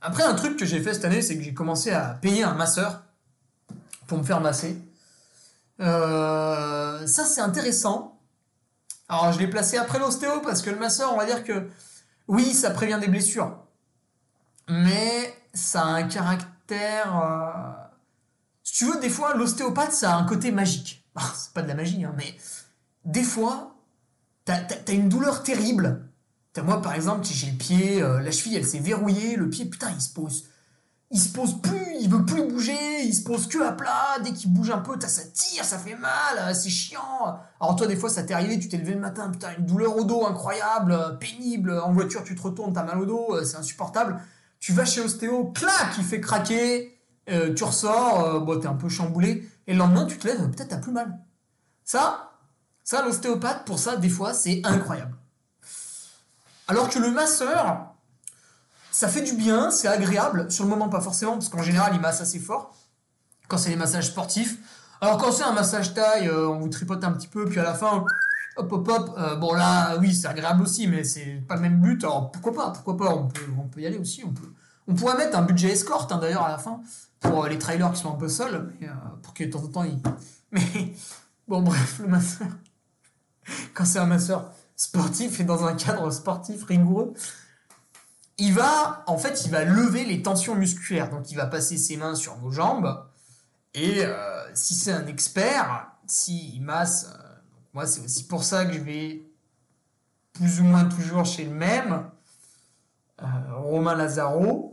Après, 0.01 0.23
un 0.23 0.33
truc 0.33 0.57
que 0.57 0.65
j'ai 0.65 0.81
fait 0.81 0.93
cette 0.93 1.05
année, 1.05 1.21
c'est 1.21 1.37
que 1.37 1.43
j'ai 1.43 1.53
commencé 1.53 1.91
à 1.91 2.13
payer 2.21 2.43
un 2.43 2.53
masseur 2.53 3.03
pour 4.07 4.17
me 4.17 4.23
faire 4.23 4.39
masser. 4.39 4.81
Euh, 5.81 7.05
ça, 7.05 7.25
c'est 7.25 7.41
intéressant. 7.41 8.19
Alors, 9.09 9.33
je 9.33 9.39
l'ai 9.39 9.47
placé 9.47 9.77
après 9.77 9.99
l'ostéo 9.99 10.39
parce 10.41 10.61
que 10.61 10.69
le 10.69 10.77
masseur, 10.77 11.13
on 11.13 11.17
va 11.17 11.25
dire 11.25 11.43
que 11.43 11.69
oui, 12.27 12.53
ça 12.53 12.71
prévient 12.71 12.99
des 13.01 13.09
blessures. 13.09 13.57
Mais 14.69 15.35
ça 15.53 15.81
a 15.81 15.87
un 15.87 16.03
caractère 16.03 17.80
si 18.71 18.77
tu 18.77 18.85
veux, 18.85 19.01
des 19.01 19.09
fois, 19.09 19.33
l'ostéopathe, 19.35 19.91
ça 19.91 20.13
a 20.13 20.17
un 20.17 20.23
côté 20.23 20.51
magique. 20.51 20.99
Ah, 21.15 21.29
c'est 21.35 21.51
pas 21.51 21.61
de 21.61 21.67
la 21.67 21.75
magie, 21.75 22.05
hein, 22.05 22.13
mais 22.15 22.33
des 23.03 23.23
fois, 23.23 23.75
t'as 24.45 24.61
as, 24.87 24.91
une 24.93 25.09
douleur 25.09 25.43
terrible. 25.43 26.09
As, 26.55 26.61
moi, 26.61 26.81
par 26.81 26.93
exemple, 26.93 27.25
j'ai 27.29 27.51
le 27.51 27.57
pied, 27.57 28.01
euh, 28.01 28.21
la 28.21 28.31
cheville, 28.31 28.55
elle 28.55 28.65
s'est 28.65 28.79
verrouillée, 28.79 29.35
le 29.35 29.49
pied, 29.49 29.65
putain, 29.65 29.91
il 29.93 29.99
se 29.99 30.13
pose. 30.13 30.45
Il 31.09 31.19
se 31.19 31.33
pose 31.33 31.61
plus, 31.61 31.97
il 31.99 32.09
veut 32.09 32.23
plus 32.23 32.47
bouger, 32.47 33.03
il 33.03 33.13
se 33.13 33.23
pose 33.23 33.49
que 33.49 33.61
à 33.61 33.73
plat, 33.73 34.19
dès 34.23 34.31
qu'il 34.31 34.53
bouge 34.53 34.69
un 34.69 34.77
peu, 34.77 34.97
ça 35.01 35.23
tire, 35.33 35.65
ça 35.65 35.77
fait 35.77 35.97
mal, 35.97 36.37
euh, 36.37 36.53
c'est 36.53 36.69
chiant. 36.69 37.41
Alors 37.59 37.75
toi, 37.75 37.87
des 37.87 37.97
fois, 37.97 38.09
ça 38.09 38.23
t'est 38.23 38.33
arrivé, 38.33 38.57
tu 38.57 38.69
t'es 38.69 38.77
levé 38.77 38.93
le 38.93 39.01
matin, 39.01 39.29
putain, 39.29 39.49
une 39.57 39.65
douleur 39.65 39.97
au 39.97 40.05
dos 40.05 40.25
incroyable, 40.25 40.93
euh, 40.93 41.09
pénible, 41.09 41.77
en 41.77 41.91
voiture, 41.91 42.23
tu 42.23 42.35
te 42.35 42.41
retournes, 42.41 42.71
t'as 42.71 42.83
mal 42.83 42.99
au 42.99 43.05
dos, 43.05 43.43
c'est 43.43 43.57
insupportable. 43.57 44.21
Tu 44.61 44.71
vas 44.71 44.85
chez 44.85 45.01
l'ostéo, 45.01 45.51
clac, 45.53 45.97
il 45.97 46.05
fait 46.05 46.21
craquer, 46.21 47.00
euh, 47.29 47.53
tu 47.53 47.63
ressors, 47.63 48.25
euh, 48.25 48.39
bon, 48.39 48.65
un 48.65 48.73
peu 48.73 48.89
chamboulé, 48.89 49.49
et 49.67 49.73
le 49.73 49.79
lendemain, 49.79 50.05
tu 50.05 50.17
te 50.17 50.27
lèves, 50.27 50.49
peut-être 50.49 50.69
t'as 50.69 50.77
plus 50.77 50.91
mal. 50.91 51.19
Ça, 51.83 52.31
ça, 52.83 53.03
l'ostéopathe, 53.03 53.65
pour 53.65 53.79
ça, 53.79 53.95
des 53.95 54.09
fois, 54.09 54.33
c'est 54.33 54.61
incroyable. 54.63 55.15
Alors 56.67 56.89
que 56.89 56.99
le 56.99 57.11
masseur, 57.11 57.93
ça 58.91 59.07
fait 59.07 59.21
du 59.21 59.33
bien, 59.33 59.71
c'est 59.71 59.87
agréable, 59.87 60.51
sur 60.51 60.63
le 60.63 60.69
moment 60.69 60.89
pas 60.89 61.01
forcément, 61.01 61.33
parce 61.33 61.49
qu'en 61.49 61.63
général, 61.63 61.91
il 61.93 62.01
masse 62.01 62.21
assez 62.21 62.39
fort, 62.39 62.75
quand 63.47 63.57
c'est 63.57 63.69
les 63.69 63.75
massages 63.75 64.07
sportifs. 64.07 64.57
Alors 64.99 65.17
quand 65.17 65.31
c'est 65.31 65.43
un 65.43 65.53
massage 65.53 65.93
taille, 65.93 66.27
euh, 66.27 66.47
on 66.47 66.59
vous 66.59 66.69
tripote 66.69 67.03
un 67.03 67.11
petit 67.11 67.27
peu, 67.27 67.45
puis 67.45 67.59
à 67.59 67.63
la 67.63 67.73
fin, 67.73 68.03
hop 68.57 68.71
hop 68.71 68.87
hop, 68.87 69.39
bon 69.39 69.53
là, 69.53 69.97
oui, 69.97 70.13
c'est 70.13 70.27
agréable 70.27 70.63
aussi, 70.63 70.87
mais 70.87 71.03
c'est 71.03 71.43
pas 71.47 71.55
le 71.55 71.61
même 71.61 71.81
but, 71.81 72.03
alors 72.03 72.31
pourquoi 72.31 72.53
pas, 72.53 72.71
pourquoi 72.71 72.97
pas, 72.97 73.13
on 73.13 73.27
peut, 73.27 73.41
on 73.59 73.67
peut 73.67 73.81
y 73.81 73.85
aller 73.85 73.97
aussi, 73.97 74.23
on 74.25 74.31
peut... 74.31 74.51
On 74.91 74.93
pourrait 74.93 75.15
mettre 75.15 75.37
un 75.37 75.43
budget 75.43 75.69
escorte, 75.69 76.11
hein, 76.11 76.17
d'ailleurs, 76.17 76.43
à 76.43 76.49
la 76.49 76.57
fin 76.57 76.81
pour 77.21 77.47
les 77.47 77.57
trailers 77.57 77.93
qui 77.93 78.01
sont 78.01 78.13
un 78.13 78.17
peu 78.17 78.27
seuls, 78.27 78.73
mais, 78.81 78.89
euh, 78.89 78.93
pour 79.23 79.33
que 79.33 79.45
de 79.45 79.49
temps 79.49 79.63
en 79.63 79.67
temps 79.67 79.83
ils. 79.85 80.01
Mais 80.51 80.93
bon, 81.47 81.61
bref, 81.61 81.99
le 81.99 82.07
masseur, 82.09 82.47
quand 83.73 83.85
c'est 83.85 83.99
un 83.99 84.05
masseur 84.05 84.51
sportif 84.75 85.39
et 85.39 85.45
dans 85.45 85.63
un 85.65 85.75
cadre 85.75 86.11
sportif 86.11 86.65
rigoureux, 86.65 87.13
il 88.37 88.53
va, 88.53 89.05
en 89.07 89.17
fait, 89.17 89.45
il 89.45 89.51
va 89.51 89.63
lever 89.63 90.03
les 90.03 90.21
tensions 90.21 90.55
musculaires. 90.55 91.09
Donc, 91.09 91.31
il 91.31 91.35
va 91.35 91.45
passer 91.45 91.77
ses 91.77 91.95
mains 91.95 92.15
sur 92.15 92.35
vos 92.35 92.51
jambes. 92.51 93.01
Et 93.73 94.03
euh, 94.03 94.43
si 94.53 94.75
c'est 94.75 94.91
un 94.91 95.07
expert, 95.07 95.89
s'il 96.05 96.61
masse, 96.61 97.07
euh, 97.13 97.23
moi, 97.73 97.87
c'est 97.87 98.01
aussi 98.01 98.25
pour 98.25 98.43
ça 98.43 98.65
que 98.65 98.73
je 98.73 98.79
vais 98.79 99.23
plus 100.33 100.59
ou 100.59 100.65
moins 100.65 100.83
toujours 100.83 101.23
chez 101.23 101.45
le 101.45 101.53
même, 101.53 102.09
Romain 103.53 103.95
Lazaro 103.95 104.70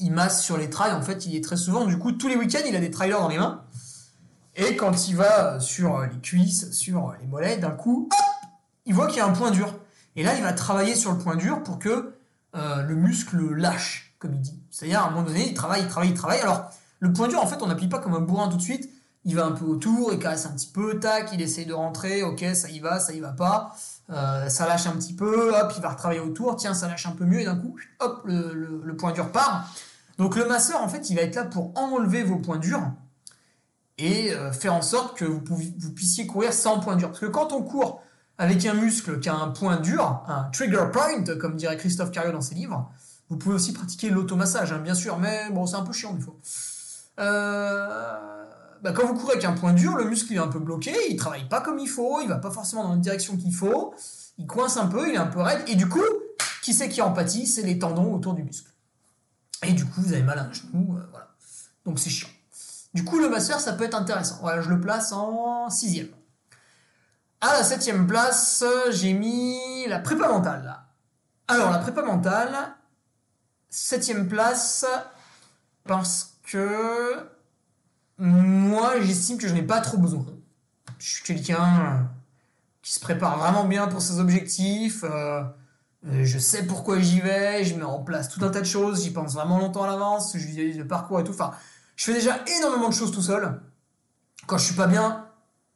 il 0.00 0.12
masse 0.12 0.42
sur 0.42 0.56
les 0.56 0.70
trails. 0.70 0.92
En 0.92 1.02
fait, 1.02 1.26
il 1.26 1.36
est 1.36 1.44
très 1.44 1.56
souvent, 1.56 1.84
du 1.84 1.98
coup, 1.98 2.12
tous 2.12 2.28
les 2.28 2.36
week-ends, 2.36 2.64
il 2.66 2.74
a 2.74 2.80
des 2.80 2.90
trailers 2.90 3.20
dans 3.20 3.28
les 3.28 3.38
mains. 3.38 3.62
Et 4.56 4.76
quand 4.76 5.08
il 5.08 5.16
va 5.16 5.60
sur 5.60 6.00
les 6.00 6.18
cuisses, 6.20 6.72
sur 6.72 7.14
les 7.20 7.26
mollets, 7.26 7.58
d'un 7.58 7.70
coup, 7.70 8.08
il 8.84 8.94
voit 8.94 9.06
qu'il 9.06 9.18
y 9.18 9.20
a 9.20 9.26
un 9.26 9.32
point 9.32 9.50
dur. 9.50 9.74
Et 10.16 10.22
là, 10.22 10.34
il 10.36 10.42
va 10.42 10.52
travailler 10.52 10.94
sur 10.94 11.12
le 11.12 11.18
point 11.18 11.36
dur 11.36 11.62
pour 11.62 11.78
que 11.78 12.14
euh, 12.56 12.82
le 12.82 12.94
muscle 12.94 13.38
lâche, 13.54 14.14
comme 14.18 14.34
il 14.34 14.40
dit. 14.40 14.60
C'est-à-dire, 14.70 15.00
à 15.00 15.06
un 15.06 15.10
moment 15.10 15.22
donné, 15.22 15.48
il 15.48 15.54
travaille, 15.54 15.82
il 15.82 15.88
travaille, 15.88 16.10
il 16.10 16.14
travaille. 16.14 16.40
Alors, 16.40 16.70
le 16.98 17.12
point 17.12 17.28
dur, 17.28 17.40
en 17.40 17.46
fait, 17.46 17.62
on 17.62 17.68
n'appuie 17.68 17.88
pas 17.88 18.00
comme 18.00 18.14
un 18.14 18.20
bourrin 18.20 18.48
tout 18.48 18.56
de 18.56 18.62
suite. 18.62 18.90
Il 19.24 19.36
va 19.36 19.44
un 19.44 19.52
peu 19.52 19.66
autour, 19.66 20.12
il 20.12 20.18
caresse 20.18 20.46
un 20.46 20.50
petit 20.50 20.66
peu, 20.66 20.98
tac, 20.98 21.30
il 21.32 21.42
essaye 21.42 21.66
de 21.66 21.74
rentrer, 21.74 22.22
ok, 22.22 22.42
ça 22.54 22.70
y 22.70 22.80
va, 22.80 22.98
ça 22.98 23.12
y 23.12 23.20
va 23.20 23.32
pas. 23.32 23.76
Euh, 24.08 24.48
ça 24.48 24.66
lâche 24.66 24.86
un 24.86 24.92
petit 24.92 25.12
peu, 25.12 25.54
hop, 25.54 25.72
il 25.76 25.82
va 25.82 25.90
retravailler 25.90 26.20
autour, 26.20 26.56
tiens, 26.56 26.72
ça 26.72 26.88
lâche 26.88 27.06
un 27.06 27.12
peu 27.12 27.26
mieux, 27.26 27.40
et 27.40 27.44
d'un 27.44 27.56
coup, 27.56 27.76
hop, 28.00 28.22
le 28.24 28.96
point 28.96 29.12
dur 29.12 29.30
part. 29.30 29.68
Donc 30.20 30.36
le 30.36 30.44
masseur, 30.44 30.82
en 30.82 30.88
fait, 30.88 31.08
il 31.08 31.16
va 31.16 31.22
être 31.22 31.34
là 31.34 31.46
pour 31.46 31.72
enlever 31.76 32.22
vos 32.22 32.36
points 32.36 32.58
durs. 32.58 32.82
et 33.96 34.34
euh, 34.34 34.52
faire 34.52 34.74
en 34.74 34.82
sorte 34.82 35.16
que 35.16 35.24
vous, 35.24 35.40
puissiez 35.96 36.26
courir 36.26 36.52
sans 36.52 36.78
point 36.78 36.96
dur. 36.96 37.08
Parce 37.08 37.20
que 37.20 37.26
quand 37.26 37.54
on 37.54 37.62
court 37.62 38.02
avec 38.36 38.66
un 38.66 38.74
muscle 38.74 39.18
qui 39.18 39.30
a 39.30 39.34
un 39.34 39.48
point 39.48 39.78
dur, 39.78 40.22
un 40.28 40.44
trigger 40.52 40.90
point, 40.92 41.24
comme 41.38 41.56
dirait 41.56 41.78
Christophe 41.78 42.10
Cario 42.10 42.32
dans 42.32 42.42
ses 42.42 42.54
livres, 42.54 42.90
vous 43.30 43.38
pouvez 43.38 43.54
aussi 43.54 43.72
pratiquer 43.72 44.10
l'automassage, 44.10 44.72
hein, 44.72 44.78
bien 44.78 44.92
sûr, 44.92 45.16
mais 45.16 45.48
bon, 45.52 45.64
c'est 45.64 45.76
un 45.76 45.84
peu 45.84 45.94
chiant 45.94 46.12
des 46.12 46.20
fois. 46.20 46.36
Euh, 47.18 48.44
bah, 48.82 48.92
quand 48.92 49.06
vous 49.06 49.14
courez 49.14 49.32
avec 49.32 49.46
un 49.46 49.52
point 49.52 49.72
dur, 49.72 49.96
le 49.96 50.04
muscle 50.04 50.34
est 50.34 50.38
un 50.38 50.48
peu 50.48 50.58
bloqué, 50.58 50.94
il 51.08 51.16
travaille 51.16 51.48
pas 51.48 51.62
comme 51.62 51.78
il 51.78 51.88
faut, 51.88 52.20
il 52.20 52.28
va 52.28 52.36
pas 52.36 52.50
forcément 52.50 52.84
dans 52.84 52.92
la 52.92 52.98
direction 52.98 53.38
qu'il 53.38 53.54
faut, 53.54 53.94
il 54.36 54.46
coince 54.46 54.76
un 54.76 54.86
peu, 54.86 55.08
il 55.08 55.14
est 55.14 55.18
un 55.18 55.28
peu 55.28 55.40
raide, 55.40 55.62
et 55.66 55.76
du 55.76 55.88
coup, 55.88 56.04
qui 56.60 56.74
c'est 56.74 56.90
qui 56.90 57.00
empathie? 57.00 57.46
C'est 57.46 57.62
les 57.62 57.78
tendons 57.78 58.12
autour 58.12 58.34
du 58.34 58.42
muscle. 58.42 58.69
Et 59.62 59.72
du 59.72 59.84
coup, 59.84 60.00
vous 60.00 60.12
avez 60.12 60.22
mal 60.22 60.38
à 60.38 60.44
un 60.44 60.52
genou, 60.52 60.96
euh, 60.96 61.06
voilà. 61.10 61.28
Donc 61.84 61.98
c'est 61.98 62.10
chiant. 62.10 62.28
Du 62.94 63.04
coup, 63.04 63.18
le 63.18 63.28
masseur, 63.28 63.60
ça 63.60 63.72
peut 63.74 63.84
être 63.84 63.94
intéressant. 63.94 64.38
Voilà, 64.40 64.62
je 64.62 64.68
le 64.68 64.80
place 64.80 65.12
en 65.12 65.70
sixième. 65.70 66.08
À 67.40 67.52
la 67.52 67.62
septième 67.62 68.06
place, 68.06 68.64
j'ai 68.90 69.12
mis 69.12 69.86
la 69.86 69.98
prépa 69.98 70.28
mentale. 70.28 70.80
Alors, 71.48 71.70
la 71.70 71.78
prépa 71.78 72.02
mentale, 72.02 72.74
septième 73.68 74.28
place, 74.28 74.84
parce 75.84 76.34
que 76.42 77.26
moi, 78.18 79.00
j'estime 79.00 79.38
que 79.38 79.48
je 79.48 79.54
n'ai 79.54 79.62
pas 79.62 79.80
trop 79.80 79.96
besoin. 79.96 80.26
Je 80.98 81.14
suis 81.14 81.24
quelqu'un 81.24 82.10
qui 82.82 82.92
se 82.92 83.00
prépare 83.00 83.38
vraiment 83.38 83.64
bien 83.64 83.88
pour 83.88 84.02
ses 84.02 84.20
objectifs. 84.20 85.04
Euh, 85.04 85.42
je 86.02 86.38
sais 86.38 86.66
pourquoi 86.66 86.98
j'y 86.98 87.20
vais, 87.20 87.64
je 87.64 87.74
mets 87.74 87.84
en 87.84 87.98
place 87.98 88.28
tout 88.28 88.44
un 88.44 88.50
tas 88.50 88.60
de 88.60 88.66
choses, 88.66 89.02
j'y 89.02 89.10
pense 89.10 89.34
vraiment 89.34 89.58
longtemps 89.58 89.84
à 89.84 89.86
l'avance, 89.86 90.32
je 90.34 90.46
visualise 90.46 90.78
le 90.78 90.86
parcours 90.86 91.20
et 91.20 91.24
tout. 91.24 91.32
Enfin, 91.32 91.52
je 91.96 92.04
fais 92.04 92.14
déjà 92.14 92.38
énormément 92.58 92.88
de 92.88 92.94
choses 92.94 93.12
tout 93.12 93.22
seul. 93.22 93.60
Quand 94.46 94.56
je 94.56 94.64
suis 94.64 94.74
pas 94.74 94.86
bien, 94.86 95.26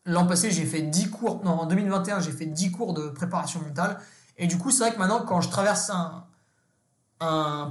l'an 0.07 0.27
passé, 0.27 0.51
j'ai 0.51 0.65
fait 0.65 0.83
10 0.83 1.11
cours, 1.11 1.45
non, 1.45 1.53
en 1.53 1.67
2021, 1.67 2.21
j'ai 2.21 2.33
fait 2.33 2.47
10 2.47 2.71
cours 2.71 2.95
de 2.95 3.09
préparation 3.09 3.61
mentale. 3.61 3.99
Et 4.39 4.47
du 4.47 4.59
coup, 4.59 4.71
c'est 4.71 4.85
vrai 4.85 4.95
que 4.95 4.99
maintenant, 4.99 5.21
quand 5.21 5.41
je 5.41 5.51
traverse 5.51 5.91
un, 5.91 6.25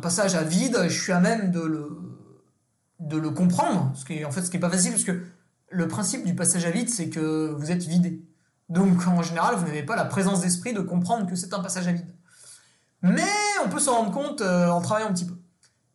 passage 0.01 0.33
à 0.33 0.41
vide, 0.41 0.77
je 0.87 0.99
suis 0.99 1.11
à 1.11 1.19
même 1.19 1.51
de 1.51 1.61
le, 1.61 1.99
de 2.99 3.17
le 3.17 3.29
comprendre. 3.29 3.91
Ce 3.95 4.03
qui 4.03 4.13
est, 4.13 4.25
en 4.25 4.31
fait, 4.31 4.41
ce 4.41 4.49
qui 4.49 4.57
est 4.57 4.59
pas 4.59 4.69
facile, 4.69 4.91
parce 4.91 5.03
que 5.03 5.23
le 5.69 5.87
principe 5.87 6.25
du 6.25 6.33
passage 6.33 6.65
à 6.65 6.71
vide, 6.71 6.89
c'est 6.89 7.09
que 7.09 7.51
vous 7.51 7.69
êtes 7.69 7.83
vidé. 7.83 8.23
Donc, 8.69 9.05
en 9.07 9.21
général, 9.21 9.55
vous 9.55 9.65
n'avez 9.65 9.83
pas 9.83 9.95
la 9.95 10.05
présence 10.05 10.41
d'esprit 10.41 10.73
de 10.73 10.81
comprendre 10.81 11.27
que 11.27 11.35
c'est 11.35 11.53
un 11.53 11.59
passage 11.59 11.87
à 11.87 11.91
vide. 11.91 12.07
Mais 13.03 13.21
on 13.63 13.69
peut 13.69 13.79
s'en 13.79 13.95
rendre 13.95 14.11
compte 14.11 14.41
euh, 14.41 14.69
en 14.69 14.81
travaillant 14.81 15.09
un 15.09 15.13
petit 15.13 15.25
peu. 15.25 15.35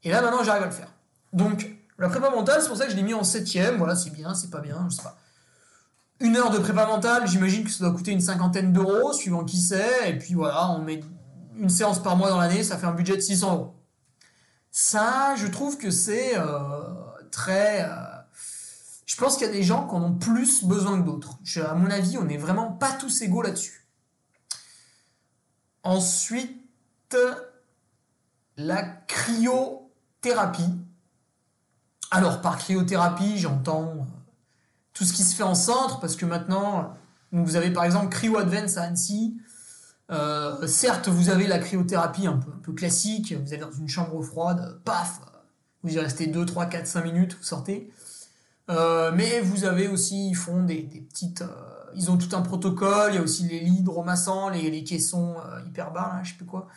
Et 0.05 0.11
là, 0.11 0.23
maintenant, 0.23 0.45
j'arrive 0.45 0.63
à 0.63 0.67
le 0.67 0.73
faire. 0.73 0.93
Donc, 1.33 1.75
la 1.99 2.09
prépa 2.09 2.31
mentale, 2.31 2.61
c'est 2.61 2.69
pour 2.69 2.77
ça 2.77 2.85
que 2.85 2.93
je 2.93 2.97
l'ai 2.97 3.03
mis 3.03 3.15
en 3.15 3.25
septième. 3.25 3.77
Voilà, 3.77 3.97
c'est 3.97 4.11
bien, 4.11 4.35
c'est 4.35 4.51
pas 4.51 4.61
bien, 4.61 4.87
je 4.91 4.97
sais 4.97 5.03
pas. 5.03 5.17
Une 6.21 6.37
heure 6.37 6.51
de 6.51 6.59
prépa 6.59 6.87
mentale, 6.87 7.27
j'imagine 7.27 7.65
que 7.65 7.71
ça 7.71 7.85
doit 7.85 7.95
coûter 7.95 8.11
une 8.13 8.21
cinquantaine 8.21 8.73
d'euros, 8.73 9.13
suivant 9.13 9.45
qui 9.45 9.61
c'est. 9.61 10.11
Et 10.11 10.19
puis 10.19 10.35
voilà, 10.35 10.71
on 10.71 10.81
met 10.81 11.01
une 11.57 11.71
séance 11.71 12.03
par 12.03 12.17
mois 12.17 12.29
dans 12.29 12.39
l'année, 12.39 12.63
ça 12.63 12.77
fait 12.77 12.87
un 12.87 12.93
budget 12.93 13.17
de 13.17 13.21
600 13.21 13.55
euros. 13.55 13.75
Ça, 14.71 15.35
je 15.37 15.47
trouve 15.47 15.79
que 15.79 15.91
c'est 15.91 16.37
euh, 16.37 16.49
très... 17.31 17.85
Euh, 17.85 17.95
je 19.07 19.17
pense 19.17 19.37
qu'il 19.37 19.47
y 19.47 19.51
a 19.51 19.53
des 19.53 19.63
gens 19.63 19.89
qui 19.89 19.95
en 19.95 20.03
ont 20.03 20.15
plus 20.15 20.65
besoin 20.65 21.01
que 21.01 21.07
d'autres. 21.07 21.39
À 21.69 21.75
mon 21.75 21.91
avis, 21.91 22.19
on 22.19 22.25
n'est 22.25 22.37
vraiment 22.37 22.71
pas 22.71 22.93
tous 22.93 23.23
égaux 23.23 23.43
là-dessus. 23.43 23.89
Ensuite, 25.83 26.68
la 28.59 28.83
cryothérapie. 28.83 30.75
Alors, 32.11 32.41
par 32.41 32.59
cryothérapie, 32.59 33.39
j'entends 33.39 33.93
euh, 33.93 34.03
tout 34.93 35.05
ce 35.05 35.13
qui 35.13 35.23
se 35.23 35.35
fait 35.35 35.43
en 35.43 35.55
centre, 35.55 36.01
parce 36.01 36.17
que 36.17 36.27
maintenant, 36.27 36.95
vous 37.33 37.57
avez 37.57 37.71
par 37.71 37.85
exemple 37.85 38.09
Cryo 38.09 38.39
Advance 38.39 38.77
à 38.79 38.85
Annecy. 38.85 39.37
Euh, 40.11 40.67
certes, 40.67 41.09
vous 41.09 41.29
avez 41.29 41.47
la 41.47 41.59
cryothérapie 41.59 42.27
un 42.27 42.39
peu, 42.63 42.73
classique, 42.73 43.35
vous 43.35 43.55
êtes 43.55 43.61
dans 43.61 43.71
une 43.71 43.89
chambre 43.89 44.21
froide, 44.23 44.81
paf, 44.85 45.21
vous 45.83 45.95
y 45.95 45.99
restez 45.99 46.27
2, 46.27 46.47
3, 46.47 46.67
4, 46.67 46.87
5 46.87 47.05
minutes, 47.05 47.37
vous 47.37 47.45
sortez. 47.45 47.93
Euh, 48.71 49.13
mais 49.15 49.41
vous 49.41 49.65
avez 49.65 49.89
aussi, 49.89 50.31
ils 50.31 50.35
font 50.35 50.63
des, 50.63 50.83
petites... 50.83 51.45
ils 51.95 52.11
ont 52.11 52.17
tout 52.17 52.35
un 52.35 52.43
protocole, 52.43 53.13
il 53.13 53.17
y 53.17 53.19
a 53.19 53.23
aussi 53.23 53.45
les 53.45 53.61
lits 53.61 53.81
hydromassants, 53.81 54.49
les, 54.49 54.71
les 54.71 54.83
caissons 54.83 55.37
hyper 55.67 55.93
bas, 55.93 56.13
là, 56.17 56.21
je 56.25 56.31
sais 56.31 56.37
plus 56.37 56.47
quoi. 56.47 56.69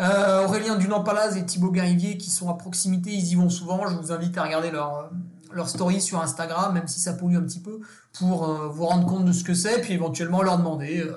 Euh, 0.00 0.44
Aurélien 0.44 0.74
Dunampalaz 0.74 1.36
et 1.36 1.46
Thibaut 1.46 1.70
Garivier 1.70 2.18
qui 2.18 2.30
sont 2.30 2.50
à 2.50 2.54
proximité, 2.54 3.10
ils 3.10 3.32
y 3.32 3.34
vont 3.36 3.48
souvent. 3.48 3.86
Je 3.86 3.96
vous 3.96 4.10
invite 4.10 4.36
à 4.36 4.42
regarder 4.42 4.70
leur, 4.70 5.10
euh, 5.56 5.64
story 5.66 6.00
sur 6.00 6.20
Instagram, 6.20 6.74
même 6.74 6.88
si 6.88 6.98
ça 6.98 7.12
pollue 7.12 7.36
un 7.36 7.42
petit 7.42 7.60
peu, 7.60 7.80
pour 8.18 8.48
euh, 8.48 8.68
vous 8.68 8.86
rendre 8.86 9.06
compte 9.06 9.24
de 9.24 9.32
ce 9.32 9.44
que 9.44 9.54
c'est, 9.54 9.80
puis 9.80 9.92
éventuellement 9.92 10.42
leur 10.42 10.58
demander 10.58 11.08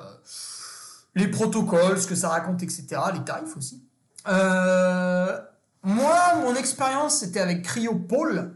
les 1.15 1.27
protocoles, 1.27 1.99
ce 1.99 2.05
que 2.05 2.13
ça 2.13 2.29
raconte, 2.29 2.61
etc., 2.61 2.85
les 3.13 3.23
tarifs 3.23 3.57
aussi. 3.57 3.81
moi, 4.27 6.35
mon 6.43 6.55
expérience, 6.55 7.17
c'était 7.17 7.39
avec 7.39 7.63
Cryopole 7.63 8.53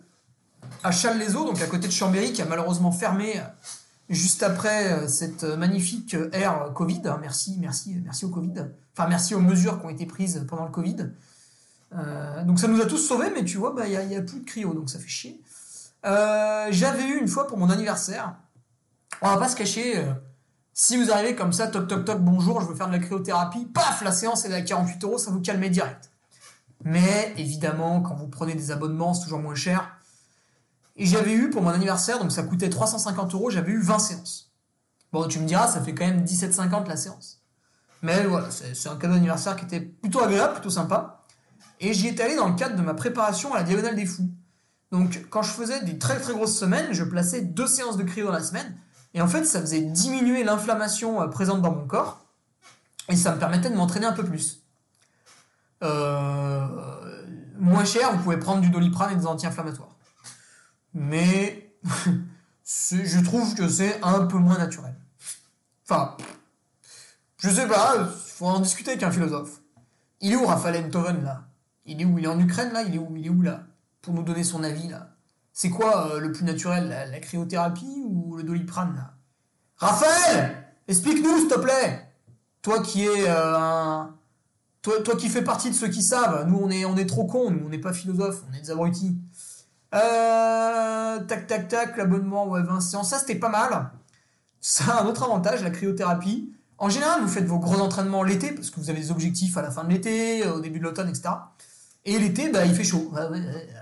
à 0.84 0.91
Châles-les-Eaux, 0.91 1.45
donc 1.45 1.59
à 1.61 1.67
côté 1.67 1.88
de 1.88 1.93
Chambéry, 1.93 2.32
qui 2.32 2.43
a 2.43 2.45
malheureusement 2.45 2.91
fermé 2.91 3.41
juste 4.12 4.43
après 4.43 5.07
cette 5.07 5.43
magnifique 5.43 6.16
ère 6.34 6.72
Covid. 6.74 7.01
Merci, 7.20 7.57
merci, 7.59 7.99
merci 8.03 8.26
au 8.26 8.30
Covid. 8.30 8.68
Enfin, 8.95 9.09
merci 9.09 9.34
aux 9.34 9.39
mesures 9.39 9.80
qui 9.80 9.86
ont 9.86 9.89
été 9.89 10.05
prises 10.05 10.45
pendant 10.47 10.66
le 10.66 10.72
Covid. 10.72 11.12
Euh, 11.93 12.43
donc 12.43 12.59
ça 12.59 12.68
nous 12.68 12.82
a 12.82 12.86
tous 12.86 12.97
sauvés, 12.97 13.30
mais 13.34 13.43
tu 13.43 13.57
vois, 13.57 13.72
bah, 13.72 13.88
il 13.88 13.95
bah, 13.95 14.05
n'y 14.05 14.16
a, 14.16 14.22
plus 14.22 14.39
de 14.39 14.45
cryo, 14.45 14.74
donc 14.74 14.89
ça 14.89 14.99
fait 14.99 15.07
chier. 15.07 15.41
Euh, 16.05 16.68
j'avais 16.72 17.03
eu 17.03 17.20
une 17.20 17.28
fois 17.28 17.47
pour 17.47 17.57
mon 17.57 17.70
anniversaire, 17.70 18.36
on 19.22 19.28
va 19.28 19.38
pas 19.38 19.49
se 19.49 19.55
cacher, 19.55 19.97
euh, 19.97 20.14
si 20.74 20.97
vous 20.97 21.12
arrivez 21.12 21.36
comme 21.36 21.53
ça, 21.53 21.68
toc 21.68 21.88
toc 21.88 22.05
toc, 22.05 22.20
bonjour, 22.22 22.62
je 22.62 22.68
veux 22.68 22.76
faire 22.76 22.88
de 22.88 22.93
la 22.93 22.99
cryothérapie, 22.99 23.66
paf, 23.66 24.01
la 24.01 24.12
séance 24.12 24.45
est 24.45 24.53
à 24.53 24.62
48 24.62 25.03
euros, 25.03 25.18
ça 25.18 25.32
vous 25.32 25.41
calme 25.41 25.68
direct. 25.70 26.09
Mais 26.84 27.34
évidemment, 27.38 28.01
quand 28.01 28.16
vous 28.16 28.28
prenez 28.28 28.55
des 28.55 28.72
abonnements, 28.72 29.14
c'est 29.14 29.24
toujours 29.24 29.39
moins 29.39 29.53
cher. 29.53 29.95
Et 30.96 31.06
j'avais 31.06 31.34
eu 31.34 31.50
pour 31.50 31.62
mon 31.62 31.70
anniversaire, 31.70 32.20
donc 32.20 32.32
ça 32.32 32.44
coûtait 32.44 32.70
350 32.70 33.34
euros, 33.34 33.50
j'avais 33.50 33.72
eu 33.72 33.82
20 33.82 34.00
séances. 34.00 34.52
Bon, 35.12 35.28
tu 35.28 35.39
me 35.39 35.46
diras, 35.46 35.68
ça 35.68 35.82
fait 35.82 35.94
quand 35.94 36.06
même 36.06 36.24
17,50 36.24 36.88
la 36.88 36.98
séance. 36.98 37.42
Mais 38.02 38.26
voilà, 38.26 38.50
c'est 38.50 38.89
un 38.89 38.96
cadeau 38.96 39.14
d'anniversaire 39.14 39.56
qui 39.56 39.66
était 39.66 39.82
plutôt 39.82 40.22
agréable, 40.22 40.54
plutôt 40.54 40.70
sympa. 40.70 41.24
Et 41.80 41.94
j'y 41.94 42.08
étais 42.08 42.24
allé 42.24 42.36
dans 42.36 42.48
le 42.48 42.56
cadre 42.56 42.76
de 42.76 42.82
ma 42.82 42.94
préparation 42.94 43.54
à 43.54 43.58
la 43.58 43.64
Diagonale 43.64 43.96
des 43.96 44.06
Fous. 44.06 44.30
Donc, 44.92 45.26
quand 45.30 45.42
je 45.42 45.52
faisais 45.52 45.84
des 45.84 45.98
très 45.98 46.20
très 46.20 46.34
grosses 46.34 46.58
semaines, 46.58 46.88
je 46.92 47.04
plaçais 47.04 47.42
deux 47.42 47.68
séances 47.68 47.98
de 47.98 48.04
cryo 48.04 48.28
dans 48.28 48.34
la 48.34 48.44
semaine. 48.44 48.76
Et 49.14 49.22
en 49.22 49.28
fait, 49.28 49.46
ça 49.46 49.62
faisait 49.62 49.82
diminuer 49.82 50.44
l'inflammation 50.44 51.22
euh, 51.22 51.28
présente 51.28 51.62
dans 51.62 51.72
mon 51.72 51.86
corps. 51.86 52.26
Et 53.10 53.16
ça 53.16 53.34
me 53.34 53.39
permettait 53.39 53.70
de 53.70 53.76
m'entraîner 53.76 54.06
un 54.06 54.14
peu 54.14 54.24
plus. 54.24 54.62
Euh, 55.84 56.68
moins 57.58 57.86
cher, 57.86 58.12
vous 58.14 58.24
pouvez 58.24 58.38
prendre 58.38 58.62
du 58.62 58.70
doliprane 58.70 59.14
et 59.14 59.16
des 59.16 59.26
anti-inflammatoires. 59.26 59.96
Mais 60.94 61.74
je 62.66 63.24
trouve 63.24 63.56
que 63.56 63.68
c'est 63.68 64.02
un 64.04 64.26
peu 64.26 64.38
moins 64.38 64.58
naturel. 64.58 64.96
Enfin, 65.89 66.16
je 67.38 67.50
sais 67.50 67.68
pas, 67.68 68.06
faut 68.06 68.46
en 68.46 68.60
discuter 68.60 68.92
avec 68.92 69.04
un 69.04 69.12
philosophe. 69.12 69.62
Il 70.22 70.34
est 70.34 70.36
où 70.36 70.46
Raphaël 70.46 70.86
Enthoven 70.86 71.24
là? 71.24 71.44
Il 71.86 72.02
est 72.02 72.06
où? 72.06 72.20
Il 72.20 72.26
est 72.26 72.28
en 72.28 72.39
Ukraine 72.39 72.72
là? 72.72 72.84
Il 72.84 72.96
est 72.96 73.00
où? 73.00 73.16
Il 73.16 73.26
est 73.26 73.30
où 73.30 73.42
là? 73.42 73.64
Pour 74.02 74.14
nous 74.14 74.24
donner 74.24 74.44
son 74.44 74.64
avis 74.64 74.88
là. 74.88 75.16
C'est 75.54 75.70
quoi 75.70 76.12
euh, 76.12 76.20
le 76.20 76.32
plus 76.32 76.46
naturel 76.46 76.89
la, 76.89 77.20
cryothérapie 77.20 78.04
ou 78.06 78.38
le 78.38 78.44
doliprane 78.44 78.96
là? 78.96 79.14
Raphaël 79.78 80.58
Explique-nous 80.88 81.39
s'il 81.39 81.48
te 81.48 81.60
plaît 81.60 82.08
Toi 82.62 82.82
qui 82.82 83.04
es 83.06 83.28
euh, 83.28 83.58
un. 83.58 84.16
Toi, 84.82 85.02
toi 85.04 85.16
qui 85.16 85.30
fais 85.30 85.44
partie 85.44 85.70
de 85.70 85.76
ceux 85.76 85.89
qui 85.89 86.02
savent, 86.02 86.48
nous 86.48 86.58
on 86.58 86.70
est, 86.72 86.86
on 86.86 86.98
est 86.98 87.06
trop 87.06 87.26
cons, 87.26 87.52
nous 87.52 87.66
on 87.66 87.70
n'est 87.70 87.78
pas 87.78 87.94
philosophes, 87.94 88.44
on 88.50 88.54
est 88.54 88.62
des 88.62 88.72
abrutis. 88.72 89.16
Euh, 89.94 91.20
tac 91.20 91.48
tac 91.48 91.68
tac, 91.68 91.98
l'abonnement, 91.98 92.48
ouais, 92.48 92.62
20 92.64 92.80
séances, 92.80 93.10
ça 93.10 93.20
c'était 93.20 93.36
pas 93.36 93.50
mal. 93.50 93.92
Ça 94.60 94.86
a 94.86 95.04
un 95.04 95.06
autre 95.06 95.24
avantage, 95.24 95.64
la 95.64 95.70
cryothérapie, 95.70 96.54
en 96.78 96.89
général, 96.89 97.22
vous 97.22 97.28
faites 97.28 97.46
vos 97.46 97.60
gros 97.60 97.80
entraînements 97.80 98.24
l'été, 98.24 98.52
parce 98.54 98.72
que 98.72 98.80
vous 98.80 98.89
avez 98.89 99.00
des 99.00 99.12
objectifs 99.12 99.56
à 99.56 99.62
la 99.62 99.70
fin 99.70 99.84
de 99.84 99.89
l'été, 99.89 100.44
euh, 100.44 100.56
au 100.56 100.60
début 100.62 100.80
de 100.80 100.84
l'automne, 100.84 101.10
etc. 101.10 101.30
Et 102.06 102.18
l'été, 102.18 102.50
bah, 102.50 102.66
il 102.66 102.74
fait 102.74 102.84
chaud. 102.84 103.12
Euh, 103.16 103.30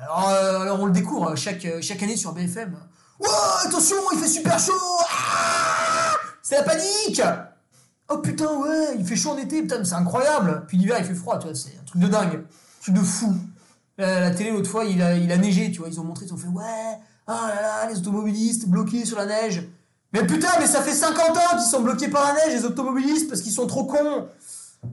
alors, 0.01 0.79
on 0.81 0.85
le 0.85 0.91
découvre 0.91 1.33
chaque, 1.37 1.65
chaque 1.81 2.03
année 2.03 2.17
sur 2.17 2.33
BFM. 2.33 2.75
Wow, 3.19 3.27
attention, 3.65 3.95
il 4.11 4.19
fait 4.19 4.27
super 4.27 4.59
chaud 4.59 4.73
ah 5.09 6.15
C'est 6.41 6.55
la 6.55 6.63
panique 6.63 7.21
Oh 8.09 8.17
putain, 8.17 8.53
ouais, 8.57 8.95
il 8.97 9.05
fait 9.05 9.15
chaud 9.15 9.31
en 9.31 9.37
été, 9.37 9.61
putain, 9.61 9.83
c'est 9.85 9.93
incroyable 9.93 10.65
Puis 10.67 10.77
l'hiver, 10.77 10.97
il 10.99 11.05
fait 11.05 11.13
froid, 11.13 11.37
tu 11.37 11.47
vois, 11.47 11.55
c'est 11.55 11.77
un 11.79 11.83
truc 11.85 12.01
de 12.01 12.07
dingue, 12.07 12.33
un 12.33 12.81
truc 12.81 12.95
de 12.95 13.01
fou. 13.01 13.33
La, 13.99 14.31
télé, 14.31 14.51
l'autre 14.51 14.69
fois, 14.69 14.85
il 14.85 15.01
a, 15.01 15.37
neigé, 15.37 15.71
tu 15.71 15.79
vois, 15.79 15.89
ils 15.89 15.99
ont 15.99 16.05
montré, 16.05 16.25
ils 16.25 16.33
ont 16.33 16.37
fait, 16.37 16.47
ouais, 16.47 16.97
ah 17.27 17.51
là 17.53 17.61
là, 17.61 17.89
les 17.89 17.97
automobilistes 17.97 18.69
bloqués 18.69 19.03
sur 19.05 19.17
la 19.17 19.25
neige. 19.25 19.67
Mais 20.13 20.25
putain, 20.25 20.47
mais 20.57 20.67
ça 20.67 20.81
fait 20.81 20.93
50 20.93 21.37
ans 21.37 21.57
qu'ils 21.57 21.69
sont 21.69 21.81
bloqués 21.81 22.07
par 22.07 22.23
la 22.23 22.33
neige, 22.33 22.53
les 22.53 22.65
automobilistes, 22.65 23.27
parce 23.27 23.41
qu'ils 23.41 23.51
sont 23.51 23.67
trop 23.67 23.83
cons. 23.83 24.29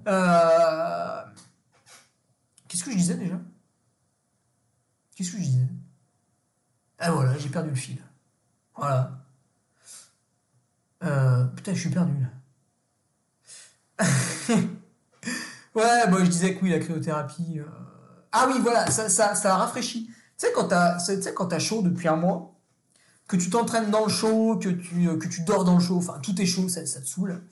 Euh... 0.09 1.23
Qu'est-ce 2.67 2.83
que 2.83 2.91
je 2.91 2.97
disais 2.97 3.15
déjà? 3.15 3.37
Qu'est-ce 5.15 5.31
que 5.31 5.37
je 5.39 5.43
disais? 5.43 5.69
Ah 6.99 7.13
voilà, 7.13 7.39
j'ai 7.39 7.49
perdu 7.49 7.71
le 7.71 7.77
fil. 7.77 7.99
Voilà. 8.75 9.13
Euh, 11.05 11.45
putain, 11.45 11.75
je 11.75 11.81
suis 11.81 11.91
perdu 11.91 12.13
là. 12.21 14.05
ouais, 15.77 16.11
bon, 16.11 16.19
je 16.19 16.31
disais 16.31 16.57
que 16.57 16.65
oui, 16.65 16.71
la 16.71 16.81
cryothérapie. 16.81 17.61
euh, 17.61 17.96
Ah 18.39 18.47
oui, 18.49 18.59
voilà, 18.61 18.91
ça, 18.91 19.09
ça, 19.09 19.35
ça 19.35 19.57
rafraîchit. 19.57 20.07
Tu 20.07 20.47
sais, 20.47 20.53
quand 20.53 20.69
t'as 20.69 20.99
tu 20.99 21.61
chaud 21.61 21.81
depuis 21.81 22.07
un 22.07 22.17
mois, 22.17 22.55
que 23.27 23.37
tu 23.37 23.49
t'entraînes 23.49 23.91
dans 23.91 24.05
le 24.05 24.11
chaud, 24.11 24.59
que 24.63 24.69
tu, 24.69 25.09
euh, 25.09 25.19
dors 25.47 25.65
dans 25.65 25.77
le 25.77 25.81
chaud, 25.81 25.97
enfin, 25.97 26.19
tout 26.23 26.39
est 26.41 26.45
chaud, 26.45 26.69
ça, 26.69 26.83
te 26.83 27.07
saoule. 27.07 27.43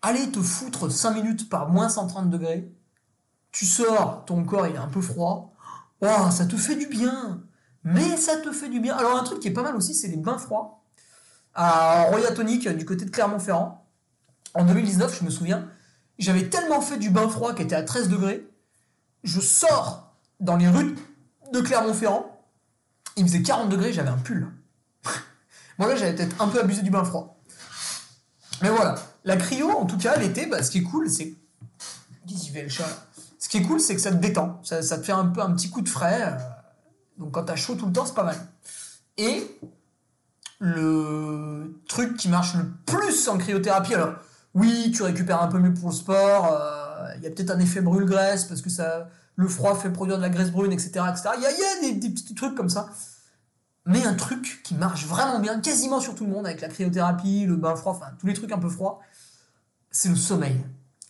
Allez 0.00 0.30
te 0.30 0.40
foutre 0.40 0.90
5 0.90 1.10
minutes 1.10 1.50
par 1.50 1.68
moins 1.68 1.90
130 1.90 2.30
degrés. 2.30 2.72
Tu 3.52 3.66
sors, 3.66 4.24
ton 4.24 4.44
corps 4.44 4.66
il 4.66 4.76
est 4.76 4.78
un 4.78 4.88
peu 4.88 5.02
froid. 5.02 5.52
Ouah, 6.00 6.30
ça 6.30 6.46
te 6.46 6.56
fait 6.56 6.76
du 6.76 6.86
bien. 6.86 7.42
Mais 7.84 8.16
ça 8.16 8.38
te 8.38 8.52
fait 8.52 8.70
du 8.70 8.80
bien. 8.80 8.96
Alors, 8.96 9.18
un 9.18 9.24
truc 9.24 9.40
qui 9.40 9.48
est 9.48 9.52
pas 9.52 9.62
mal 9.62 9.76
aussi, 9.76 9.94
c'est 9.94 10.08
les 10.08 10.16
bains 10.16 10.38
froids. 10.38 10.82
À 11.54 12.04
Roya 12.04 12.32
Tonic, 12.32 12.66
du 12.68 12.86
côté 12.86 13.04
de 13.04 13.10
Clermont-Ferrand. 13.10 13.86
En 14.54 14.64
2019, 14.64 15.18
je 15.18 15.24
me 15.24 15.30
souviens, 15.30 15.68
j'avais 16.18 16.48
tellement 16.48 16.80
fait 16.80 16.96
du 16.96 17.10
bain 17.10 17.28
froid 17.28 17.54
qui 17.54 17.62
était 17.62 17.76
à 17.76 17.82
13 17.82 18.08
degrés. 18.08 18.49
Je 19.22 19.40
sors 19.40 20.14
dans 20.40 20.56
les 20.56 20.68
rues 20.68 20.96
de 21.52 21.60
Clermont-Ferrand. 21.60 22.26
Il 23.16 23.26
faisait 23.26 23.42
40 23.42 23.68
degrés, 23.68 23.92
j'avais 23.92 24.08
un 24.10 24.18
pull. 24.18 24.48
Bon, 25.78 25.86
là, 25.86 25.96
j'avais 25.96 26.14
peut-être 26.14 26.40
un 26.42 26.48
peu 26.48 26.60
abusé 26.60 26.82
du 26.82 26.90
bain 26.90 27.04
froid. 27.04 27.40
Mais 28.62 28.68
voilà. 28.68 28.96
La 29.24 29.36
cryo, 29.36 29.70
en 29.70 29.86
tout 29.86 29.96
cas, 29.96 30.16
l'été, 30.16 30.46
bah, 30.46 30.62
ce 30.62 30.70
qui 30.70 30.78
est 30.78 30.82
cool, 30.82 31.08
c'est. 31.10 31.34
Qu'est-ce 32.28 32.50
fait 32.50 32.62
le 32.62 32.68
chat? 32.68 32.86
Ce 33.38 33.48
qui 33.48 33.56
est 33.58 33.62
cool, 33.62 33.80
c'est 33.80 33.94
que 33.94 34.00
ça 34.00 34.10
te 34.10 34.16
détend. 34.16 34.60
Ça, 34.62 34.82
ça 34.82 34.98
te 34.98 35.04
fait 35.04 35.12
un 35.12 35.26
peu 35.26 35.40
un 35.40 35.52
petit 35.52 35.70
coup 35.70 35.80
de 35.80 35.88
frais. 35.88 36.20
euh, 36.22 36.38
Donc 37.18 37.32
quand 37.32 37.44
t'as 37.44 37.56
chaud 37.56 37.74
tout 37.74 37.86
le 37.86 37.92
temps, 37.92 38.04
c'est 38.04 38.14
pas 38.14 38.24
mal. 38.24 38.36
Et 39.16 39.58
le 40.58 41.82
truc 41.88 42.16
qui 42.16 42.28
marche 42.28 42.54
le 42.54 42.70
plus 42.86 43.28
en 43.28 43.38
cryothérapie, 43.38 43.94
alors 43.94 44.14
oui, 44.54 44.92
tu 44.94 45.02
récupères 45.02 45.42
un 45.42 45.48
peu 45.48 45.58
mieux 45.58 45.72
pour 45.72 45.88
le 45.90 45.94
sport, 45.94 46.52
euh, 46.52 46.79
il 47.16 47.22
y 47.22 47.26
a 47.26 47.30
peut-être 47.30 47.50
un 47.50 47.58
effet 47.58 47.80
brûle-graisse 47.80 48.44
parce 48.44 48.62
que 48.62 48.70
ça, 48.70 49.08
le 49.36 49.48
froid 49.48 49.74
fait 49.74 49.90
produire 49.90 50.18
de 50.18 50.22
la 50.22 50.28
graisse 50.28 50.50
brune, 50.50 50.72
etc. 50.72 50.90
etc. 51.08 51.30
Il 51.36 51.42
y 51.42 51.88
a, 51.88 51.92
des, 51.92 52.10
petits 52.10 52.34
trucs 52.34 52.54
comme 52.54 52.68
ça. 52.68 52.90
Mais 53.86 54.04
un 54.04 54.14
truc 54.14 54.60
qui 54.62 54.74
marche 54.74 55.06
vraiment 55.06 55.40
bien, 55.40 55.60
quasiment 55.60 56.00
sur 56.00 56.14
tout 56.14 56.24
le 56.24 56.30
monde, 56.30 56.46
avec 56.46 56.60
la 56.60 56.68
cryothérapie, 56.68 57.46
le 57.46 57.56
bain 57.56 57.74
froid, 57.74 57.92
enfin 57.92 58.12
tous 58.18 58.26
les 58.26 58.34
trucs 58.34 58.52
un 58.52 58.58
peu 58.58 58.68
froids, 58.68 59.00
c'est 59.90 60.10
le 60.10 60.16
sommeil. 60.16 60.60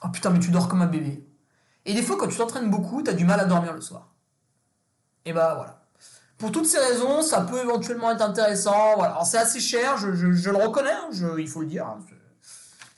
Oh 0.05 0.09
putain, 0.09 0.31
mais 0.31 0.39
tu 0.39 0.51
dors 0.51 0.69
comme 0.69 0.81
un 0.81 0.87
bébé. 0.87 1.27
Et 1.85 1.95
des 1.95 2.03
fois, 2.03 2.17
quand 2.17 2.29
tu 2.29 2.37
t'entraînes 2.37 2.71
beaucoup, 2.71 3.03
t'as 3.03 3.13
du 3.13 3.25
mal 3.25 3.41
à 3.41 3.45
dormir 3.45 3.73
le 3.73 3.81
soir. 3.81 4.09
Et 5.25 5.33
bah 5.33 5.55
voilà. 5.57 5.83
Pour 6.39 6.53
toutes 6.53 6.67
ces 6.67 6.79
raisons, 6.79 7.21
ça 7.23 7.43
peut 7.43 7.61
éventuellement 7.61 8.13
être 8.13 8.23
intéressant. 8.23 8.95
Voilà. 8.97 9.15
Alors 9.15 9.27
c'est 9.27 9.39
assez 9.39 9.61
cher, 9.61 9.99
je, 9.99 10.07
le 10.09 10.57
reconnais, 10.57 10.91
hein, 10.93 11.11
il 11.37 11.49
faut 11.49 11.61
le 11.61 11.67
dire. 11.67 11.87
hein, 11.87 11.99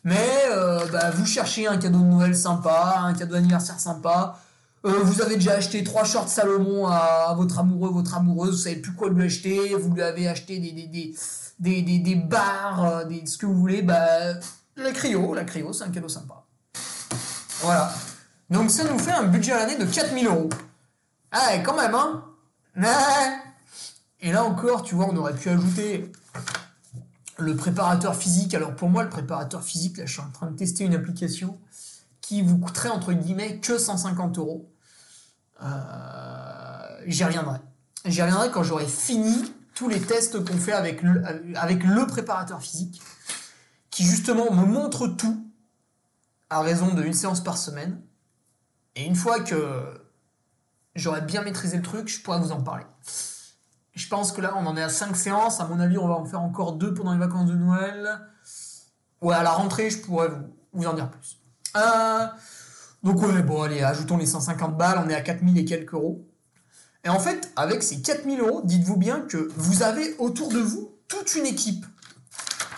Mais 0.04 0.42
euh, 0.50 0.84
bah, 0.90 1.10
vous 1.10 1.26
cherchez 1.26 1.66
un 1.66 1.76
cadeau 1.78 1.98
de 2.00 2.04
Noël 2.04 2.36
sympa, 2.36 2.96
un 3.04 3.14
cadeau 3.14 3.34
d'anniversaire 3.34 3.78
sympa. 3.78 4.38
euh, 4.84 5.00
vous 5.04 5.22
avez 5.22 5.36
déjà 5.36 5.52
acheté 5.54 5.84
trois 5.84 6.04
shorts 6.04 6.28
Salomon 6.28 6.86
à, 6.88 7.32
votre 7.36 7.58
amoureux, 7.60 7.90
votre 7.90 8.16
amoureuse, 8.16 8.50
vous 8.56 8.62
savez 8.62 8.76
plus 8.76 8.92
quoi 8.94 9.10
lui 9.10 9.24
acheter, 9.24 9.74
vous 9.76 9.94
lui 9.94 10.02
avez 10.02 10.26
acheté 10.28 10.58
des, 10.58 10.72
des, 10.72 10.86
des, 10.88 11.14
des, 11.60 11.82
des, 11.82 11.98
des 12.00 12.14
bars, 12.16 12.84
euh, 12.84 13.04
des, 13.04 13.24
ce 13.26 13.38
que 13.38 13.46
vous 13.46 13.54
voulez, 13.54 13.82
bah, 13.82 14.34
la 14.76 14.90
cryo, 14.92 15.34
la 15.34 15.44
cryo, 15.44 15.72
c'est 15.72 15.84
un 15.84 15.90
cadeau 15.90 16.08
sympa. 16.08 16.42
Voilà. 17.60 17.92
Donc 18.50 18.70
ça 18.70 18.84
nous 18.84 18.98
fait 18.98 19.12
un 19.12 19.24
budget 19.24 19.52
à 19.52 19.58
l'année 19.60 19.76
de 19.76 19.84
4000 19.84 20.26
euros. 20.26 20.50
Ah, 21.30 21.58
quand 21.64 21.76
même, 21.76 21.94
hein. 21.94 22.24
Et 24.20 24.32
là 24.32 24.44
encore, 24.44 24.82
tu 24.82 24.94
vois, 24.94 25.06
on 25.10 25.16
aurait 25.16 25.34
pu 25.34 25.48
ajouter 25.48 26.10
le 27.38 27.56
préparateur 27.56 28.14
physique. 28.14 28.54
Alors 28.54 28.74
pour 28.74 28.88
moi, 28.88 29.02
le 29.02 29.10
préparateur 29.10 29.62
physique, 29.62 29.98
là, 29.98 30.06
je 30.06 30.12
suis 30.12 30.22
en 30.22 30.30
train 30.30 30.50
de 30.50 30.56
tester 30.56 30.84
une 30.84 30.94
application 30.94 31.58
qui 32.20 32.42
vous 32.42 32.58
coûterait 32.58 32.88
entre 32.88 33.12
guillemets 33.12 33.58
que 33.58 33.78
150 33.78 34.38
euros. 34.38 34.70
Euh, 35.62 37.00
J'y 37.06 37.24
reviendrai. 37.24 37.58
J'y 38.04 38.22
reviendrai 38.22 38.50
quand 38.50 38.62
j'aurai 38.62 38.86
fini 38.86 39.52
tous 39.74 39.88
les 39.88 40.00
tests 40.00 40.44
qu'on 40.44 40.56
fait 40.56 40.72
avec 40.72 41.02
le, 41.02 41.22
avec 41.56 41.82
le 41.84 42.06
préparateur 42.06 42.60
physique, 42.60 43.00
qui 43.90 44.04
justement 44.04 44.52
me 44.52 44.64
montre 44.64 45.08
tout 45.08 45.44
à 46.50 46.60
raison 46.60 46.94
d'une 46.94 47.14
séance 47.14 47.42
par 47.42 47.56
semaine. 47.56 48.00
Et 48.94 49.04
une 49.04 49.16
fois 49.16 49.40
que 49.40 50.02
j'aurai 50.94 51.22
bien 51.22 51.42
maîtrisé 51.42 51.76
le 51.78 51.82
truc, 51.82 52.08
je 52.08 52.20
pourrai 52.20 52.38
vous 52.38 52.52
en 52.52 52.62
parler. 52.62 52.84
Je 53.94 54.08
pense 54.08 54.32
que 54.32 54.40
là, 54.40 54.54
on 54.56 54.66
en 54.66 54.76
est 54.76 54.82
à 54.82 54.88
5 54.88 55.14
séances. 55.16 55.60
À 55.60 55.66
mon 55.66 55.78
avis, 55.78 55.98
on 55.98 56.08
va 56.08 56.14
en 56.14 56.24
faire 56.24 56.40
encore 56.40 56.72
deux 56.72 56.94
pendant 56.94 57.12
les 57.12 57.18
vacances 57.18 57.46
de 57.46 57.54
Noël. 57.54 58.20
Ouais, 59.20 59.34
à 59.34 59.42
la 59.42 59.50
rentrée, 59.50 59.90
je 59.90 59.98
pourrais 59.98 60.28
vous, 60.72 60.86
en 60.86 60.94
dire 60.94 61.10
plus. 61.10 61.38
Euh, 61.76 62.26
donc, 63.02 63.22
ouais, 63.22 63.42
bon, 63.42 63.62
allez, 63.62 63.82
ajoutons 63.82 64.16
les 64.16 64.26
150 64.26 64.76
balles. 64.76 65.02
On 65.04 65.08
est 65.08 65.14
à 65.14 65.20
4000 65.20 65.58
et 65.58 65.64
quelques 65.64 65.92
euros. 65.92 66.26
Et 67.04 67.08
en 67.08 67.18
fait, 67.18 67.52
avec 67.56 67.82
ces 67.82 68.00
4000 68.00 68.40
euros, 68.40 68.62
dites-vous 68.64 68.96
bien 68.96 69.20
que 69.22 69.50
vous 69.56 69.82
avez 69.82 70.16
autour 70.18 70.48
de 70.48 70.60
vous 70.60 70.92
toute 71.08 71.34
une 71.34 71.46
équipe. 71.46 71.84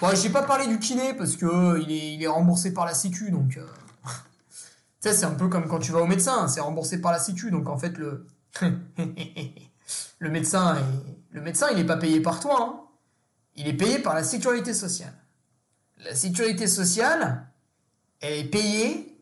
Bon, 0.00 0.08
j'ai 0.14 0.30
pas 0.30 0.42
parlé 0.42 0.66
du 0.66 0.78
kiné 0.78 1.14
parce 1.14 1.36
que 1.36 1.46
euh, 1.46 1.80
il, 1.80 2.22
est, 2.22 2.26
remboursé 2.26 2.74
par 2.74 2.84
la 2.84 2.94
Sécu, 2.94 3.30
donc. 3.30 3.56
euh, 3.56 3.66
tu 4.04 5.08
sais, 5.08 5.14
c'est 5.14 5.26
un 5.26 5.34
peu 5.34 5.48
comme 5.48 5.68
quand 5.68 5.78
tu 5.78 5.92
vas 5.92 6.00
au 6.00 6.06
médecin, 6.06 6.48
c'est 6.48 6.60
remboursé 6.60 7.00
par 7.00 7.12
la 7.12 7.18
Sécu, 7.18 7.50
donc 7.50 7.68
en 7.68 7.78
fait, 7.78 7.96
le. 7.98 8.26
le 10.18 10.30
médecin, 10.30 10.78
le 11.30 11.40
médecin, 11.40 11.68
il 11.70 11.76
n'est 11.76 11.84
pas 11.84 11.96
payé 11.96 12.20
par 12.20 12.40
toi, 12.40 12.56
hein. 12.60 12.80
il 13.56 13.68
est 13.68 13.74
payé 13.74 13.98
par 13.98 14.14
la 14.14 14.24
sécurité 14.24 14.74
sociale. 14.74 15.14
La 15.98 16.14
sécurité 16.14 16.66
sociale, 16.66 17.46
elle 18.20 18.32
est 18.34 18.44
payée 18.44 19.20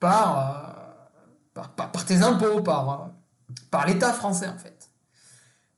par, 0.00 1.56
euh, 1.56 2.02
tes 2.06 2.22
impôts, 2.22 2.62
par, 2.62 2.90
euh, 2.90 3.06
par 3.70 3.86
l'État 3.86 4.12
français, 4.12 4.48
en 4.48 4.58
fait. 4.58 4.90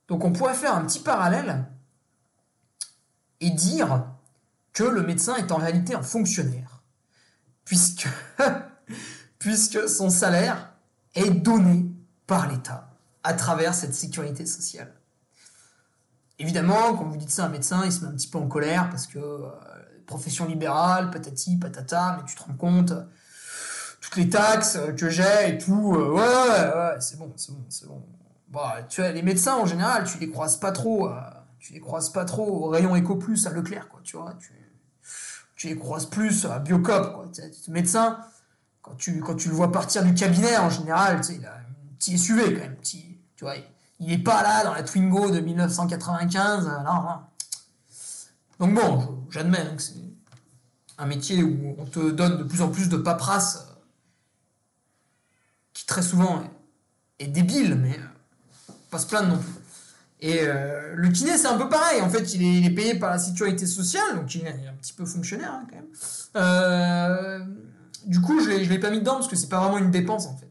Donc 0.09 0.25
on 0.25 0.33
pourrait 0.33 0.55
faire 0.55 0.75
un 0.75 0.85
petit 0.85 1.01
parallèle 1.01 1.67
et 3.41 3.51
dire 3.51 4.07
que 4.73 4.85
le 4.85 5.03
médecin 5.03 5.37
est 5.37 5.51
en 5.53 5.57
réalité 5.57 5.95
un 5.95 6.03
fonctionnaire, 6.03 6.83
puisque 7.65 8.09
son 9.89 10.11
salaire 10.11 10.73
est 11.15 11.31
donné 11.31 11.87
par 12.27 12.49
l'État 12.49 12.96
à 13.27 13.35
travers 13.35 13.75
cette 13.75 13.95
sécurité 13.95 14.47
sociale. 14.47 14.93
Évidemment, 16.39 16.95
quand 16.95 17.05
vous 17.05 17.17
dites 17.17 17.31
ça 17.31 17.47
un 17.47 17.49
médecin, 17.49 17.83
il 17.85 17.93
se 17.93 18.05
met 18.05 18.09
un 18.09 18.15
petit 18.15 18.29
peu 18.29 18.39
en 18.39 18.47
colère 18.47 18.89
parce 18.91 19.07
que 19.07 19.19
euh, 19.19 19.49
profession 20.07 20.47
libérale, 20.47 21.11
patati, 21.11 21.57
patata, 21.57 22.17
mais 22.17 22.25
tu 22.27 22.37
te 22.37 22.43
rends 22.43 22.55
compte, 22.55 22.93
euh, 22.93 23.03
toutes 24.01 24.17
les 24.17 24.29
taxes 24.29 24.77
euh, 24.77 24.93
que 24.93 25.11
j'ai 25.11 25.49
et 25.49 25.59
tout, 25.59 25.95
euh, 25.95 26.13
ouais, 26.13 26.21
ouais, 26.21 27.01
c'est 27.01 27.19
bon, 27.19 27.33
c'est 27.37 27.53
bon, 27.53 27.65
c'est 27.69 27.87
bon. 27.87 28.03
Bah, 28.49 28.77
tu 28.89 29.01
vois, 29.01 29.11
les 29.11 29.23
médecins 29.23 29.57
en 29.57 29.67
général, 29.67 30.05
tu 30.05 30.19
les 30.19 30.31
croises 30.31 30.57
pas 30.57 30.73
trop, 30.73 31.11
tu 31.59 31.73
les 31.73 31.81
croises 31.81 32.11
pas 32.11 32.25
trop 32.25 32.47
au 32.47 32.69
rayon 32.69 32.97
Eco 32.97 33.17
Plus 33.17 33.47
à 33.47 33.51
Leclerc, 33.51 33.89
quoi, 33.89 34.01
tu 34.05 34.17
vois, 34.17 34.35
tu, 34.39 34.53
tu 35.57 35.67
les 35.67 35.77
croises 35.77 36.07
plus 36.07 36.47
à 36.47 36.61
Biocop, 36.61 37.13
quoi. 37.13 37.29
Ce 37.33 37.71
médecin, 37.73 38.21
quand 38.83 38.95
tu, 38.95 39.19
quand 39.21 39.35
tu 39.35 39.49
le 39.49 39.55
vois 39.55 39.73
partir 39.73 40.05
du 40.05 40.15
cabinet, 40.15 40.57
en 40.59 40.71
général, 40.71 41.17
tu 41.21 41.25
sais, 41.25 41.35
il 41.35 41.45
a 41.45 41.55
un 41.55 41.95
petit 41.99 42.17
SUV 42.17 42.55
quand 42.55 42.61
même, 42.61 42.77
petit, 42.77 43.16
tu 43.37 43.45
vois, 43.45 43.57
il, 43.57 43.65
il 44.01 44.13
est 44.13 44.19
pas 44.19 44.43
là 44.43 44.65
dans 44.65 44.75
la 44.75 44.83
Twingo 44.83 45.31
de 45.31 45.41
1995, 45.41 46.67
euh, 46.67 46.83
non. 46.85 47.03
Donc 48.59 48.75
bon, 48.75 49.25
j'admets 49.31 49.65
que 49.77 49.83
c'est 49.83 49.95
un 50.99 51.07
métier 51.07 51.43
où 51.43 51.77
on 51.79 51.85
te 51.85 52.11
donne 52.11 52.39
de 52.39 52.45
plus 52.45 52.63
en 52.63 52.69
plus 52.69 52.89
de 52.89 52.97
paperasse 52.97 53.69
euh, 53.71 53.75
qui 55.73 55.87
très 55.87 56.03
souvent 56.03 56.43
est, 57.19 57.27
débile, 57.27 57.75
mais 57.77 57.99
euh, 57.99 58.73
pas 58.91 58.99
se 58.99 59.07
plaindre 59.07 59.29
non 59.29 59.39
plus. 59.39 59.53
Et 60.21 60.47
le 60.47 61.09
kiné, 61.11 61.37
c'est 61.37 61.47
un 61.47 61.59
peu 61.59 61.69
pareil. 61.69 62.01
En 62.01 62.09
fait, 62.09 62.33
il 62.35 62.65
est, 62.67 62.71
payé 62.71 62.95
par 62.99 63.11
la 63.11 63.19
sécurité 63.19 63.67
sociale, 63.67 64.17
donc 64.17 64.35
il 64.35 64.47
est 64.47 64.67
un 64.67 64.73
petit 64.73 64.95
peu 64.95 65.05
fonctionnaire 65.05 65.53
hein, 65.53 65.67
quand 65.69 65.77
même. 65.77 67.57
Du 68.07 68.23
coup, 68.23 68.41
je 68.41 68.49
ne 68.49 68.57
l'ai 68.57 68.79
pas 68.79 68.91
mis 68.91 69.01
dedans 69.01 69.17
parce 69.17 69.29
que 69.29 69.37
c'est 69.37 69.51
pas 69.51 69.61
vraiment 69.61 69.77
une 69.77 69.91
dépense 69.91 70.27
en 70.27 70.37
fait. 70.39 70.46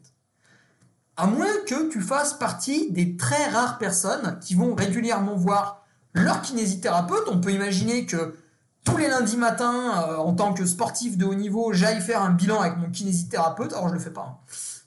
À 1.18 1.28
moins 1.28 1.47
que 1.66 1.89
tu 1.89 2.01
fasses 2.01 2.34
partie 2.34 2.91
des 2.91 3.16
très 3.16 3.47
rares 3.49 3.78
personnes 3.78 4.38
qui 4.41 4.53
vont 4.55 4.76
régulièrement 4.76 5.36
voir 5.36 5.86
leur 6.13 6.41
kinésithérapeute. 6.41 7.24
On 7.28 7.39
peut 7.39 7.51
imaginer 7.51 8.05
que 8.05 8.36
tous 8.84 8.97
les 8.97 9.07
lundis 9.07 9.38
matins, 9.38 10.05
euh, 10.09 10.18
en 10.18 10.34
tant 10.34 10.53
que 10.53 10.66
sportif 10.66 11.18
de 11.18 11.26
haut 11.26 11.34
niveau, 11.36 11.74
j'aille 11.74 12.01
faire 12.01 12.22
un 12.22 12.32
bilan 12.32 12.59
avec 12.61 12.78
mon 12.78 12.89
kinésithérapeute. 12.89 13.74
Alors, 13.74 13.89
je 13.89 13.93
le 13.93 13.99
fais 13.99 14.11
pas. 14.11 14.22
hein. 14.22 14.38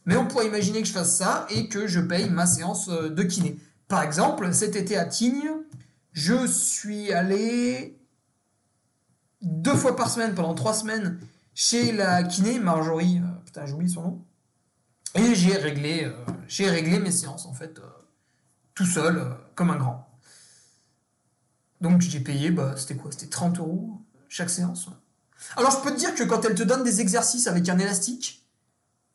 Mais 0.06 0.16
on 0.16 0.26
pourrait 0.26 0.46
imaginer 0.46 0.80
que 0.80 0.88
je 0.88 0.92
fasse 0.92 1.16
ça 1.16 1.46
et 1.50 1.68
que 1.68 1.86
je 1.86 2.00
paye 2.00 2.30
ma 2.30 2.46
séance 2.46 2.88
euh, 2.88 3.10
de 3.10 3.22
kiné. 3.22 3.58
Par 3.88 4.02
exemple, 4.02 4.52
cet 4.54 4.76
été 4.76 4.96
à 4.96 5.04
Tignes, 5.04 5.50
je 6.12 6.46
suis 6.46 7.12
allé 7.12 7.98
deux 9.42 9.74
fois 9.74 9.96
par 9.96 10.10
semaine 10.10 10.34
pendant 10.34 10.54
trois 10.54 10.74
semaines 10.74 11.18
chez 11.54 11.92
la 11.92 12.22
kiné 12.22 12.58
Marjorie, 12.58 13.20
euh, 13.22 13.44
putain 13.44 13.66
j'oublie 13.66 13.90
son 13.90 14.02
nom, 14.02 14.24
et 15.14 15.34
j'ai 15.34 15.56
réglé, 15.56 16.04
euh, 16.04 16.12
j'ai 16.46 16.68
réglé 16.68 16.98
mes 16.98 17.10
séances 17.10 17.46
en 17.46 17.54
fait 17.54 17.78
euh, 17.78 17.82
tout 18.74 18.86
seul, 18.86 19.18
euh, 19.18 19.30
comme 19.54 19.70
un 19.70 19.76
grand. 19.76 20.08
Donc 21.80 22.00
j'ai 22.00 22.20
payé, 22.20 22.50
bah, 22.50 22.74
c'était 22.76 22.96
quoi? 22.96 23.10
C'était 23.12 23.28
30 23.28 23.58
euros 23.58 24.02
chaque 24.28 24.50
séance. 24.50 24.88
Alors 25.56 25.70
je 25.70 25.78
peux 25.78 25.90
te 25.90 25.98
dire 25.98 26.14
que 26.14 26.24
quand 26.24 26.44
elle 26.44 26.54
te 26.54 26.62
donne 26.62 26.82
des 26.82 27.00
exercices 27.00 27.46
avec 27.46 27.68
un 27.68 27.78
élastique 27.78 28.46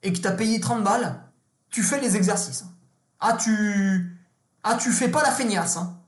et 0.01 0.11
que 0.13 0.19
tu 0.19 0.27
as 0.27 0.31
payé 0.31 0.59
30 0.59 0.83
balles, 0.83 1.21
tu 1.69 1.83
fais 1.83 1.99
les 1.99 2.15
exercices. 2.15 2.65
Ah 3.19 3.33
tu 3.33 4.17
ah 4.63 4.75
tu 4.75 4.91
fais 4.91 5.09
pas 5.09 5.21
la 5.21 5.31
feignasse. 5.31 5.77
Hein. 5.77 5.99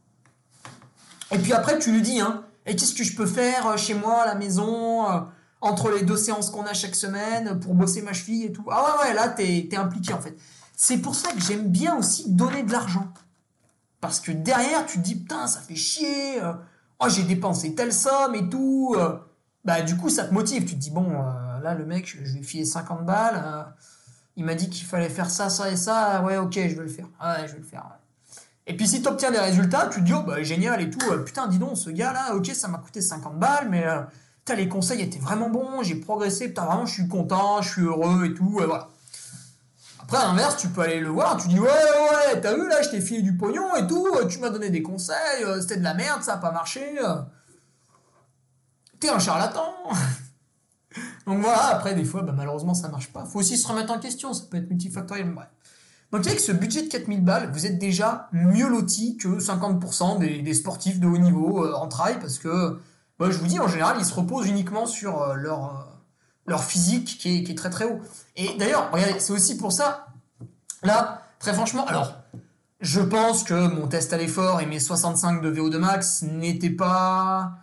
Et 1.31 1.37
puis 1.37 1.53
après 1.53 1.77
tu 1.77 1.91
lui 1.91 2.01
dis 2.01 2.19
hein, 2.19 2.45
et 2.65 2.75
qu'est-ce 2.75 2.95
que 2.95 3.03
je 3.03 3.15
peux 3.15 3.25
faire 3.25 3.77
chez 3.77 3.93
moi 3.93 4.23
à 4.23 4.25
la 4.25 4.35
maison 4.35 5.27
entre 5.65 5.89
les 5.89 6.03
deux 6.03 6.17
séances 6.17 6.49
qu'on 6.49 6.63
a 6.63 6.73
chaque 6.73 6.95
semaine 6.95 7.59
pour 7.59 7.73
bosser 7.73 8.01
ma 8.01 8.13
cheville 8.13 8.45
et 8.45 8.51
tout. 8.51 8.65
Ah 8.71 8.97
ouais 9.01 9.13
là 9.13 9.29
t'es 9.29 9.67
es 9.69 9.75
impliqué 9.75 10.13
en 10.13 10.21
fait. 10.21 10.37
C'est 10.77 10.97
pour 10.97 11.15
ça 11.15 11.31
que 11.31 11.41
j'aime 11.41 11.67
bien 11.67 11.97
aussi 11.97 12.29
donner 12.31 12.63
de 12.63 12.71
l'argent. 12.71 13.07
Parce 14.01 14.19
que 14.19 14.31
derrière, 14.31 14.85
tu 14.85 14.99
te 14.99 15.03
dis, 15.03 15.15
putain, 15.15 15.47
ça 15.47 15.61
fait 15.61 15.75
chier, 15.75 16.43
euh, 16.43 16.53
oh, 16.99 17.07
j'ai 17.09 17.23
dépensé 17.23 17.73
telle 17.73 17.93
somme 17.93 18.35
et 18.35 18.47
tout. 18.49 18.95
Euh. 18.97 19.17
bah, 19.63 19.81
du 19.81 19.97
coup, 19.97 20.09
ça 20.09 20.25
te 20.25 20.33
motive. 20.33 20.65
Tu 20.65 20.75
te 20.75 20.79
dis, 20.79 20.91
bon, 20.91 21.09
euh, 21.09 21.59
là, 21.63 21.73
le 21.73 21.85
mec, 21.85 22.05
je 22.05 22.33
vais 22.33 22.43
filer 22.43 22.65
50 22.65 23.05
balles. 23.05 23.73
il 24.35 24.45
m'a 24.45 24.53
dit 24.53 24.69
qu'il 24.69 24.85
fallait 24.85 25.09
faire 25.09 25.29
ça, 25.29 25.49
ça 25.49 25.71
et 25.71 25.77
ça. 25.77 26.21
Ouais, 26.23 26.37
ok, 26.37 26.53
je 26.53 26.75
vais 26.75 26.83
le 26.83 26.87
faire. 26.87 27.07
Ouais, 27.19 27.47
je 27.47 27.53
vais 27.53 27.59
le 27.59 27.65
faire. 27.65 27.97
Et 28.67 28.75
puis, 28.75 28.87
si 28.87 29.01
tu 29.01 29.07
obtiens 29.07 29.31
des 29.31 29.39
résultats, 29.39 29.87
tu 29.87 30.01
te 30.01 30.05
dis, 30.05 30.13
oh, 30.13 30.23
bah, 30.23 30.43
génial 30.43 30.81
et 30.81 30.89
tout. 30.89 30.99
putain, 31.25 31.47
dis 31.47 31.57
donc, 31.57 31.77
ce 31.77 31.89
gars-là, 31.89 32.35
ok, 32.35 32.47
ça 32.47 32.67
m'a 32.67 32.79
coûté 32.79 33.01
50 33.01 33.39
balles, 33.39 33.69
mais 33.69 33.85
les 34.53 34.69
conseils 34.69 35.01
étaient 35.01 35.19
vraiment 35.19 35.49
bons, 35.49 35.81
j'ai 35.81 35.95
progressé, 35.95 36.47
putain, 36.49 36.65
vraiment, 36.65 36.85
je 36.85 36.93
suis 36.93 37.07
content, 37.07 37.61
je 37.61 37.69
suis 37.69 37.81
heureux 37.81 38.25
et 38.25 38.33
tout. 38.33 38.49
Voilà. 38.49 38.89
Après, 40.03 40.17
à 40.17 40.27
l'inverse, 40.27 40.57
tu 40.57 40.67
peux 40.67 40.81
aller 40.81 40.99
le 40.99 41.09
voir, 41.09 41.37
tu 41.37 41.47
dis 41.47 41.59
ouais, 41.59 41.67
ouais, 41.67 42.39
t'as 42.39 42.53
vu 42.53 42.67
là, 42.69 42.83
je 42.83 42.89
t'ai 42.89 43.01
filé 43.01 43.23
du 43.23 43.35
pognon 43.35 43.75
et 43.75 43.87
tout, 43.87 44.07
tu 44.29 44.37
m'as 44.37 44.51
donné 44.51 44.69
des 44.69 44.83
conseils, 44.83 45.43
euh, 45.43 45.59
c'était 45.61 45.77
de 45.77 45.83
la 45.83 45.95
merde, 45.95 46.21
ça 46.21 46.35
a 46.35 46.37
pas 46.37 46.51
marché. 46.51 46.83
Euh. 47.03 47.21
T'es 48.99 49.09
un 49.09 49.17
charlatan. 49.17 49.73
Donc 51.25 51.41
voilà, 51.41 51.69
après, 51.69 51.95
des 51.95 52.05
fois, 52.05 52.21
bah, 52.21 52.33
malheureusement, 52.37 52.75
ça 52.75 52.87
marche 52.89 53.11
pas. 53.11 53.25
Faut 53.25 53.39
aussi 53.39 53.57
se 53.57 53.67
remettre 53.67 53.91
en 53.91 53.97
question, 53.97 54.31
ça 54.33 54.43
peut 54.49 54.57
être 54.57 54.69
multifactoriel, 54.69 55.33
bref. 55.33 55.47
Donc 56.11 56.27
avec 56.27 56.39
ce 56.39 56.51
budget 56.51 56.83
de 56.83 56.87
4000 56.87 57.23
balles, 57.23 57.51
vous 57.51 57.65
êtes 57.65 57.79
déjà 57.79 58.29
mieux 58.31 58.69
loti 58.69 59.17
que 59.17 59.39
50% 59.39 60.19
des, 60.19 60.53
sportifs 60.53 60.99
de 60.99 61.07
haut 61.07 61.17
niveau 61.17 61.65
euh, 61.65 61.73
en 61.73 61.87
trail, 61.87 62.19
parce 62.21 62.37
que, 62.37 62.79
bah, 63.19 63.31
je 63.31 63.37
vous 63.37 63.47
dis, 63.47 63.59
en 63.59 63.67
général, 63.67 63.97
ils 63.99 64.05
se 64.05 64.13
reposent 64.13 64.47
uniquement 64.47 64.85
sur 64.85 65.35
leur 65.35 65.95
leur 66.47 66.63
physique 66.63 67.17
qui 67.19 67.37
est, 67.37 67.57
très 67.57 67.69
très 67.69 67.85
haut. 67.85 67.99
Et 68.35 68.55
d'ailleurs, 68.57 68.89
regardez, 68.91 69.19
c'est 69.19 69.33
aussi 69.33 69.57
pour 69.57 69.71
ça, 69.71 70.07
là, 70.83 71.23
très 71.39 71.53
franchement, 71.53 71.85
alors, 71.87 72.13
je 72.81 73.01
pense 73.01 73.43
que 73.43 73.67
mon 73.67 73.87
test 73.87 74.13
à 74.13 74.17
l'effort 74.17 74.61
et 74.61 74.65
mes 74.65 74.79
65 74.79 75.41
de 75.41 75.51
VO2 75.51 75.77
max 75.77 76.21
n'étaient 76.23 76.69
pas... 76.69 77.53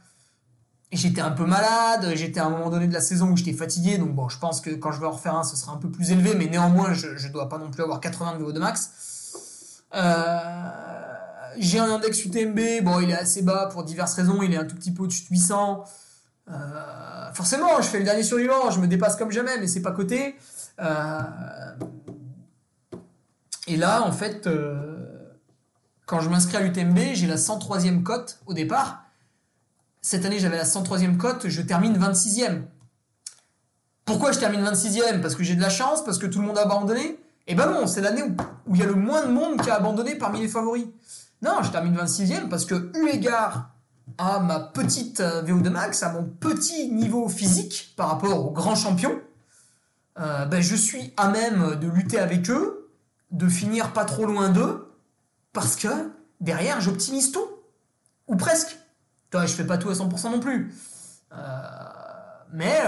J'étais 0.91 1.23
un 1.23 1.31
peu 1.31 1.47
malade, 1.47 2.13
j'étais 2.17 2.39
à 2.39 2.47
un 2.47 2.51
moment 2.51 2.69
donné 2.69 2.87
de 2.87 2.93
la 2.93 3.01
saison 3.01 3.31
où 3.31 3.37
j'étais 3.37 3.55
fatigué, 3.55 3.97
donc 3.97 4.15
bon, 4.15 4.29
je 4.29 4.39
pense 4.39 4.61
que 4.61 4.69
quand 4.69 4.93
je 4.93 5.01
vais 5.01 5.07
en 5.07 5.13
refaire 5.13 5.35
un, 5.35 5.43
ce 5.43 5.57
sera 5.57 5.73
un 5.73 5.79
peu 5.79 5.91
plus 5.91 6.11
élevé, 6.11 6.35
mais 6.35 6.47
néanmoins, 6.47 6.93
je 6.93 7.09
ne 7.09 7.33
dois 7.33 7.49
pas 7.49 7.57
non 7.57 7.71
plus 7.71 7.83
avoir 7.83 7.99
80 7.99 8.39
de 8.39 8.45
VO2 8.45 8.59
max. 8.59 9.83
Euh, 9.95 11.02
j'ai 11.59 11.79
un 11.79 11.91
index 11.91 12.25
UTMB, 12.25 12.83
bon, 12.83 13.01
il 13.01 13.11
est 13.11 13.17
assez 13.17 13.43
bas 13.43 13.69
pour 13.73 13.85
diverses 13.85 14.15
raisons, 14.15 14.43
il 14.43 14.53
est 14.53 14.57
un 14.57 14.65
tout 14.65 14.77
petit 14.77 14.93
peu 14.93 15.03
au-dessus 15.03 15.25
de 15.25 15.29
800. 15.31 15.85
Euh, 16.49 17.33
forcément, 17.33 17.81
je 17.81 17.87
fais 17.87 17.99
le 17.99 18.05
dernier 18.05 18.23
survivant, 18.23 18.71
je 18.71 18.81
me 18.81 18.87
dépasse 18.87 19.17
comme 19.17 19.31
jamais, 19.31 19.59
mais 19.59 19.67
c'est 19.67 19.83
pas 19.83 19.93
côté. 19.93 20.37
Euh, 20.81 21.21
et 23.67 23.77
là, 23.77 24.03
en 24.03 24.13
fait, 24.13 24.47
euh, 24.47 25.37
quand 26.07 26.21
je 26.21 26.29
m'inscris 26.29 26.57
à 26.57 26.61
l'UTMB, 26.61 26.99
j'ai 27.15 27.27
la 27.27 27.37
103e 27.37 28.03
cote 28.03 28.41
au 28.47 28.55
départ. 28.55 29.05
Cette 30.01 30.25
année, 30.25 30.41
j'avais 30.41 30.57
la 30.57 30.65
103e 30.65 31.17
cote, 31.17 31.49
je 31.49 31.63
termine 31.63 31.97
26e. 31.97 32.63
Pourquoi 34.05 34.33
je 34.33 34.41
termine 34.41 34.65
26e 34.65 35.21
Parce 35.21 35.37
que 35.37 35.45
j'ai 35.45 35.55
de 35.55 35.61
la 35.61 35.71
chance, 35.71 36.05
parce 36.05 36.19
que 36.19 36.27
tout 36.27 36.41
le 36.41 36.47
monde 36.47 36.59
a 36.59 36.63
abandonné 36.63 37.19
Eh 37.47 37.55
ben 37.55 37.67
non, 37.67 37.87
c'est 37.87 38.01
l'année 38.01 38.25
où 38.67 38.75
il 38.75 38.81
y 38.81 38.83
a 38.83 38.87
le 38.87 38.97
moins 38.97 39.25
de 39.25 39.31
monde 39.31 39.63
qui 39.63 39.71
a 39.71 39.77
abandonné 39.77 40.17
parmi 40.17 40.41
les 40.41 40.49
favoris. 40.49 40.87
Non, 41.43 41.61
je 41.63 41.73
termine 41.73 41.97
26e 41.97 42.49
parce 42.49 42.65
que, 42.65 42.93
eu 42.97 43.09
égard 43.09 43.71
à 44.17 44.39
ma 44.39 44.61
petite 44.61 45.21
euh, 45.21 45.43
VO2 45.43 45.69
max, 45.71 46.03
à 46.05 46.13
mon 46.13 46.25
petit 46.25 46.89
niveau 46.89 47.29
physique 47.29 47.95
par 47.97 48.09
rapport 48.09 48.47
aux 48.47 48.53
grands 48.53 48.77
champions, 48.77 49.21
euh, 50.21 50.45
ben 50.47 50.61
je 50.61 50.77
suis 50.77 51.13
à 51.17 51.31
même 51.31 51.77
de 51.81 51.89
lutter 51.89 52.19
avec 52.19 52.49
eux, 52.49 52.91
de 53.33 53.49
finir 53.49 53.93
pas 53.93 54.05
trop 54.05 54.25
loin 54.25 54.51
d'eux, 54.51 54.93
parce 55.53 55.75
que 55.75 55.89
derrière 56.41 56.81
j'optimise 56.81 57.33
tout, 57.33 57.49
ou 58.29 58.37
presque. 58.37 58.79
Toi, 59.31 59.47
je 59.47 59.55
fais 59.55 59.67
pas 59.67 59.79
tout 59.79 59.89
à 59.89 59.95
100% 59.95 60.31
non 60.31 60.41
plus, 60.41 60.73
euh, 61.33 61.39
mais 62.53 62.79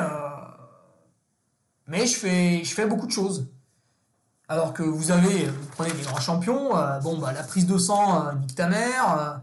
mais 1.87 2.07
je 2.07 2.15
fais 2.15 2.63
je 2.63 2.75
fais 2.75 2.87
beaucoup 2.87 3.07
de 3.07 3.13
choses. 3.13 3.49
Alors 4.49 4.75
que 4.75 4.83
vous 4.83 5.11
avez, 5.11 5.47
vous 5.47 5.67
prenez 5.73 5.93
des 5.93 6.03
grands 6.03 6.21
champions, 6.21 6.71
bon 7.03 7.19
bah 7.19 7.33
la 7.33 7.43
prise 7.43 7.67
de 7.67 7.79
sang, 7.79 8.33
nique 8.41 8.55
ta 8.55 8.69
mère. 8.69 9.41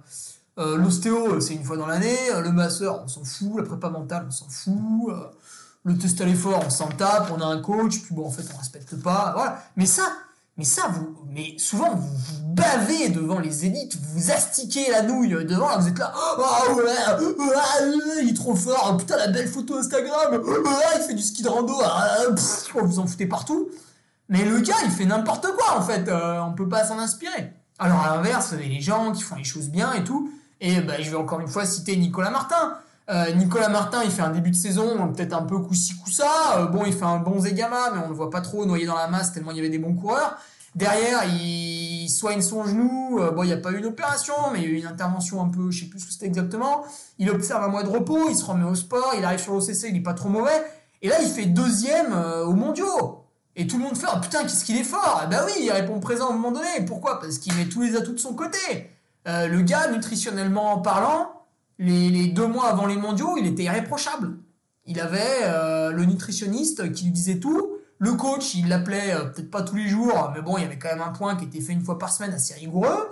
Euh, 0.57 0.77
l'ostéo, 0.77 1.35
euh, 1.35 1.39
c'est 1.39 1.53
une 1.53 1.63
fois 1.63 1.77
dans 1.77 1.87
l'année. 1.87 2.17
Euh, 2.31 2.41
le 2.41 2.51
masseur, 2.51 3.01
on 3.03 3.07
s'en 3.07 3.23
fout. 3.23 3.57
La 3.57 3.63
prépa 3.63 3.89
mentale, 3.89 4.25
on 4.27 4.31
s'en 4.31 4.49
fout. 4.49 5.13
le 5.83 5.97
test 5.97 6.19
à 6.21 6.25
l'effort, 6.25 6.61
on 6.65 6.69
s'en 6.69 6.87
tape. 6.87 7.31
On 7.35 7.41
a 7.41 7.45
un 7.45 7.59
coach, 7.59 8.01
puis 8.01 8.13
bon, 8.13 8.27
en 8.27 8.31
fait, 8.31 8.43
on 8.53 8.57
respecte 8.57 8.95
pas. 9.01 9.31
Voilà. 9.33 9.63
Mais 9.77 9.85
ça, 9.85 10.03
mais 10.57 10.65
ça, 10.65 10.89
vous, 10.89 11.15
mais 11.29 11.55
souvent, 11.57 11.95
vous, 11.95 12.07
vous 12.07 12.53
bavez 12.53 13.09
devant 13.09 13.39
les 13.39 13.65
élites, 13.65 13.97
vous 14.13 14.31
astiquez 14.31 14.91
la 14.91 15.01
nouille 15.01 15.29
devant, 15.45 15.79
vous 15.79 15.87
êtes 15.87 15.97
là, 15.97 16.13
oh 16.13 16.75
ouais, 16.75 18.21
il 18.21 18.29
est 18.29 18.35
trop 18.35 18.53
fort, 18.53 18.97
putain, 18.97 19.15
la 19.15 19.29
belle 19.29 19.47
photo 19.47 19.77
Instagram, 19.77 20.41
il 20.43 21.01
fait 21.03 21.13
du 21.13 21.23
ski 21.23 21.41
de 21.41 21.47
rando, 21.47 21.73
vous 22.83 22.99
en 22.99 23.07
foutez 23.07 23.27
partout. 23.27 23.69
Mais 24.31 24.43
le 24.43 24.59
gars, 24.61 24.73
il 24.83 24.89
fait 24.89 25.05
n'importe 25.05 25.47
quoi, 25.55 25.77
en 25.77 25.83
fait, 25.83 26.09
on 26.11 26.53
peut 26.53 26.67
pas 26.67 26.85
s'en 26.85 26.97
inspirer. 26.97 27.53
Alors, 27.77 27.99
à 27.99 28.15
l'inverse, 28.15 28.53
les 28.53 28.81
gens 28.81 29.11
qui 29.11 29.21
font 29.21 29.35
les 29.35 29.43
choses 29.43 29.69
bien 29.69 29.93
et 29.93 30.03
tout, 30.03 30.31
et 30.61 30.79
bah, 30.81 30.93
je 30.99 31.09
vais 31.09 31.17
encore 31.17 31.39
une 31.39 31.47
fois 31.47 31.65
citer 31.65 31.97
Nicolas 31.97 32.29
Martin. 32.29 32.77
Euh, 33.09 33.33
Nicolas 33.33 33.67
Martin, 33.67 34.03
il 34.05 34.11
fait 34.11 34.21
un 34.21 34.29
début 34.29 34.51
de 34.51 34.55
saison 34.55 35.11
peut-être 35.11 35.33
un 35.33 35.41
peu 35.41 35.57
coup-ci. 35.57 35.93
Euh, 36.55 36.67
bon, 36.67 36.83
il 36.85 36.93
fait 36.93 37.03
un 37.03 37.17
bon 37.17 37.39
Zegama, 37.39 37.91
mais 37.93 38.01
on 38.05 38.09
ne 38.09 38.13
voit 38.13 38.29
pas 38.29 38.41
trop 38.41 38.65
noyé 38.65 38.85
dans 38.85 38.95
la 38.95 39.07
masse 39.07 39.33
tellement 39.33 39.51
il 39.51 39.57
y 39.57 39.59
avait 39.59 39.69
des 39.69 39.79
bons 39.79 39.95
coureurs. 39.95 40.37
Derrière, 40.75 41.23
il 41.25 42.07
soigne 42.09 42.41
son 42.41 42.63
genou. 42.63 43.19
Euh, 43.19 43.31
bon, 43.31 43.43
il 43.43 43.47
n'y 43.47 43.53
a 43.53 43.57
pas 43.57 43.71
eu 43.71 43.79
une 43.79 43.87
opération, 43.87 44.35
mais 44.53 44.59
il 44.59 44.63
y 44.63 44.67
a 44.67 44.69
eu 44.69 44.77
une 44.77 44.85
intervention 44.85 45.41
un 45.41 45.49
peu, 45.49 45.71
je 45.71 45.81
sais 45.81 45.85
plus 45.87 45.99
ce 45.99 46.05
que 46.05 46.13
c'était 46.13 46.27
exactement. 46.27 46.85
Il 47.17 47.29
observe 47.31 47.63
un 47.63 47.67
mois 47.67 47.83
de 47.83 47.89
repos, 47.89 48.29
il 48.29 48.35
se 48.35 48.45
remet 48.45 48.65
au 48.65 48.75
sport, 48.75 49.13
il 49.17 49.25
arrive 49.25 49.39
sur 49.39 49.53
l'OCC, 49.53 49.87
il 49.87 49.93
n'est 49.93 49.99
pas 49.99 50.13
trop 50.13 50.29
mauvais. 50.29 50.63
Et 51.01 51.09
là, 51.09 51.15
il 51.21 51.29
fait 51.29 51.47
deuxième 51.47 52.13
au 52.45 52.53
mondiaux. 52.53 53.20
Et 53.55 53.67
tout 53.67 53.77
le 53.77 53.83
monde 53.83 53.97
fait, 53.97 54.07
oh 54.13 54.19
putain, 54.21 54.43
qu'est-ce 54.43 54.63
qu'il 54.63 54.77
est 54.77 54.83
fort! 54.83 55.25
Ben 55.29 55.41
oui, 55.45 55.51
il 55.61 55.71
répond 55.71 55.99
présent 55.99 56.27
à 56.27 56.29
un 56.31 56.35
moment 56.35 56.51
donné. 56.51 56.85
Pourquoi? 56.87 57.19
Parce 57.19 57.37
qu'il 57.37 57.53
met 57.55 57.65
tous 57.65 57.81
les 57.81 57.95
atouts 57.95 58.13
de 58.13 58.19
son 58.19 58.33
côté. 58.33 58.89
Euh, 59.27 59.47
le 59.47 59.61
gars, 59.61 59.91
nutritionnellement 59.91 60.79
parlant, 60.79 61.43
les, 61.79 62.27
deux 62.27 62.47
mois 62.47 62.69
avant 62.69 62.85
les 62.85 62.95
mondiaux, 62.95 63.37
il 63.37 63.45
était 63.45 63.63
irréprochable. 63.63 64.37
Il 64.85 64.99
avait 64.99 65.41
euh, 65.43 65.91
le 65.91 66.05
nutritionniste 66.05 66.91
qui 66.93 67.05
lui 67.05 67.11
disait 67.11 67.39
tout. 67.39 67.77
Le 67.99 68.13
coach, 68.13 68.55
il 68.55 68.67
l'appelait 68.69 69.13
euh, 69.13 69.25
peut-être 69.25 69.51
pas 69.51 69.61
tous 69.61 69.75
les 69.75 69.87
jours, 69.87 70.31
mais 70.33 70.41
bon, 70.41 70.57
il 70.57 70.63
y 70.63 70.65
avait 70.65 70.79
quand 70.79 70.89
même 70.89 71.01
un 71.01 71.11
point 71.11 71.35
qui 71.35 71.45
était 71.45 71.61
fait 71.61 71.73
une 71.73 71.83
fois 71.83 71.99
par 71.99 72.11
semaine 72.11 72.33
assez 72.33 72.53
rigoureux. 72.53 73.11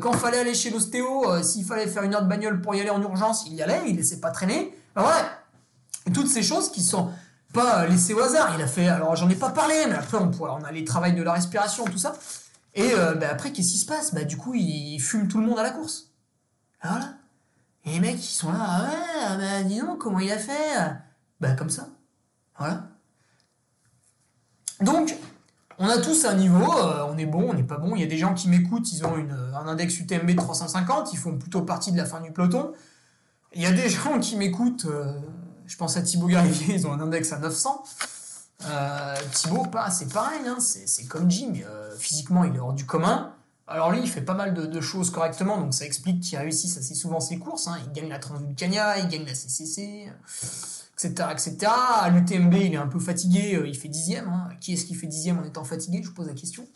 quand 0.00 0.12
fallait 0.12 0.38
aller 0.38 0.54
chez 0.54 0.70
l'ostéo, 0.70 1.42
s'il 1.42 1.64
fallait 1.64 1.88
faire 1.88 2.04
une 2.04 2.14
heure 2.14 2.22
de 2.22 2.28
bagnole 2.28 2.62
pour 2.62 2.74
y 2.74 2.80
aller 2.80 2.90
en 2.90 3.02
urgence, 3.02 3.44
il 3.46 3.54
y 3.54 3.62
allait, 3.62 3.82
il 3.86 3.96
laissait 3.96 4.20
pas 4.20 4.30
traîner. 4.30 4.74
Voilà. 4.94 5.28
toutes 6.14 6.28
ces 6.28 6.42
choses 6.42 6.70
qui 6.70 6.82
sont 6.82 7.10
pas 7.54 7.86
laissées 7.86 8.12
au 8.12 8.20
hasard. 8.20 8.52
Il 8.54 8.62
a 8.62 8.66
fait, 8.66 8.88
alors 8.88 9.16
j'en 9.16 9.30
ai 9.30 9.34
pas 9.34 9.50
parlé, 9.50 9.74
mais 9.88 9.94
après 9.94 10.18
on, 10.18 10.30
on 10.30 10.64
a 10.64 10.72
les 10.72 10.84
travails 10.84 11.14
de 11.14 11.22
la 11.22 11.32
respiration, 11.32 11.86
tout 11.86 11.96
ça. 11.96 12.14
Et 12.74 12.92
euh, 12.92 13.14
bah, 13.14 13.28
après, 13.30 13.52
qu'est-ce 13.52 13.72
qui 13.72 13.78
se 13.78 13.86
passe? 13.86 14.12
Bah 14.12 14.24
du 14.24 14.36
coup, 14.36 14.52
ils 14.54 14.98
fument 15.00 15.28
tout 15.28 15.40
le 15.40 15.46
monde 15.46 15.58
à 15.58 15.62
la 15.62 15.70
course. 15.70 16.10
Voilà. 16.82 17.14
Et 17.86 17.92
les 17.92 18.00
mecs, 18.00 18.22
ils 18.22 18.34
sont 18.34 18.52
là, 18.52 18.58
ah 18.60 18.82
ouais, 18.84 19.24
ah 19.26 19.36
bah 19.36 19.62
dis 19.62 19.78
donc, 19.78 19.98
comment 19.98 20.18
il 20.18 20.30
a 20.30 20.38
fait 20.38 20.74
Bah 21.40 21.52
comme 21.52 21.70
ça. 21.70 21.88
Voilà. 22.58 22.88
Donc, 24.80 25.16
on 25.78 25.88
a 25.88 25.98
tous 25.98 26.24
un 26.24 26.34
niveau, 26.34 26.72
euh, 26.78 27.06
on 27.08 27.16
est 27.18 27.26
bon, 27.26 27.50
on 27.50 27.54
n'est 27.54 27.62
pas 27.62 27.78
bon. 27.78 27.94
Il 27.94 28.00
y 28.00 28.04
a 28.04 28.08
des 28.08 28.18
gens 28.18 28.34
qui 28.34 28.48
m'écoutent, 28.48 28.90
ils 28.92 29.04
ont 29.04 29.16
une, 29.16 29.32
un 29.32 29.66
index 29.66 29.98
UTMB 29.98 30.30
de 30.30 30.36
350, 30.36 31.12
ils 31.12 31.16
font 31.16 31.36
plutôt 31.36 31.62
partie 31.62 31.92
de 31.92 31.96
la 31.96 32.04
fin 32.04 32.20
du 32.20 32.32
peloton. 32.32 32.72
Il 33.54 33.62
y 33.62 33.66
a 33.66 33.72
des 33.72 33.88
gens 33.90 34.18
qui 34.18 34.36
m'écoutent, 34.36 34.86
euh, 34.86 35.12
je 35.66 35.76
pense 35.76 35.96
à 35.96 36.02
Thibaut 36.02 36.26
Garivier, 36.26 36.74
ils 36.74 36.86
ont 36.86 36.92
un 36.92 37.00
index 37.00 37.32
à 37.32 37.38
900. 37.38 37.84
Euh, 38.66 39.16
Thibaut, 39.32 39.64
pas, 39.64 39.90
c'est 39.90 40.12
pareil, 40.12 40.40
hein, 40.46 40.58
c'est 40.60 41.04
comme 41.06 41.30
Jim, 41.30 41.52
euh, 41.64 41.94
physiquement 41.98 42.44
il 42.44 42.54
est 42.54 42.60
hors 42.60 42.72
du 42.72 42.86
commun. 42.86 43.34
Alors 43.66 43.90
lui, 43.90 44.00
il 44.00 44.08
fait 44.08 44.20
pas 44.20 44.34
mal 44.34 44.52
de, 44.52 44.80
choses 44.80 45.10
correctement, 45.10 45.58
donc 45.58 45.72
ça 45.72 45.86
explique 45.86 46.20
qu'il 46.20 46.36
réussit 46.36 46.76
assez 46.76 46.94
souvent 46.94 47.18
ses 47.20 47.38
courses. 47.38 47.66
Hein. 47.66 47.78
Il 47.86 47.92
gagne 47.92 48.10
la 48.10 48.18
Transvulcania, 48.18 48.98
il 48.98 49.08
gagne 49.08 49.24
la 49.24 49.34
CCC, 49.34 50.06
etc. 50.98 51.28
etc. 51.32 51.56
À 51.66 52.10
l'UTMB, 52.10 52.54
il 52.54 52.74
est 52.74 52.76
un 52.76 52.86
peu 52.86 53.00
fatigué, 53.00 53.54
euh, 53.54 53.66
il 53.66 53.74
fait 53.74 53.88
dixième. 53.88 54.28
Hein. 54.28 54.48
Qui 54.60 54.74
est-ce 54.74 54.84
qui 54.84 54.94
fait 54.94 55.06
dixième 55.06 55.38
en 55.38 55.44
étant 55.44 55.64
fatigué 55.64 56.00
Je 56.02 56.08
vous 56.08 56.14
pose 56.14 56.26
la 56.26 56.34
question. 56.34 56.66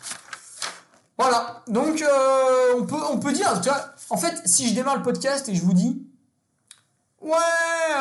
Voilà, 1.19 1.63
donc 1.69 2.01
euh, 2.01 2.75
on, 2.79 2.87
peut, 2.87 3.03
on 3.11 3.19
peut 3.19 3.33
dire, 3.33 3.61
tu 3.61 3.69
vois, 3.69 3.93
en 4.09 4.17
fait, 4.17 4.41
si 4.47 4.71
je 4.71 4.75
démarre 4.75 4.97
le 4.97 5.03
podcast 5.03 5.49
et 5.49 5.55
je 5.55 5.63
vous 5.63 5.75
dis, 5.75 6.07
ouais, 7.21 7.33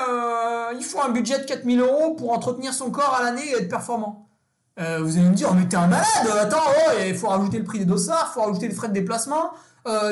euh, 0.09 0.73
il 0.77 0.83
faut 0.83 1.01
un 1.01 1.09
budget 1.09 1.39
de 1.39 1.45
4000 1.45 1.79
euros 1.79 2.15
pour 2.15 2.31
entretenir 2.31 2.73
son 2.73 2.91
corps 2.91 3.15
à 3.19 3.23
l'année 3.23 3.47
et 3.47 3.61
être 3.61 3.69
performant. 3.69 4.27
Euh, 4.79 4.99
vous 5.01 5.17
allez 5.17 5.27
me 5.27 5.33
dire, 5.33 5.49
oh, 5.51 5.55
mais 5.55 5.67
t'es 5.67 5.77
un 5.77 5.87
malade, 5.87 6.05
attends, 6.39 6.61
oh, 6.67 6.91
il 7.05 7.15
faut 7.15 7.27
rajouter 7.27 7.57
le 7.57 7.63
prix 7.63 7.79
des 7.79 7.85
dossards, 7.85 8.31
il 8.31 8.33
faut 8.33 8.41
rajouter 8.41 8.67
les 8.67 8.75
frais 8.75 8.89
de 8.89 8.93
déplacement, 8.93 9.51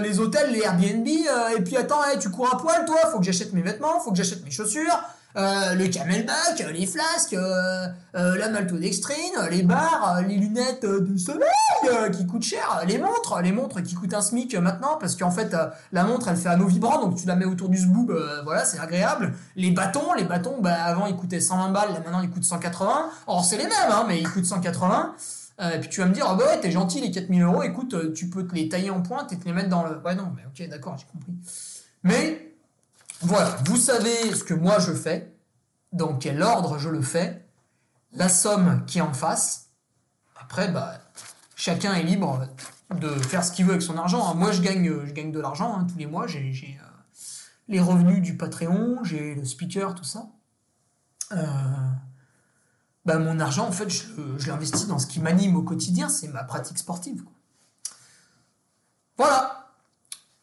les 0.01 0.19
hôtels, 0.21 0.51
les 0.51 0.61
Airbnb, 0.61 1.05
et 1.05 1.61
puis 1.61 1.75
attends, 1.75 2.01
tu 2.19 2.29
cours 2.29 2.51
à 2.51 2.57
poil, 2.57 2.85
toi, 2.85 2.97
faut 3.11 3.19
que 3.19 3.25
j'achète 3.25 3.51
mes 3.51 3.61
vêtements, 3.61 3.99
faut 3.99 4.11
que 4.11 4.17
j'achète 4.17 4.43
mes 4.43 4.49
chaussures, 4.49 4.93
euh, 4.93 5.14
le 5.35 5.87
camelback, 5.87 6.65
les 6.73 6.85
flasques, 6.85 7.33
euh, 7.33 7.87
euh, 8.15 8.37
la 8.37 8.49
maltodextrine, 8.49 9.15
les 9.51 9.63
barres, 9.63 10.21
les 10.27 10.37
lunettes 10.37 10.85
de 10.85 11.17
soleil 11.17 12.11
qui 12.13 12.25
coûtent 12.25 12.43
cher, 12.43 12.83
les 12.87 12.97
montres, 12.97 13.41
les 13.41 13.51
montres 13.51 13.83
qui 13.83 13.95
coûtent 13.95 14.13
un 14.13 14.21
SMIC 14.21 14.55
maintenant 14.55 14.97
parce 14.99 15.15
qu'en 15.15 15.31
fait 15.31 15.55
la 15.91 16.03
montre 16.03 16.29
elle 16.29 16.37
fait 16.37 16.49
anneau 16.49 16.67
vibrant 16.67 17.01
donc 17.01 17.15
tu 17.17 17.27
la 17.27 17.35
mets 17.35 17.45
autour 17.45 17.69
du 17.69 17.77
zboob, 17.77 18.17
voilà 18.43 18.65
c'est 18.65 18.79
agréable. 18.79 19.33
Les 19.55 19.71
bâtons, 19.71 20.13
les 20.17 20.23
bâtons 20.23 20.61
bah 20.61 20.75
avant 20.83 21.05
ils 21.05 21.15
coûtaient 21.15 21.41
120 21.41 21.69
balles, 21.71 21.89
là 21.89 21.99
maintenant 21.99 22.21
ils 22.21 22.29
coûtent 22.29 22.43
180. 22.43 23.09
Or 23.27 23.43
c'est 23.43 23.57
les 23.57 23.65
mêmes 23.65 23.73
hein, 23.91 24.05
mais 24.07 24.19
ils 24.19 24.29
coûtent 24.29 24.45
180. 24.45 25.15
et 25.59 25.79
puis 25.79 25.89
tu 25.89 25.99
vas 25.99 26.07
me 26.07 26.13
dire, 26.13 26.27
oh 26.31 26.35
bah 26.35 26.45
ouais, 26.45 26.59
t'es 26.61 26.71
gentil, 26.71 27.01
les 27.01 27.11
4000 27.11 27.41
euros, 27.43 27.63
écoute, 27.63 28.13
tu 28.13 28.29
peux 28.29 28.47
te 28.47 28.55
les 28.55 28.69
tailler 28.69 28.89
en 28.89 29.01
pointe 29.01 29.33
et 29.33 29.37
te 29.37 29.45
les 29.45 29.53
mettre 29.53 29.69
dans 29.69 29.83
le. 29.83 29.97
Ouais, 29.99 30.15
non, 30.15 30.31
mais 30.35 30.43
ok, 30.45 30.69
d'accord, 30.69 30.97
j'ai 30.97 31.05
compris. 31.11 31.33
Mais 32.03 32.54
voilà, 33.21 33.57
vous 33.65 33.77
savez 33.77 34.33
ce 34.33 34.43
que 34.43 34.53
moi 34.53 34.79
je 34.79 34.93
fais, 34.93 35.33
dans 35.91 36.15
quel 36.15 36.41
ordre 36.41 36.77
je 36.77 36.89
le 36.89 37.01
fais, 37.01 37.45
la 38.11 38.29
somme 38.29 38.83
qui 38.85 38.99
est 38.99 39.01
en 39.01 39.13
face. 39.13 39.69
Après, 40.39 40.69
bah, 40.69 40.99
chacun 41.55 41.93
est 41.93 42.03
libre 42.03 42.47
de 42.99 43.09
faire 43.09 43.43
ce 43.43 43.51
qu'il 43.51 43.65
veut 43.65 43.71
avec 43.71 43.81
son 43.81 43.97
argent. 43.97 44.35
Moi, 44.35 44.51
je 44.51 44.61
gagne, 44.61 45.05
je 45.05 45.11
gagne 45.11 45.31
de 45.31 45.39
l'argent 45.39 45.75
hein, 45.77 45.87
tous 45.89 45.97
les 45.97 46.05
mois. 46.05 46.27
J'ai 46.27 46.39
euh, 46.39 46.85
les 47.67 47.79
revenus 47.79 48.21
du 48.21 48.37
Patreon, 48.37 49.03
j'ai 49.03 49.35
le 49.35 49.45
speaker, 49.45 49.95
tout 49.95 50.03
ça. 50.03 50.27
Euh, 51.31 51.45
bah, 53.05 53.17
mon 53.17 53.39
argent, 53.39 53.67
en 53.67 53.71
fait, 53.71 53.89
je, 53.89 54.47
l'investis 54.47 54.87
dans 54.87 54.99
ce 54.99 55.07
qui 55.07 55.19
m'anime 55.19 55.55
au 55.55 55.63
quotidien, 55.63 56.09
c'est 56.09 56.27
ma 56.27 56.43
pratique 56.43 56.77
sportive. 56.77 57.23
Voilà. 59.17 59.71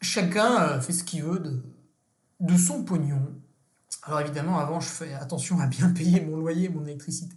Chacun 0.01 0.61
euh, 0.63 0.81
fait 0.81 0.93
ce 0.93 1.03
qu'il 1.03 1.23
veut 1.23 1.39
de, 1.39 1.63
de 2.43 2.57
son 2.57 2.83
pognon. 2.83 3.21
Alors 4.03 4.19
évidemment, 4.21 4.59
avant, 4.59 4.79
je 4.79 4.89
fais 4.89 5.13
attention 5.13 5.59
à 5.59 5.65
bien 5.65 5.89
payer 5.89 6.21
mon 6.21 6.37
loyer 6.37 6.69
mon 6.69 6.85
électricité. 6.85 7.35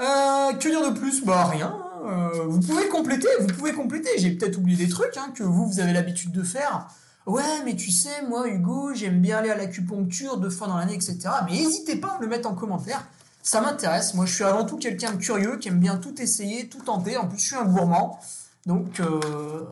Euh, 0.00 0.52
que 0.52 0.68
dire 0.68 0.92
de 0.92 0.98
plus? 0.98 1.24
Bah 1.24 1.46
rien. 1.46 1.74
Hein. 1.74 1.88
Euh, 2.06 2.44
vous 2.46 2.60
pouvez 2.60 2.88
compléter, 2.88 3.28
vous 3.40 3.48
pouvez 3.48 3.72
compléter. 3.72 4.10
J'ai 4.18 4.30
peut-être 4.30 4.56
oublié 4.56 4.86
des 4.86 4.88
trucs 4.88 5.16
hein, 5.16 5.32
que 5.34 5.42
vous, 5.42 5.66
vous 5.66 5.80
avez 5.80 5.92
l'habitude 5.92 6.30
de 6.30 6.44
faire. 6.44 6.86
Ouais, 7.26 7.62
mais 7.64 7.74
tu 7.74 7.90
sais, 7.90 8.22
moi, 8.26 8.48
Hugo, 8.48 8.94
j'aime 8.94 9.20
bien 9.20 9.38
aller 9.38 9.50
à 9.50 9.56
l'acupuncture 9.56 10.38
deux 10.38 10.48
fois 10.48 10.68
dans 10.68 10.78
l'année, 10.78 10.94
etc. 10.94 11.18
Mais 11.44 11.52
n'hésitez 11.52 11.96
pas 11.96 12.12
à 12.12 12.18
me 12.18 12.22
le 12.22 12.28
mettre 12.28 12.48
en 12.48 12.54
commentaire. 12.54 13.06
Ça 13.42 13.60
m'intéresse. 13.60 14.14
Moi, 14.14 14.24
je 14.24 14.34
suis 14.34 14.44
avant 14.44 14.64
tout 14.64 14.78
quelqu'un 14.78 15.12
de 15.12 15.16
curieux, 15.16 15.56
qui 15.58 15.68
aime 15.68 15.80
bien 15.80 15.96
tout 15.96 16.20
essayer, 16.22 16.68
tout 16.68 16.80
tenter. 16.80 17.16
En 17.16 17.26
plus, 17.26 17.38
je 17.38 17.46
suis 17.46 17.56
un 17.56 17.64
gourmand. 17.64 18.18
Donc, 18.64 19.00
euh, 19.00 19.64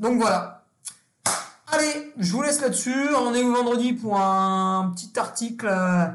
donc 0.00 0.20
voilà. 0.20 0.53
Allez, 1.74 2.12
je 2.18 2.30
vous 2.32 2.42
laisse 2.42 2.60
là-dessus. 2.60 3.08
On 3.16 3.34
est 3.34 3.42
au 3.42 3.52
vendredi 3.52 3.94
pour 3.94 4.20
un 4.20 4.92
petit 4.94 5.18
article 5.18 5.66
euh, 5.68 6.06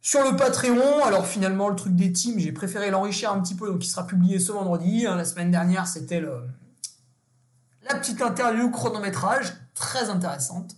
sur 0.00 0.22
le 0.22 0.36
Patreon. 0.36 1.04
Alors 1.04 1.26
finalement, 1.26 1.68
le 1.68 1.74
truc 1.74 1.96
des 1.96 2.12
teams, 2.12 2.38
j'ai 2.38 2.52
préféré 2.52 2.90
l'enrichir 2.90 3.32
un 3.32 3.40
petit 3.40 3.56
peu, 3.56 3.68
donc 3.68 3.84
il 3.84 3.88
sera 3.88 4.06
publié 4.06 4.38
ce 4.38 4.52
vendredi. 4.52 5.04
Hein, 5.04 5.16
la 5.16 5.24
semaine 5.24 5.50
dernière, 5.50 5.88
c'était 5.88 6.20
la 6.20 7.94
petite 7.96 8.22
interview 8.22 8.70
chronométrage, 8.70 9.52
très 9.74 10.10
intéressante. 10.10 10.76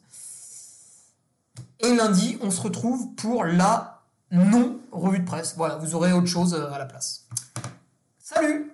Et 1.81 1.95
lundi, 1.95 2.39
on 2.41 2.51
se 2.51 2.63
retrouve 2.63 3.15
pour 3.17 3.45
la 3.45 4.03
non 4.31 4.81
revue 4.93 5.19
de 5.19 5.27
presse. 5.27 5.55
Voilà, 5.59 5.77
vous 5.77 5.95
aurez 5.95 6.13
autre 6.15 6.27
chose 6.27 6.55
euh, 6.55 6.73
à 6.73 6.79
la 6.79 6.87
place. 6.87 7.27
Salut 8.19 8.74